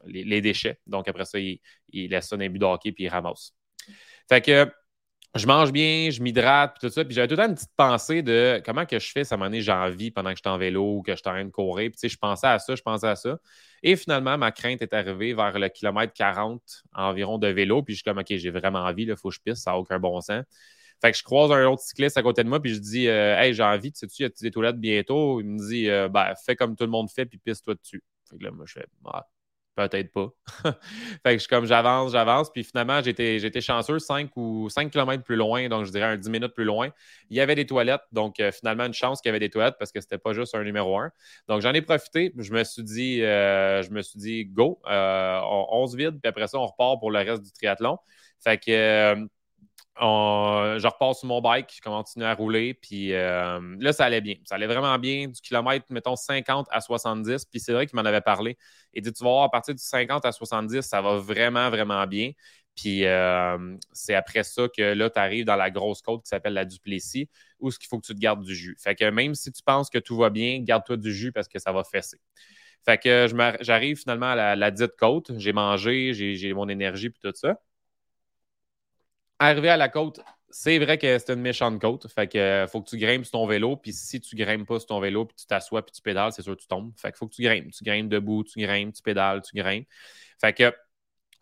les, 0.06 0.40
déchets. 0.40 0.78
Donc 0.87 1.09
après 1.09 1.24
ça, 1.24 1.38
ils, 1.38 1.61
laissent 1.92 2.28
ça 2.28 2.37
dans 2.37 2.44
un 2.44 2.48
but 2.48 2.59
de 2.59 2.90
puis 2.92 3.04
ils 3.04 3.09
ramassent. 3.09 3.54
Fait 4.28 4.40
que 4.40 4.70
je 5.35 5.46
mange 5.46 5.70
bien, 5.70 6.09
je 6.11 6.22
m'hydrate, 6.22 6.76
puis 6.78 6.88
tout 6.88 6.94
ça. 6.94 7.04
Puis 7.04 7.14
j'avais 7.14 7.28
tout 7.28 7.35
le 7.35 7.42
temps 7.42 7.48
une 7.48 7.54
petite 7.54 7.74
pensée 7.76 8.22
de 8.22 8.62
comment 8.64 8.87
que 8.87 8.98
je 8.98 9.11
fais, 9.11 9.24
ça 9.24 9.37
m'en 9.37 9.52
est, 9.52 9.61
j'ai 9.61 9.72
envie 9.72 10.11
pendant 10.11 10.30
que 10.30 10.37
je 10.37 10.42
suis 10.42 10.48
en 10.48 10.56
vélo 10.56 10.96
ou 10.96 11.02
que 11.02 11.12
je 11.12 11.16
suis 11.16 11.28
en 11.28 11.32
train 11.32 11.44
de 11.44 11.50
courir. 11.50 11.90
Puis 11.90 11.98
tu 12.00 12.00
sais, 12.00 12.09
je 12.09 12.16
pensais 12.16 12.46
à 12.46 12.59
ça, 12.59 12.74
je 12.74 12.82
pensais 12.82 13.06
à 13.06 13.16
ça. 13.16 13.38
Et 13.82 13.96
finalement, 13.96 14.38
ma 14.38 14.50
crainte 14.52 14.80
est 14.80 14.94
arrivée 14.94 15.35
vers 15.35 15.59
le 15.59 15.68
kilomètre 15.68 16.14
40 16.14 16.62
environ 16.94 17.38
de 17.38 17.48
vélo. 17.48 17.82
Puis 17.82 17.94
je 17.94 17.98
suis 17.98 18.04
comme, 18.04 18.18
OK, 18.18 18.28
j'ai 18.28 18.50
vraiment 18.50 18.80
envie, 18.80 19.02
il 19.02 19.16
faut 19.16 19.28
que 19.28 19.35
je 19.35 19.40
pisse, 19.40 19.62
ça 19.62 19.72
n'a 19.72 19.78
aucun 19.78 19.98
bon 19.98 20.20
sens. 20.20 20.44
Fait 21.00 21.12
que 21.12 21.18
je 21.18 21.22
croise 21.22 21.52
un 21.52 21.64
autre 21.66 21.82
cycliste 21.82 22.16
à 22.16 22.22
côté 22.22 22.42
de 22.44 22.48
moi, 22.48 22.61
puis 22.61 22.74
je 22.74 22.80
dis, 22.80 23.09
euh, 23.09 23.37
Hey, 23.38 23.54
j'ai 23.54 23.62
envie, 23.62 23.92
tu 23.92 23.98
sais-tu, 24.00 24.22
y 24.22 24.26
a 24.26 24.28
des 24.28 24.50
toilettes 24.50 24.78
bientôt? 24.80 25.40
Il 25.40 25.46
me 25.46 25.59
dit, 25.68 25.90
euh, 25.90 26.09
ben, 26.09 26.35
fais 26.44 26.56
comme 26.56 26.76
tout 26.76 26.85
le 26.85 26.90
monde 26.90 27.11
fait, 27.11 27.26
puis 27.26 27.38
pisse-toi 27.38 27.74
dessus. 27.74 28.02
Fait 28.28 28.38
que 28.38 28.44
là, 28.44 28.50
moi, 28.50 28.64
je 28.66 28.74
fais, 28.74 28.87
ah, 29.06 29.26
Peut-être 29.76 30.11
pas. 30.11 30.28
fait 30.62 30.72
que 31.24 31.32
je 31.32 31.38
suis 31.40 31.48
comme 31.48 31.66
j'avance, 31.66 32.12
j'avance. 32.12 32.50
Puis 32.50 32.64
finalement, 32.64 33.02
j'étais 33.02 33.61
chanceux 33.61 33.98
5 33.98 34.35
ou 34.35 34.70
5 34.70 34.90
km 34.90 35.22
plus 35.22 35.37
loin, 35.37 35.68
donc 35.68 35.85
je 35.85 35.90
dirais 35.90 36.06
un 36.06 36.16
10 36.16 36.30
minutes 36.30 36.54
plus 36.54 36.64
loin. 36.64 36.88
Il 37.28 37.37
y 37.37 37.40
avait 37.42 37.54
des 37.54 37.66
toilettes. 37.66 38.00
Donc 38.11 38.40
euh, 38.40 38.50
finalement, 38.52 38.87
une 38.87 38.94
chance 38.94 39.20
qu'il 39.20 39.28
y 39.28 39.30
avait 39.30 39.38
des 39.38 39.50
toilettes 39.50 39.76
parce 39.78 39.92
que 39.92 40.00
c'était 40.00 40.16
pas 40.16 40.32
juste 40.32 40.54
un 40.54 40.64
numéro 40.64 40.98
1. 40.98 41.11
Donc 41.48 41.61
j'en 41.61 41.74
ai 41.74 41.82
profité. 41.82 42.32
Je 42.38 42.52
me 42.54 42.64
suis 42.64 42.85
dit, 42.85 43.22
euh, 43.22 43.82
je 43.82 43.90
me 43.90 44.00
suis 44.00 44.18
dit, 44.18 44.46
go, 44.46 44.80
on, 44.87 45.66
on, 45.70 45.87
se 45.87 45.94
vide, 45.94 46.20
puis 46.22 46.28
après 46.30 46.48
ça, 46.48 46.59
on 46.59 46.66
repart 46.66 46.98
pour 46.98 47.11
le 47.11 47.18
reste 47.18 47.42
du 47.42 47.52
triathlon. 47.52 47.98
Fait 48.42 48.56
que 48.56 49.28
je 50.00 50.87
repars 50.87 51.14
sur 51.14 51.28
mon 51.28 51.40
bike, 51.40 51.72
je 51.76 51.80
continue 51.80 52.24
à 52.24 52.35
rouler, 52.35 52.74
puis 52.74 53.12
euh, 53.14 53.61
là, 53.80 53.92
ça 53.92 54.04
allait 54.04 54.20
bien. 54.20 54.37
Ça 54.44 54.56
allait 54.56 54.66
vraiment 54.66 54.98
bien, 54.98 55.28
du 55.28 55.40
kilomètre, 55.40 55.87
mettons 55.90 56.16
50 56.16 56.66
à 56.70 56.80
70. 56.80 57.44
Puis 57.46 57.61
c'est 57.61 57.72
vrai 57.72 57.87
qu'il 57.87 57.96
m'en 57.96 58.04
avait 58.04 58.20
parlé. 58.20 58.59
Il 58.94 59.02
dit 59.02 59.12
Tu 59.12 59.24
vas 59.24 59.30
voir, 59.30 59.44
à 59.44 59.50
partir 59.50 59.74
du 59.74 59.82
50 59.82 60.24
à 60.24 60.32
70, 60.32 60.82
ça 60.82 61.00
va 61.00 61.16
vraiment, 61.16 61.70
vraiment 61.70 62.06
bien. 62.06 62.32
Puis 62.74 63.06
euh, 63.06 63.76
c'est 63.92 64.14
après 64.14 64.44
ça 64.44 64.68
que 64.68 64.82
là, 64.82 65.09
tu 65.09 65.18
arrives 65.18 65.46
dans 65.46 65.56
la 65.56 65.70
grosse 65.70 66.02
côte 66.02 66.22
qui 66.24 66.28
s'appelle 66.28 66.52
la 66.54 66.66
Duplessis, 66.66 67.30
où 67.59 67.70
ce 67.70 67.78
qu'il 67.78 67.88
faut 67.88 67.98
que 67.98 68.06
tu 68.06 68.14
te 68.14 68.18
gardes 68.20 68.44
du 68.44 68.54
jus. 68.54 68.76
Fait 68.78 68.94
que 68.94 69.09
même 69.09 69.35
si 69.35 69.50
tu 69.50 69.62
penses 69.62 69.88
que 69.88 69.98
tout 69.98 70.16
va 70.18 70.28
bien, 70.28 70.61
garde-toi 70.61 70.98
du 70.98 71.12
jus 71.14 71.32
parce 71.32 71.48
que 71.48 71.59
ça 71.59 71.72
va 71.72 71.85
fesser. 71.85 72.18
Fait 72.85 72.98
que 72.98 73.26
j'arrive 73.62 73.98
finalement 73.98 74.26
à 74.26 74.35
la, 74.37 74.56
la 74.56 74.70
dite 74.70 74.96
côte. 74.96 75.32
J'ai 75.38 75.52
mangé, 75.52 76.12
j'ai 76.14 76.52
mon 76.52 76.68
énergie, 76.68 77.11
puis 77.11 77.20
tout 77.22 77.32
ça. 77.35 77.59
Arrivé 79.38 79.68
à 79.68 79.77
la 79.77 79.88
côte, 79.88 80.20
c'est 80.51 80.79
vrai 80.79 80.96
que 80.96 81.18
c'est 81.18 81.33
une 81.33 81.40
méchante 81.40 81.81
côte. 81.81 82.09
Fait 82.09 82.27
que 82.27 82.38
euh, 82.38 82.66
faut 82.66 82.81
que 82.81 82.88
tu 82.88 82.96
grimpes 82.96 83.25
sur 83.25 83.33
ton 83.33 83.46
vélo. 83.46 83.77
Puis 83.77 83.92
si 83.92 84.20
tu 84.20 84.37
grimpes 84.37 84.66
pas 84.66 84.79
sur 84.79 84.87
ton 84.87 85.01
vélo, 85.01 85.27
puis 85.27 85.37
tu 85.37 85.46
t'assois, 85.46 85.85
puis 85.85 85.92
tu 85.92 86.01
pédales, 86.01 86.33
c'est 86.33 86.42
sûr 86.42 86.57
que 86.57 86.62
tu 86.62 86.68
tombes. 86.68 86.92
Fait 86.96 87.12
que 87.12 87.18
faut 87.18 87.27
que 87.27 87.35
tu 87.35 87.42
grimpes. 87.42 87.70
Tu 87.72 87.85
grimpes 87.85 88.09
debout, 88.09 88.44
tu 88.44 88.61
grimpes, 88.61 88.94
tu 88.94 89.03
pédales, 89.03 89.42
tu 89.42 89.55
grimpes. 89.55 89.87
Fait 90.40 90.53
que 90.53 90.72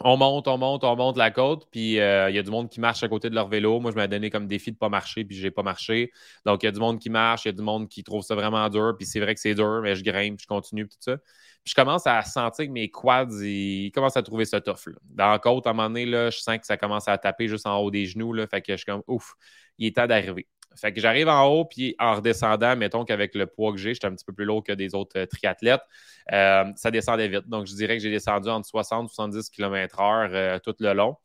on 0.01 0.17
monte, 0.17 0.49
on 0.49 0.59
monte, 0.59 0.85
on 0.85 0.97
monte 0.97 1.17
la 1.17 1.31
côte, 1.31 1.67
puis 1.71 2.01
euh, 2.01 2.29
il 2.31 2.37
y 2.37 2.39
a 2.39 2.43
du 2.43 2.51
monde 2.51 2.69
qui 2.69 2.81
marche 2.81 3.03
à 3.03 3.09
côté 3.09 3.31
de 3.31 3.35
leur 3.35 3.49
vélo. 3.49 3.81
Moi, 3.81 3.91
je 3.93 3.97
m'ai 3.97 4.09
donné 4.09 4.31
comme 4.31 4.47
défi 4.47 4.71
de 4.71 4.77
ne 4.77 4.79
pas 4.79 4.89
marcher, 4.89 5.25
puis 5.25 5.37
je 5.37 5.43
n'ai 5.45 5.51
pas 5.51 5.63
marché. 5.63 6.13
Donc, 6.45 6.63
il 6.63 6.67
y 6.67 6.69
a 6.69 6.73
du 6.73 6.81
monde 6.81 6.99
qui 6.99 7.11
marche, 7.11 7.45
il 7.45 7.49
y 7.49 7.51
a 7.51 7.53
du 7.53 7.63
monde 7.63 7.89
qui 7.89 8.03
trouve 8.03 8.23
ça 8.23 8.35
vraiment 8.35 8.69
dur, 8.69 8.95
puis 8.99 9.07
c'est 9.07 9.21
vrai 9.21 9.35
que 9.35 9.41
c'est 9.41 9.55
dur, 9.55 9.81
mais 9.83 9.95
je 9.95 10.05
grimpe, 10.05 10.41
je 10.41 10.47
continue, 10.47 10.89
tout 10.89 10.97
ça. 11.01 11.17
Puis 11.65 11.71
je 11.71 11.75
commence 11.75 12.07
à 12.07 12.21
sentir 12.23 12.67
que 12.67 12.71
mes 12.71 12.91
quads, 12.91 13.43
ils, 13.43 13.91
commencent 13.93 14.19
à 14.19 14.23
trouver 14.23 14.45
ce 14.45 14.57
tough. 14.57 14.95
Dans 15.03 15.31
la 15.31 15.39
côte, 15.39 15.67
à 15.67 15.71
un 15.71 15.73
moment 15.73 15.89
donné, 15.89 16.05
là, 16.05 16.29
je 16.31 16.39
sens 16.39 16.59
que 16.59 16.67
ça 16.67 16.77
commence 16.77 17.09
à 17.09 17.17
taper 17.17 17.49
juste 17.49 17.67
en 17.67 17.79
haut 17.79 17.91
des 17.91 18.05
genoux. 18.05 18.35
Là, 18.35 18.47
fait 18.47 18.61
que 18.61 18.73
je 18.73 18.77
suis 18.77 18.85
comme, 18.85 19.03
ouf, 19.07 19.35
il 19.79 19.87
est 19.87 19.97
temps 19.97 20.07
d'arriver. 20.07 20.47
Fait 20.77 20.93
que 20.93 21.01
j'arrive 21.01 21.29
en 21.29 21.47
haut, 21.47 21.65
puis 21.65 21.95
en 21.99 22.17
redescendant, 22.17 22.77
mettons 22.77 23.05
qu'avec 23.05 23.35
le 23.35 23.47
poids 23.47 23.73
que 23.73 23.79
j'ai, 23.79 23.95
j'étais 23.95 24.07
un 24.07 24.15
petit 24.15 24.25
peu 24.25 24.33
plus 24.33 24.45
lourd 24.45 24.63
que 24.63 24.73
des 24.73 24.95
autres 24.95 25.19
euh, 25.19 25.27
triathlètes, 25.27 25.83
euh, 26.33 26.65
ça 26.77 26.91
descendait 26.91 27.29
vite. 27.29 27.49
Donc, 27.49 27.67
je 27.67 27.75
dirais 27.75 27.97
que 27.97 28.03
j'ai 28.03 28.11
descendu 28.11 28.49
entre 28.49 28.67
60 28.67 29.11
et 29.11 29.15
70 29.15 29.51
km/h 29.51 30.61
tout 30.61 30.75
le 30.81 30.93
long. 30.93 31.17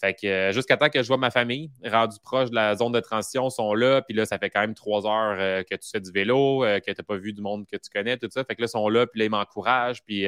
Fait 0.00 0.14
que 0.14 0.26
euh, 0.26 0.52
jusqu'à 0.52 0.76
temps 0.76 0.90
que 0.90 1.02
je 1.02 1.08
vois 1.08 1.16
ma 1.16 1.30
famille 1.30 1.70
rendu 1.84 2.18
proche 2.22 2.50
de 2.50 2.54
la 2.54 2.76
zone 2.76 2.92
de 2.92 3.00
transition, 3.00 3.50
sont 3.50 3.74
là, 3.74 4.02
puis 4.02 4.14
là, 4.14 4.26
ça 4.26 4.38
fait 4.38 4.50
quand 4.50 4.60
même 4.60 4.74
trois 4.74 5.06
heures 5.06 5.64
que 5.64 5.74
tu 5.74 5.90
fais 5.90 6.00
du 6.00 6.12
vélo, 6.12 6.60
que 6.60 6.84
tu 6.84 6.94
n'as 6.96 7.04
pas 7.04 7.16
vu 7.16 7.32
du 7.32 7.40
monde 7.40 7.66
que 7.66 7.76
tu 7.76 7.90
connais, 7.90 8.16
tout 8.16 8.28
ça. 8.30 8.44
Fait 8.44 8.54
que 8.54 8.60
là, 8.62 8.66
ils 8.66 8.70
sont 8.70 8.88
là, 8.88 9.06
puis 9.06 9.18
là, 9.18 9.24
ils 9.24 9.30
m'encouragent, 9.30 10.04
puis 10.04 10.26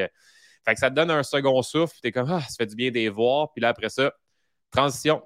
fait 0.65 0.75
que 0.75 0.81
ça 0.81 0.91
te 0.91 0.95
donne 0.95 1.11
un 1.11 1.23
second 1.23 1.63
souffle, 1.63 1.93
puis 1.93 2.01
tu 2.03 2.09
es 2.09 2.13
comme, 2.13 2.31
ah, 2.31 2.41
ça 2.41 2.57
fait 2.59 2.67
du 2.67 2.77
bien 2.77 2.91
de 2.91 2.95
les 2.95 3.09
voir, 3.09 3.53
puis 3.53 3.63
là, 3.63 3.69
après 3.69 3.89
ça, 3.89 4.13
transition, 4.71 5.23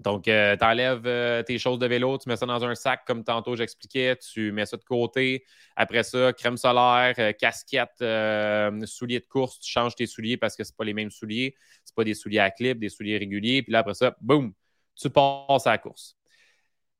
donc, 0.00 0.26
euh, 0.26 0.56
tu 0.56 0.64
enlèves 0.64 1.06
euh, 1.06 1.42
tes 1.44 1.56
choses 1.58 1.78
de 1.78 1.86
vélo, 1.86 2.18
tu 2.18 2.28
mets 2.28 2.36
ça 2.36 2.46
dans 2.46 2.64
un 2.64 2.74
sac, 2.74 3.04
comme 3.06 3.22
tantôt 3.22 3.54
j'expliquais, 3.54 4.16
tu 4.16 4.50
mets 4.50 4.66
ça 4.66 4.76
de 4.76 4.82
côté. 4.82 5.44
Après 5.76 6.02
ça, 6.02 6.32
crème 6.32 6.56
solaire, 6.56 7.14
euh, 7.18 7.32
casquette, 7.32 7.98
souliers 8.86 9.20
de 9.20 9.26
course, 9.26 9.60
tu 9.60 9.70
changes 9.70 9.94
tes 9.94 10.06
souliers 10.06 10.36
parce 10.36 10.56
que 10.56 10.64
ce 10.64 10.72
pas 10.72 10.84
les 10.84 10.94
mêmes 10.94 11.10
souliers. 11.10 11.54
Ce 11.84 11.92
pas 11.92 12.04
des 12.04 12.14
souliers 12.14 12.40
à 12.40 12.50
clip, 12.50 12.78
des 12.80 12.88
souliers 12.88 13.18
réguliers. 13.18 13.62
Puis 13.62 13.72
là, 13.72 13.80
après 13.80 13.94
ça, 13.94 14.16
boum, 14.20 14.52
tu 14.96 15.10
passes 15.10 15.66
à 15.66 15.70
la 15.70 15.78
course. 15.78 16.16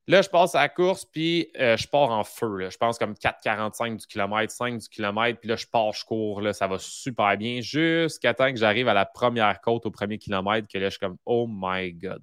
Là, 0.07 0.21
je 0.21 0.29
passe 0.29 0.55
à 0.55 0.61
la 0.61 0.69
course, 0.69 1.03
puis 1.03 1.49
je 1.55 1.87
pars 1.87 2.11
en 2.11 2.23
feu. 2.23 2.69
Je 2.69 2.77
pense 2.77 2.97
comme 2.97 3.13
4,45 3.13 3.97
du 3.97 4.07
kilomètre, 4.07 4.53
5 4.53 4.77
du 4.77 4.87
kilomètre, 4.87 5.39
puis 5.39 5.49
là, 5.49 5.55
je 5.55 5.65
pars, 5.65 5.93
je 5.93 6.05
cours, 6.05 6.41
là, 6.41 6.53
ça 6.53 6.67
va 6.67 6.77
super 6.79 7.35
bien, 7.37 7.59
jusqu'à 7.59 8.35
temps 8.35 8.51
que 8.51 8.57
j'arrive 8.57 8.87
à 8.87 8.93
la 8.93 9.05
première 9.05 9.59
côte 9.61 9.85
au 9.85 9.91
premier 9.91 10.19
kilomètre, 10.19 10.67
que 10.71 10.77
là, 10.77 10.85
je 10.85 10.91
suis 10.91 10.99
comme, 10.99 11.17
oh 11.25 11.47
my 11.49 11.91
God. 11.91 12.21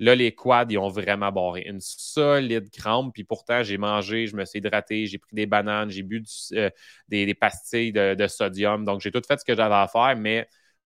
Là, 0.00 0.14
les 0.14 0.32
quads, 0.32 0.66
ils 0.70 0.78
ont 0.78 0.88
vraiment 0.88 1.32
barré. 1.32 1.62
Une 1.66 1.80
solide 1.80 2.70
crampe. 2.70 3.12
Puis 3.14 3.24
pourtant, 3.24 3.62
j'ai 3.62 3.78
mangé, 3.78 4.26
je 4.28 4.36
me 4.36 4.44
suis 4.44 4.58
hydraté, 4.60 5.06
j'ai 5.06 5.18
pris 5.18 5.34
des 5.34 5.46
bananes, 5.46 5.90
j'ai 5.90 6.02
bu 6.02 6.24
euh, 6.52 6.70
des, 7.08 7.34
pastilles 7.34 7.92
de, 7.92 8.26
sodium. 8.28 8.84
Donc, 8.84 9.00
j'ai 9.00 9.10
tout 9.10 9.22
fait 9.26 9.38
ce 9.40 9.44
que 9.44 9.56
j'avais 9.56 9.74
à 9.74 9.88
faire, 9.88 10.14
mais 10.16 10.48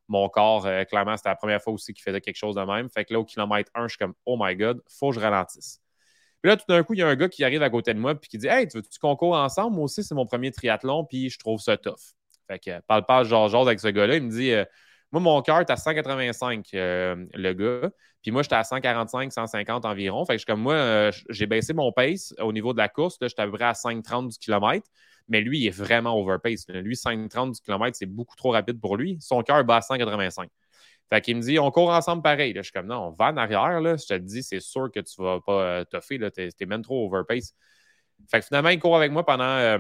mon 0.09 0.29
corps, 0.29 0.66
euh, 0.66 0.85
clairement, 0.85 1.16
c'était 1.16 1.31
la 1.31 1.37
première 1.37 1.62
fois 1.62 1.73
aussi 1.73 1.94
qu'il 1.94 2.03
faisait 2.03 2.21
quelque 2.21 2.37
chose 2.37 2.57
de 2.57 2.62
même. 2.62 2.90
Fait 2.90 3.05
que 3.05 3.14
là, 3.14 3.21
au 3.21 3.25
kilomètre 3.25 3.71
1, 3.75 3.85
je 3.85 3.88
suis 3.90 3.99
comme, 3.99 4.14
oh 4.27 4.37
my 4.38 4.55
God, 4.57 4.83
faut 4.88 5.11
que 5.11 5.16
je 5.16 5.21
ralentisse. 5.21 5.81
Puis 6.42 6.51
là, 6.51 6.57
tout 6.57 6.64
d'un 6.68 6.83
coup, 6.83 6.94
il 6.94 7.01
y 7.01 7.03
a 7.03 7.09
un 7.09 7.16
gars 7.16 7.29
qui 7.29 7.44
arrive 7.44 7.62
à 7.62 7.71
côté 7.71 7.92
de 7.94 7.99
moi 7.99 8.14
puis 8.14 8.29
qui 8.31 8.38
dit 8.38 8.47
Hey, 8.47 8.68
tu 8.68 8.79
veux-tu 8.79 8.99
concours 9.01 9.35
ensemble? 9.37 9.75
Moi 9.75 9.85
aussi, 9.85 10.05
c'est 10.05 10.14
mon 10.14 10.27
premier 10.27 10.53
triathlon, 10.53 11.05
puis 11.05 11.31
je 11.31 11.38
trouve 11.38 11.61
ça 11.61 11.77
tough. 11.77 12.14
Fait 12.47 12.59
que, 12.61 12.81
parle 12.87 13.05
pas 13.07 13.25
genre 13.25 13.55
avec 13.57 13.81
ce 13.81 13.88
gars-là. 13.88 14.16
Il 14.16 14.23
me 14.25 14.31
dit 14.31 14.53
euh, 14.53 14.64
Moi, 15.12 15.21
mon 15.21 15.42
cœur 15.42 15.61
est 15.61 15.71
à 15.71 15.77
185, 15.77 16.68
le 16.73 17.53
gars. 17.55 17.90
Puis 18.29 18.33
moi, 18.35 18.43
j'étais 18.43 18.57
à 18.57 18.62
145, 18.64 19.33
150 19.33 19.87
environ. 19.87 20.23
Fait 20.27 20.37
que 20.37 20.45
comme 20.45 20.61
moi, 20.61 20.75
euh, 20.75 21.11
j'ai 21.31 21.47
baissé 21.47 21.73
mon 21.73 21.93
pace 21.93 22.35
au 22.38 22.53
niveau 22.53 22.75
de 22.75 22.79
la 22.79 22.91
course. 22.91 23.17
Là, 23.23 23.29
j'étais 23.29 23.41
à 23.41 23.47
peu 23.47 23.53
près 23.53 23.64
à 23.64 23.73
5,30 23.73 24.29
du 24.29 24.37
kilomètre. 24.37 24.87
Mais 25.29 25.41
lui, 25.41 25.61
il 25.61 25.67
est 25.67 25.71
vraiment 25.71 26.14
overpace. 26.14 26.67
Lui, 26.69 26.95
5,30 26.95 27.53
du 27.53 27.61
kilomètre, 27.62 27.97
c'est 27.97 28.05
beaucoup 28.05 28.37
trop 28.37 28.51
rapide 28.51 28.79
pour 28.83 28.99
lui. 28.99 29.17
Son 29.23 29.43
cœur 29.43 29.64
bat 29.64 29.77
à 29.77 29.81
185. 29.81 30.51
Fait 31.09 31.23
qu'il 31.23 31.37
me 31.37 31.41
dit, 31.41 31.59
on 31.59 31.71
court 31.71 31.88
ensemble 31.88 32.21
pareil. 32.21 32.53
je 32.55 32.61
suis 32.61 32.71
comme, 32.71 32.88
non, 32.88 33.07
on 33.07 33.11
va 33.12 33.31
en 33.31 33.38
arrière. 33.38 33.81
Là. 33.81 33.97
Je 33.97 34.05
te 34.05 34.19
dis, 34.19 34.43
c'est 34.43 34.61
sûr 34.61 34.91
que 34.93 35.01
tu 35.01 35.23
vas 35.23 35.41
pas 35.41 35.62
euh, 35.62 35.85
toffer. 35.85 36.19
Tu 36.31 36.43
es, 36.43 36.67
même 36.67 36.83
trop 36.83 37.07
overpace. 37.07 37.55
Fait 38.31 38.41
que 38.41 38.45
finalement, 38.45 38.69
il 38.69 38.79
court 38.79 38.99
avec 38.99 39.11
moi 39.11 39.25
pendant 39.25 39.45
euh, 39.45 39.79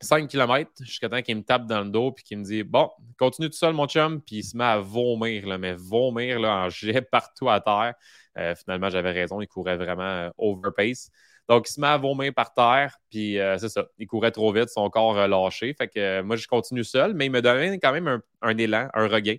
5 0.00 0.28
km 0.28 0.70
jusqu'à 0.80 1.08
temps 1.08 1.20
qu'il 1.22 1.36
me 1.36 1.42
tape 1.42 1.66
dans 1.66 1.82
le 1.82 1.90
dos 1.90 2.12
puis 2.12 2.24
qu'il 2.24 2.38
me 2.38 2.44
dit 2.44 2.62
Bon, 2.62 2.90
continue 3.18 3.50
tout 3.50 3.56
seul, 3.56 3.74
mon 3.74 3.86
chum. 3.86 4.20
Puis 4.22 4.36
il 4.36 4.42
se 4.44 4.56
met 4.56 4.64
à 4.64 4.78
vomir, 4.78 5.46
là, 5.46 5.58
mais 5.58 5.74
vomir 5.74 6.40
là, 6.40 6.64
en 6.64 6.70
jet 6.70 7.02
partout 7.10 7.48
à 7.50 7.60
terre. 7.60 7.94
Euh, 8.38 8.54
finalement, 8.54 8.90
j'avais 8.90 9.10
raison, 9.12 9.40
il 9.40 9.48
courait 9.48 9.76
vraiment 9.76 10.02
euh, 10.02 10.30
overpace. 10.38 11.10
Donc, 11.48 11.68
il 11.68 11.72
se 11.72 11.80
met 11.80 11.88
à 11.88 11.96
vomir 11.96 12.32
par 12.32 12.54
terre, 12.54 12.96
puis 13.10 13.38
euh, 13.38 13.58
c'est 13.58 13.68
ça. 13.68 13.86
Il 13.98 14.06
courait 14.06 14.30
trop 14.30 14.52
vite, 14.52 14.68
son 14.68 14.88
corps 14.88 15.26
lâché. 15.26 15.74
Fait 15.74 15.88
que 15.88 16.22
moi, 16.22 16.36
je 16.36 16.46
continue 16.46 16.84
seul, 16.84 17.12
mais 17.12 17.26
il 17.26 17.32
me 17.32 17.42
donnait 17.42 17.78
quand 17.80 17.92
même 17.92 18.06
un, 18.06 18.22
un 18.42 18.56
élan, 18.56 18.88
un 18.94 19.08
regain. 19.08 19.36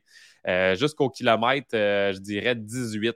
Jusqu'au 0.76 1.10
kilomètre, 1.10 1.69
je 1.71 2.19
dirais 2.19 2.56
18 2.56 3.15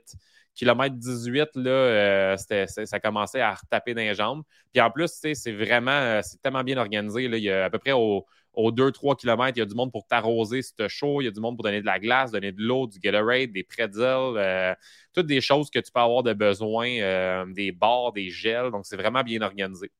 kilomètre 0.56 0.96
18, 0.96 1.50
là, 1.56 1.70
euh, 1.70 2.36
ça 2.36 2.98
commençait 2.98 3.40
à 3.40 3.54
retaper 3.54 3.94
dans 3.94 4.00
les 4.00 4.14
jambes. 4.14 4.42
Puis 4.72 4.80
en 4.80 4.90
plus, 4.90 5.10
c'est 5.12 5.52
vraiment, 5.52 5.90
euh, 5.90 6.20
c'est 6.24 6.40
tellement 6.42 6.64
bien 6.64 6.78
organisé. 6.78 7.24
Il 7.24 7.36
y 7.36 7.50
a 7.50 7.66
à 7.66 7.70
peu 7.70 7.78
près 7.78 7.92
aux 7.92 8.26
au 8.54 8.72
2-3 8.72 9.16
km, 9.16 9.52
il 9.54 9.58
y 9.58 9.62
a 9.62 9.66
du 9.66 9.74
monde 9.74 9.92
pour 9.92 10.06
t'arroser 10.06 10.62
si 10.62 10.74
tu 10.74 10.88
chaud, 10.88 11.20
il 11.20 11.26
y 11.26 11.28
a 11.28 11.30
du 11.30 11.40
monde 11.40 11.56
pour 11.56 11.64
donner 11.64 11.82
de 11.82 11.86
la 11.86 11.98
glace, 11.98 12.30
donner 12.30 12.52
de 12.52 12.62
l'eau, 12.62 12.86
du 12.86 12.98
Gatorade, 12.98 13.52
des 13.52 13.64
pretzels, 13.64 14.32
euh, 14.38 14.74
toutes 15.12 15.26
des 15.26 15.42
choses 15.42 15.68
que 15.68 15.78
tu 15.78 15.92
peux 15.92 16.00
avoir 16.00 16.22
de 16.22 16.32
besoin, 16.32 17.44
des 17.48 17.70
bars, 17.70 18.12
des 18.12 18.30
gels. 18.30 18.70
Donc, 18.70 18.86
c'est 18.86 18.96
vraiment 18.96 19.22
bien 19.22 19.42
organisé. 19.42 19.90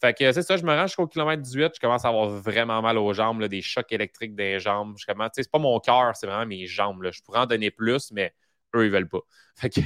Fait 0.00 0.14
que 0.14 0.30
c'est 0.30 0.42
ça, 0.42 0.56
je 0.56 0.62
me 0.62 0.72
rends 0.72 0.86
jusqu'au 0.86 1.08
kilomètre 1.08 1.42
18, 1.42 1.72
je 1.74 1.80
commence 1.80 2.04
à 2.04 2.08
avoir 2.10 2.28
vraiment 2.28 2.80
mal 2.82 2.98
aux 2.98 3.12
jambes, 3.12 3.42
des 3.46 3.62
chocs 3.62 3.90
électriques 3.90 4.32
les 4.38 4.60
jambes. 4.60 4.94
Je 4.96 5.04
commence, 5.04 5.30
c'est 5.34 5.50
pas 5.50 5.58
mon 5.58 5.80
cœur, 5.80 6.14
c'est 6.14 6.28
vraiment 6.28 6.46
mes 6.46 6.66
jambes. 6.66 7.04
Je 7.10 7.20
pourrais 7.20 7.40
en 7.40 7.46
donner 7.46 7.72
plus, 7.72 8.12
mais 8.12 8.32
eux, 8.74 8.86
ils 8.86 8.90
veulent 8.90 9.08
pas. 9.08 9.20
Fait 9.56 9.70
que 9.70 9.80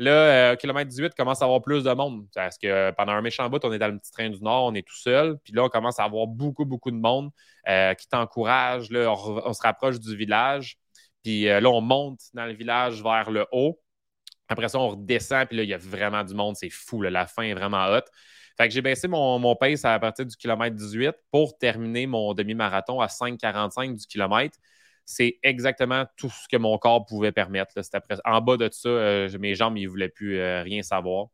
là, 0.00 0.52
euh, 0.52 0.56
kilomètre 0.56 0.88
18 0.88 1.14
commence 1.14 1.42
à 1.42 1.44
avoir 1.44 1.62
plus 1.62 1.84
de 1.84 1.92
monde. 1.92 2.26
Parce 2.34 2.58
que 2.58 2.90
pendant 2.92 3.12
un 3.12 3.22
méchant 3.22 3.48
bout, 3.48 3.64
on 3.64 3.72
est 3.72 3.78
dans 3.78 3.88
le 3.88 3.98
petit 3.98 4.10
train 4.10 4.30
du 4.30 4.40
Nord, 4.42 4.64
on 4.64 4.74
est 4.74 4.86
tout 4.86 4.96
seul. 4.96 5.38
Puis 5.44 5.52
là, 5.52 5.64
on 5.64 5.68
commence 5.68 5.98
à 5.98 6.04
avoir 6.04 6.26
beaucoup, 6.26 6.64
beaucoup 6.64 6.90
de 6.90 6.96
monde 6.96 7.30
euh, 7.68 7.94
qui 7.94 8.08
t'encourage. 8.08 8.90
Là, 8.90 9.12
on, 9.12 9.52
se 9.52 9.62
rapproche 9.62 10.00
du 10.00 10.16
village. 10.16 10.78
Puis 11.22 11.48
euh, 11.48 11.60
là, 11.60 11.68
on 11.70 11.80
monte 11.80 12.20
dans 12.34 12.46
le 12.46 12.54
village 12.54 13.02
vers 13.02 13.30
le 13.30 13.46
haut. 13.52 13.78
Après 14.48 14.68
ça, 14.68 14.78
on 14.78 14.88
redescend. 14.88 15.46
Puis 15.46 15.56
là, 15.56 15.62
il 15.62 15.68
y 15.68 15.74
a 15.74 15.78
vraiment 15.78 16.24
du 16.24 16.34
monde. 16.34 16.56
C'est 16.56 16.70
fou. 16.70 17.02
La 17.02 17.26
fin 17.26 17.42
est 17.42 17.54
vraiment 17.54 17.86
hot. 17.86 18.04
Fait 18.56 18.68
que 18.68 18.74
j'ai 18.74 18.82
baissé 18.82 19.08
mon, 19.08 19.38
mon, 19.38 19.54
pace 19.56 19.84
à 19.84 19.98
partir 19.98 20.26
du 20.26 20.36
kilomètre 20.36 20.76
18 20.76 21.14
pour 21.30 21.56
terminer 21.56 22.06
mon 22.06 22.34
demi-marathon 22.34 23.00
à 23.00 23.06
5,45 23.06 23.96
du 23.98 24.06
kilomètre 24.06 24.58
c'est 25.10 25.40
exactement 25.42 26.04
tout 26.16 26.30
ce 26.30 26.46
que 26.48 26.56
mon 26.56 26.78
corps 26.78 27.04
pouvait 27.04 27.32
permettre. 27.32 27.74
En 28.24 28.40
bas 28.40 28.56
de 28.56 28.68
ça, 28.70 28.88
euh, 28.88 29.38
mes 29.40 29.56
jambes, 29.56 29.76
ne 29.76 29.88
voulaient 29.88 30.08
plus 30.08 30.38
euh, 30.38 30.62
rien 30.62 30.82
savoir. 30.82 31.26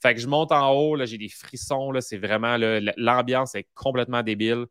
Fait 0.00 0.14
que 0.14 0.20
je 0.20 0.26
monte 0.26 0.50
en 0.50 0.72
haut, 0.72 0.96
j'ai 1.04 1.18
des 1.18 1.28
frissons, 1.28 1.92
c'est 2.00 2.16
vraiment, 2.16 2.56
l'ambiance 2.96 3.54
est 3.54 3.68
complètement 3.74 4.22
débile. 4.22 4.64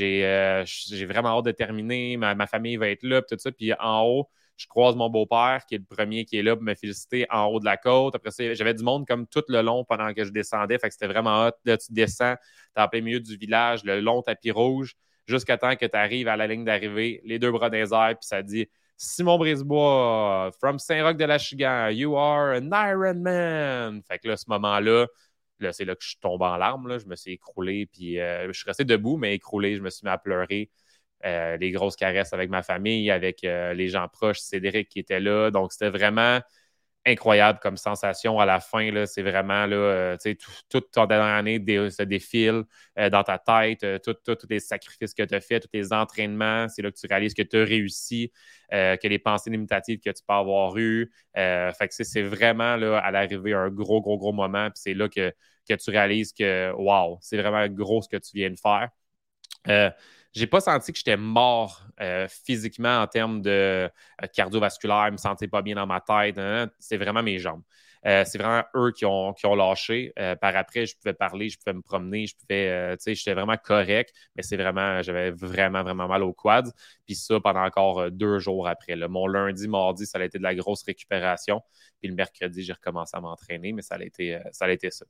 Euh, 0.00 0.64
j'ai 0.64 1.06
vraiment 1.06 1.38
hâte 1.38 1.46
de 1.46 1.50
terminer, 1.50 2.16
ma, 2.16 2.46
famille 2.46 2.76
va 2.76 2.88
être 2.88 3.02
là, 3.02 3.20
tout 3.20 3.36
ça. 3.36 3.50
Puis 3.50 3.72
en 3.80 4.02
haut, 4.04 4.30
je 4.56 4.68
croise 4.68 4.94
mon 4.94 5.10
beau-père, 5.10 5.64
qui 5.66 5.74
est 5.74 5.78
le 5.78 5.84
premier 5.84 6.24
qui 6.24 6.36
est 6.36 6.44
là 6.44 6.54
pour 6.54 6.64
me 6.64 6.74
féliciter 6.74 7.26
en 7.30 7.46
haut 7.46 7.58
de 7.58 7.64
la 7.64 7.76
côte. 7.76 8.14
Après 8.14 8.30
ça, 8.30 8.54
j'avais 8.54 8.74
du 8.74 8.84
monde 8.84 9.08
comme 9.08 9.26
tout 9.26 9.42
le 9.48 9.60
long 9.60 9.84
pendant 9.84 10.14
que 10.14 10.24
je 10.24 10.30
descendais. 10.30 10.78
Fait 10.78 10.86
que 10.86 10.92
c'était 10.92 11.08
vraiment 11.08 11.46
hot. 11.46 11.52
Là, 11.64 11.76
tu 11.78 11.92
descends, 11.92 12.36
tu 12.36 12.80
es 12.80 12.84
en 12.84 12.86
plein 12.88 13.00
milieu 13.00 13.18
du 13.18 13.36
village, 13.36 13.82
le 13.82 14.00
long 14.00 14.22
tapis 14.22 14.52
rouge, 14.52 14.94
jusqu'à 15.26 15.58
temps 15.58 15.76
que 15.76 15.86
tu 15.86 15.96
arrives 15.96 16.28
à 16.28 16.36
la 16.36 16.46
ligne 16.46 16.64
d'arrivée, 16.64 17.20
les 17.24 17.38
deux 17.38 17.50
bras 17.50 17.68
les 17.68 17.92
airs, 17.92 18.16
puis 18.18 18.26
ça 18.26 18.42
dit 18.42 18.68
Simon 18.96 19.38
Brisebois, 19.38 20.50
from 20.60 20.78
Saint-Roch 20.78 21.16
de 21.16 21.24
la 21.24 21.38
Chigan, 21.38 21.88
you 21.90 22.16
are 22.16 22.56
an 22.56 22.70
Iron 22.72 23.20
Man. 23.20 24.02
Fait 24.06 24.18
que 24.18 24.28
là, 24.28 24.36
ce 24.36 24.44
moment-là, 24.48 25.06
là, 25.58 25.72
c'est 25.72 25.84
là 25.84 25.94
que 25.94 26.04
je 26.04 26.16
tombé 26.20 26.44
en 26.44 26.56
larmes. 26.56 26.98
Je 26.98 27.06
me 27.06 27.16
suis 27.16 27.32
écroulé, 27.32 27.86
puis 27.86 28.20
euh, 28.20 28.46
je 28.48 28.52
suis 28.52 28.66
resté 28.66 28.84
debout, 28.84 29.16
mais 29.16 29.34
écroulé. 29.34 29.76
Je 29.76 29.82
me 29.82 29.90
suis 29.90 30.04
mis 30.04 30.10
à 30.10 30.18
pleurer. 30.18 30.70
Euh, 31.24 31.56
les 31.56 31.70
grosses 31.70 31.96
caresses 31.96 32.34
avec 32.34 32.50
ma 32.50 32.62
famille, 32.62 33.10
avec 33.10 33.44
euh, 33.44 33.72
les 33.72 33.88
gens 33.88 34.08
proches, 34.08 34.40
Cédric 34.40 34.88
qui 34.90 34.98
était 34.98 35.20
là. 35.20 35.50
Donc, 35.50 35.72
c'était 35.72 35.90
vraiment 35.90 36.40
incroyable 37.06 37.58
comme 37.60 37.76
sensation 37.76 38.38
à 38.38 38.46
la 38.46 38.60
fin. 38.60 38.88
C'est 39.06 39.22
vraiment, 39.22 39.66
euh, 39.70 40.16
tout, 40.16 40.52
toute 40.68 40.90
ton 40.90 41.06
dernière 41.06 41.34
année 41.34 41.58
se 41.90 42.02
défile 42.02 42.64
dans 42.96 43.22
ta 43.22 43.38
tête, 43.38 44.02
tous 44.02 44.46
les 44.48 44.60
sacrifices 44.60 45.14
que 45.14 45.22
tu 45.22 45.34
as 45.34 45.40
faits, 45.40 45.62
tous 45.62 45.68
tes 45.68 45.92
entraînements. 45.92 46.68
C'est 46.68 46.82
là 46.82 46.90
que 46.90 46.96
tu 46.96 47.06
réalises 47.06 47.34
que 47.34 47.42
tu 47.42 47.56
as 47.56 47.64
réussi, 47.64 48.32
que 48.70 49.08
les 49.08 49.18
pensées 49.18 49.50
limitatives 49.50 50.00
que 50.00 50.10
tu 50.10 50.22
peux 50.26 50.34
avoir 50.34 50.76
eues. 50.76 51.10
fait 51.34 51.88
c'est 51.90 52.22
vraiment 52.22 52.76
là, 52.76 52.98
à 52.98 53.10
l'arrivée 53.10 53.54
un 53.54 53.68
gros, 53.68 54.00
gros, 54.00 54.18
gros 54.18 54.32
moment. 54.32 54.70
Puis 54.70 54.80
c'est 54.82 54.94
là 54.94 55.08
que, 55.08 55.32
que 55.68 55.74
tu 55.74 55.90
réalises 55.90 56.32
que, 56.32 56.72
wow, 56.72 57.18
c'est 57.20 57.36
vraiment 57.36 57.66
gros 57.68 58.02
ce 58.02 58.08
que 58.08 58.16
tu 58.16 58.30
viens 58.34 58.50
de 58.50 58.58
faire 58.58 58.88
j'ai 60.34 60.46
pas 60.48 60.60
senti 60.60 60.92
que 60.92 60.98
j'étais 60.98 61.16
mort 61.16 61.82
euh, 62.00 62.26
physiquement 62.28 63.00
en 63.00 63.06
termes 63.06 63.40
de 63.40 63.50
euh, 63.50 64.26
cardiovasculaire, 64.32 65.06
je 65.06 65.12
me 65.12 65.16
sentais 65.16 65.46
pas 65.46 65.62
bien 65.62 65.76
dans 65.76 65.86
ma 65.86 66.00
tête. 66.00 66.38
Hein, 66.38 66.68
c'est 66.78 66.96
vraiment 66.96 67.22
mes 67.22 67.38
jambes. 67.38 67.62
Euh, 68.06 68.24
c'est 68.26 68.36
vraiment 68.36 68.64
eux 68.76 68.90
qui 68.90 69.06
ont, 69.06 69.32
qui 69.32 69.46
ont 69.46 69.54
lâché. 69.54 70.12
par 70.40 70.54
après, 70.56 70.84
je 70.84 70.94
pouvais 70.96 71.14
parler, 71.14 71.48
je 71.48 71.56
pouvais 71.56 71.72
me 71.72 71.80
promener, 71.80 72.26
je 72.26 72.36
pouvais, 72.36 72.96
tu 72.98 73.02
sais, 73.02 73.14
j'étais 73.14 73.32
vraiment 73.32 73.56
correct, 73.56 74.12
mais 74.36 74.42
c'est 74.42 74.58
vraiment, 74.58 75.00
j'avais 75.00 75.30
vraiment, 75.30 75.82
vraiment 75.82 76.06
mal 76.06 76.22
au 76.22 76.34
quad. 76.34 76.70
Puis 77.06 77.14
ça 77.14 77.40
pendant 77.40 77.64
encore 77.64 78.10
deux 78.10 78.40
jours 78.40 78.68
après. 78.68 78.96
Mon 79.08 79.26
lundi, 79.26 79.68
mardi, 79.68 80.04
ça 80.04 80.18
a 80.18 80.24
été 80.24 80.36
de 80.36 80.42
la 80.42 80.54
grosse 80.54 80.82
récupération. 80.82 81.62
Puis 82.00 82.08
le 82.10 82.14
mercredi, 82.14 82.62
j'ai 82.62 82.74
recommencé 82.74 83.16
à 83.16 83.20
m'entraîner, 83.20 83.72
mais 83.72 83.82
ça 83.82 83.94
a 83.94 84.02
été 84.02 84.38
ça. 84.52 84.66
A 84.66 84.70
été 84.70 84.90
ça. 84.90 85.06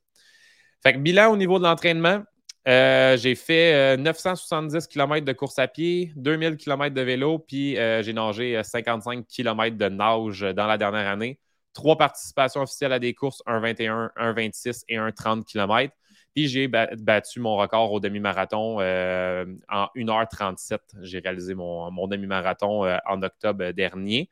Fait 0.81 0.93
que 0.93 0.99
bilan 0.99 1.31
au 1.31 1.37
niveau 1.37 1.57
de 1.57 1.63
l'entraînement, 1.63 2.23
euh, 2.67 3.15
j'ai 3.17 3.35
fait 3.35 3.95
970 3.97 4.75
euh, 4.75 4.79
km 4.89 5.23
de 5.23 5.33
course 5.33 5.59
à 5.59 5.67
pied, 5.67 6.11
2000 6.15 6.57
km 6.57 6.95
de 6.95 7.01
vélo, 7.01 7.37
puis 7.37 7.77
euh, 7.77 8.01
j'ai 8.01 8.13
nagé 8.13 8.59
55 8.63 9.27
km 9.27 9.77
de 9.77 9.87
nage 9.87 10.41
dans 10.41 10.65
la 10.65 10.77
dernière 10.77 11.07
année. 11.07 11.39
Trois 11.73 11.97
participations 11.97 12.61
officielles 12.61 12.93
à 12.93 12.99
des 12.99 13.13
courses, 13.13 13.43
un 13.45 13.59
21, 13.59 14.11
un 14.15 14.33
26 14.33 14.83
et 14.89 14.97
un 14.97 15.11
30 15.11 15.45
km. 15.45 15.93
Puis 16.33 16.47
j'ai 16.47 16.67
battu 16.67 17.39
mon 17.39 17.55
record 17.55 17.91
au 17.91 17.99
demi-marathon 17.99 18.79
en 18.79 19.87
1h37. 19.95 20.79
J'ai 21.01 21.19
réalisé 21.19 21.53
mon, 21.53 21.91
mon 21.91 22.07
demi-marathon 22.07 22.85
en 23.05 23.21
octobre 23.21 23.71
dernier. 23.71 24.29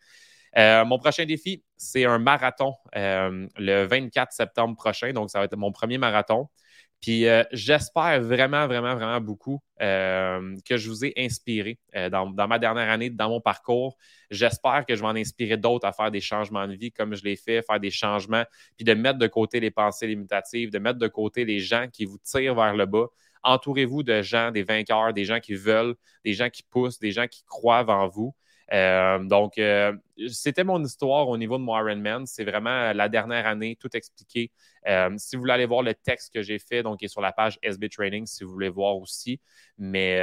mon 0.56 0.98
prochain 1.00 1.26
défi, 1.26 1.64
c'est 1.78 2.06
un 2.06 2.20
marathon 2.20 2.76
le 2.96 3.86
24 3.86 4.32
septembre 4.34 4.76
prochain. 4.76 5.14
Donc, 5.14 5.30
ça 5.30 5.40
va 5.40 5.46
être 5.46 5.56
mon 5.56 5.72
premier 5.72 5.98
marathon. 5.98 6.50
Puis 7.04 7.28
euh, 7.28 7.44
j'espère 7.52 8.22
vraiment, 8.22 8.66
vraiment, 8.66 8.96
vraiment 8.96 9.20
beaucoup 9.20 9.60
euh, 9.82 10.56
que 10.66 10.78
je 10.78 10.88
vous 10.88 11.04
ai 11.04 11.14
inspiré 11.18 11.78
euh, 11.98 12.10
dans, 12.10 12.48
ma 12.48 12.58
dernière 12.58 12.90
année, 12.90 13.10
dans 13.10 13.28
mon 13.28 13.42
parcours. 13.42 13.98
J'espère 14.32 14.86
que 14.86 14.96
je 14.96 15.02
vais 15.02 15.08
en 15.08 15.16
inspirer 15.18 15.58
d'autres 15.58 15.86
à 15.86 15.92
faire 15.92 16.12
des 16.12 16.22
changements 16.22 16.66
de 16.66 16.76
vie 16.76 16.94
comme 16.94 17.14
je 17.14 17.26
l'ai 17.26 17.36
fait, 17.36 17.62
faire 17.62 17.82
des 17.82 17.92
changements, 17.92 18.46
puis 18.78 18.86
de 18.86 18.94
mettre 18.94 19.20
de 19.20 19.28
côté 19.28 19.60
les 19.60 19.70
pensées 19.70 20.08
limitatives, 20.08 20.72
de 20.72 20.80
mettre 20.80 20.98
de 20.98 21.10
côté 21.10 21.44
les 21.44 21.60
gens 21.60 21.88
qui 21.92 22.06
vous 22.06 22.20
tirent 22.24 22.56
vers 22.56 22.74
le 22.74 22.86
bas. 22.86 23.08
Entourez-vous 23.44 24.04
de 24.04 24.22
gens, 24.22 24.52
des 24.52 24.64
vainqueurs, 24.64 25.14
des 25.14 25.26
gens 25.26 25.42
qui 25.42 25.56
veulent, 25.56 25.96
des 26.24 26.32
gens 26.32 26.50
qui 26.50 26.64
poussent, 26.64 27.00
des 27.00 27.12
gens 27.12 27.28
qui 27.28 27.44
croient 27.44 27.86
en 27.90 28.08
vous. 28.08 28.34
Euh, 28.74 29.20
donc, 29.20 29.58
euh, 29.60 29.94
c'était 30.30 30.64
mon 30.64 30.84
histoire 30.84 31.28
au 31.28 31.38
niveau 31.38 31.58
de 31.58 31.64
mon 31.64 31.78
Ironman. 31.78 32.26
C'est 32.26 32.44
vraiment 32.44 32.92
la 32.94 33.08
dernière 33.08 33.46
année, 33.46 33.78
tout 33.80 33.96
expliqué. 33.96 34.52
Euh, 34.88 35.12
si 35.18 35.36
vous 35.36 35.42
voulez 35.42 35.54
aller 35.54 35.66
voir 35.68 35.84
le 35.84 35.94
texte 35.94 36.34
que 36.34 36.42
j'ai 36.42 36.58
fait, 36.58 36.82
donc 36.82 37.02
il 37.02 37.06
est 37.06 37.10
sur 37.10 37.22
la 37.22 37.32
page 37.32 37.60
SB 37.62 37.90
Training 37.90 38.26
si 38.26 38.44
vous 38.44 38.52
voulez 38.52 38.70
voir 38.70 38.98
aussi. 38.98 39.40
Mais 39.78 40.20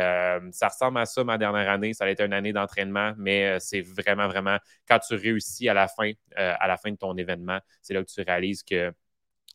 ça 0.53 0.69
ressemble 0.69 0.99
à 0.99 1.07
ça 1.07 1.23
ma 1.25 1.39
dernière 1.39 1.71
année. 1.71 1.95
Ça 1.95 2.05
a 2.05 2.09
été 2.11 2.25
une 2.25 2.33
année 2.33 2.53
d'entraînement, 2.53 3.13
mais 3.17 3.59
c'est 3.61 3.83
vraiment, 3.83 4.27
vraiment 4.29 4.59
quand 4.89 4.99
tu 4.99 5.15
réussis 5.15 5.69
à 5.69 5.75
la 5.75 5.87
fin, 5.89 6.13
à 6.37 6.67
la 6.67 6.77
fin 6.77 6.91
de 6.91 6.97
ton 6.97 7.17
événement, 7.17 7.59
c'est 7.83 7.95
là 7.95 8.03
que 8.03 8.11
tu 8.11 8.21
réalises 8.23 8.63
que 8.63 8.93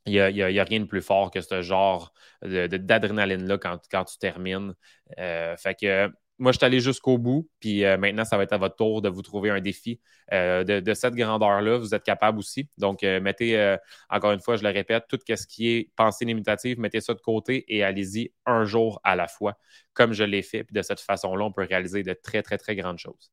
il 0.07 0.11
n'y 0.13 0.59
a, 0.59 0.63
rien 0.63 0.79
de 0.81 0.85
plus 0.85 1.01
fort 1.01 1.31
que 1.31 1.41
ce 1.41 1.63
genre 1.63 2.13
d'adrénaline-là 2.43 3.57
quand, 3.57 4.05
tu 4.05 4.17
termines. 4.19 4.75
fait 5.17 5.75
que 5.79 6.11
moi, 6.37 6.51
je 6.51 6.57
suis 6.57 6.65
allé 6.65 6.79
jusqu'au 6.79 7.17
bout, 7.17 7.49
puis 7.59 7.85
euh, 7.85 7.97
maintenant, 7.97 8.25
ça 8.25 8.35
va 8.37 8.43
être 8.43 8.53
à 8.53 8.57
votre 8.57 8.75
tour 8.75 9.01
de 9.01 9.07
vous 9.07 9.21
trouver 9.21 9.49
un 9.49 9.61
défi 9.61 10.01
euh, 10.33 10.63
de, 10.63 10.93
cette 10.93 11.15
grandeur-là. 11.15 11.77
Vous 11.77 11.95
êtes 11.95 12.03
capable 12.03 12.39
aussi. 12.39 12.69
Donc, 12.77 13.03
euh, 13.03 13.21
mettez, 13.21 13.77
encore 14.09 14.31
une 14.31 14.41
fois, 14.41 14.57
je 14.57 14.63
le 14.63 14.69
répète, 14.69 15.05
tout 15.07 15.19
ce 15.27 15.47
qui 15.47 15.69
est 15.69 15.91
pensée 15.95 16.25
limitative, 16.25 16.79
mettez 16.79 16.99
ça 16.99 17.13
de 17.13 17.21
côté 17.21 17.63
et 17.73 17.83
allez-y 17.83 18.33
un 18.45 18.65
jour 18.65 18.99
à 19.03 19.15
la 19.15 19.27
fois, 19.27 19.57
comme 19.93 20.13
je 20.13 20.23
l'ai 20.23 20.41
fait. 20.41 20.63
Puis 20.63 20.73
de 20.73 20.81
cette 20.81 20.99
façon-là, 20.99 21.45
on 21.45 21.51
peut 21.51 21.65
réaliser 21.67 22.03
de 22.03 22.13
très, 22.13 22.41
très, 22.41 22.57
très 22.57 22.75
grandes 22.75 22.99
choses. 22.99 23.31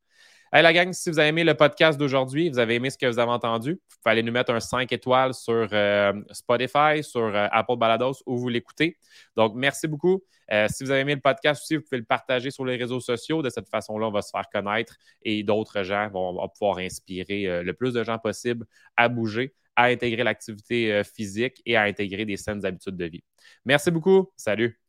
Hey 0.55 0.63
la 0.63 0.75
gang, 0.75 0.93
si 0.93 1.09
vous 1.09 1.19
avez 1.19 1.29
aimé 1.29 1.45
le 1.45 1.55
podcast 1.55 1.99
d'aujourd'hui, 1.99 2.51
vous 2.51 2.59
avez 2.59 2.75
aimé 2.75 2.91
ce 2.91 2.99
que 2.99 3.07
vous 3.07 3.19
avez 3.19 3.31
entendu, 3.31 3.71
vous 3.73 3.97
pouvez 4.03 4.13
aller 4.13 4.23
nous 4.23 4.33
mettre 4.33 4.53
un 4.53 4.61
5 4.61 4.93
étoiles 4.93 5.33
sur 5.33 5.67
euh, 5.73 6.13
Spotify, 6.31 7.03
sur 7.03 7.23
euh, 7.23 7.47
Apple 7.51 7.77
Balados 7.77 8.23
où 8.27 8.37
vous 8.37 8.51
l'écoutez. 8.51 8.99
Donc, 9.35 9.55
merci 9.55 9.89
beaucoup. 9.89 10.23
Euh, 10.53 10.67
si 10.69 10.85
vous 10.85 10.91
avez 10.91 11.01
aimé 11.01 11.15
le 11.15 11.23
podcast 11.23 11.63
aussi, 11.63 11.77
vous 11.77 11.83
pouvez 11.83 11.97
le 11.97 12.05
partager 12.05 12.51
sur 12.51 12.67
les 12.67 12.77
réseaux 12.77 13.01
sociaux. 13.01 13.41
De 13.41 13.49
cette 13.49 13.71
façon-là, 13.71 14.09
on 14.09 14.11
va 14.11 14.21
se 14.21 14.29
faire 14.29 14.45
connaître 14.53 14.99
et 15.23 15.43
d'autres 15.43 15.85
gens 15.85 16.11
vont, 16.11 16.35
vont 16.35 16.49
pouvoir 16.51 16.77
inspirer 16.81 17.63
le 17.63 17.73
plus 17.73 17.95
de 17.95 18.05
gens 18.05 18.19
possible 18.19 18.67
à 18.99 19.09
bouger, 19.09 19.55
à 19.75 19.85
intégrer 19.85 20.23
l'activité 20.23 21.03
physique 21.03 21.63
et 21.65 21.77
à 21.77 21.85
intégrer 21.85 22.27
des 22.27 22.37
saines 22.37 22.67
habitudes 22.67 22.99
de 22.99 23.07
vie. 23.07 23.25
Merci 23.65 23.91
beaucoup. 23.91 24.31
Salut. 24.37 24.82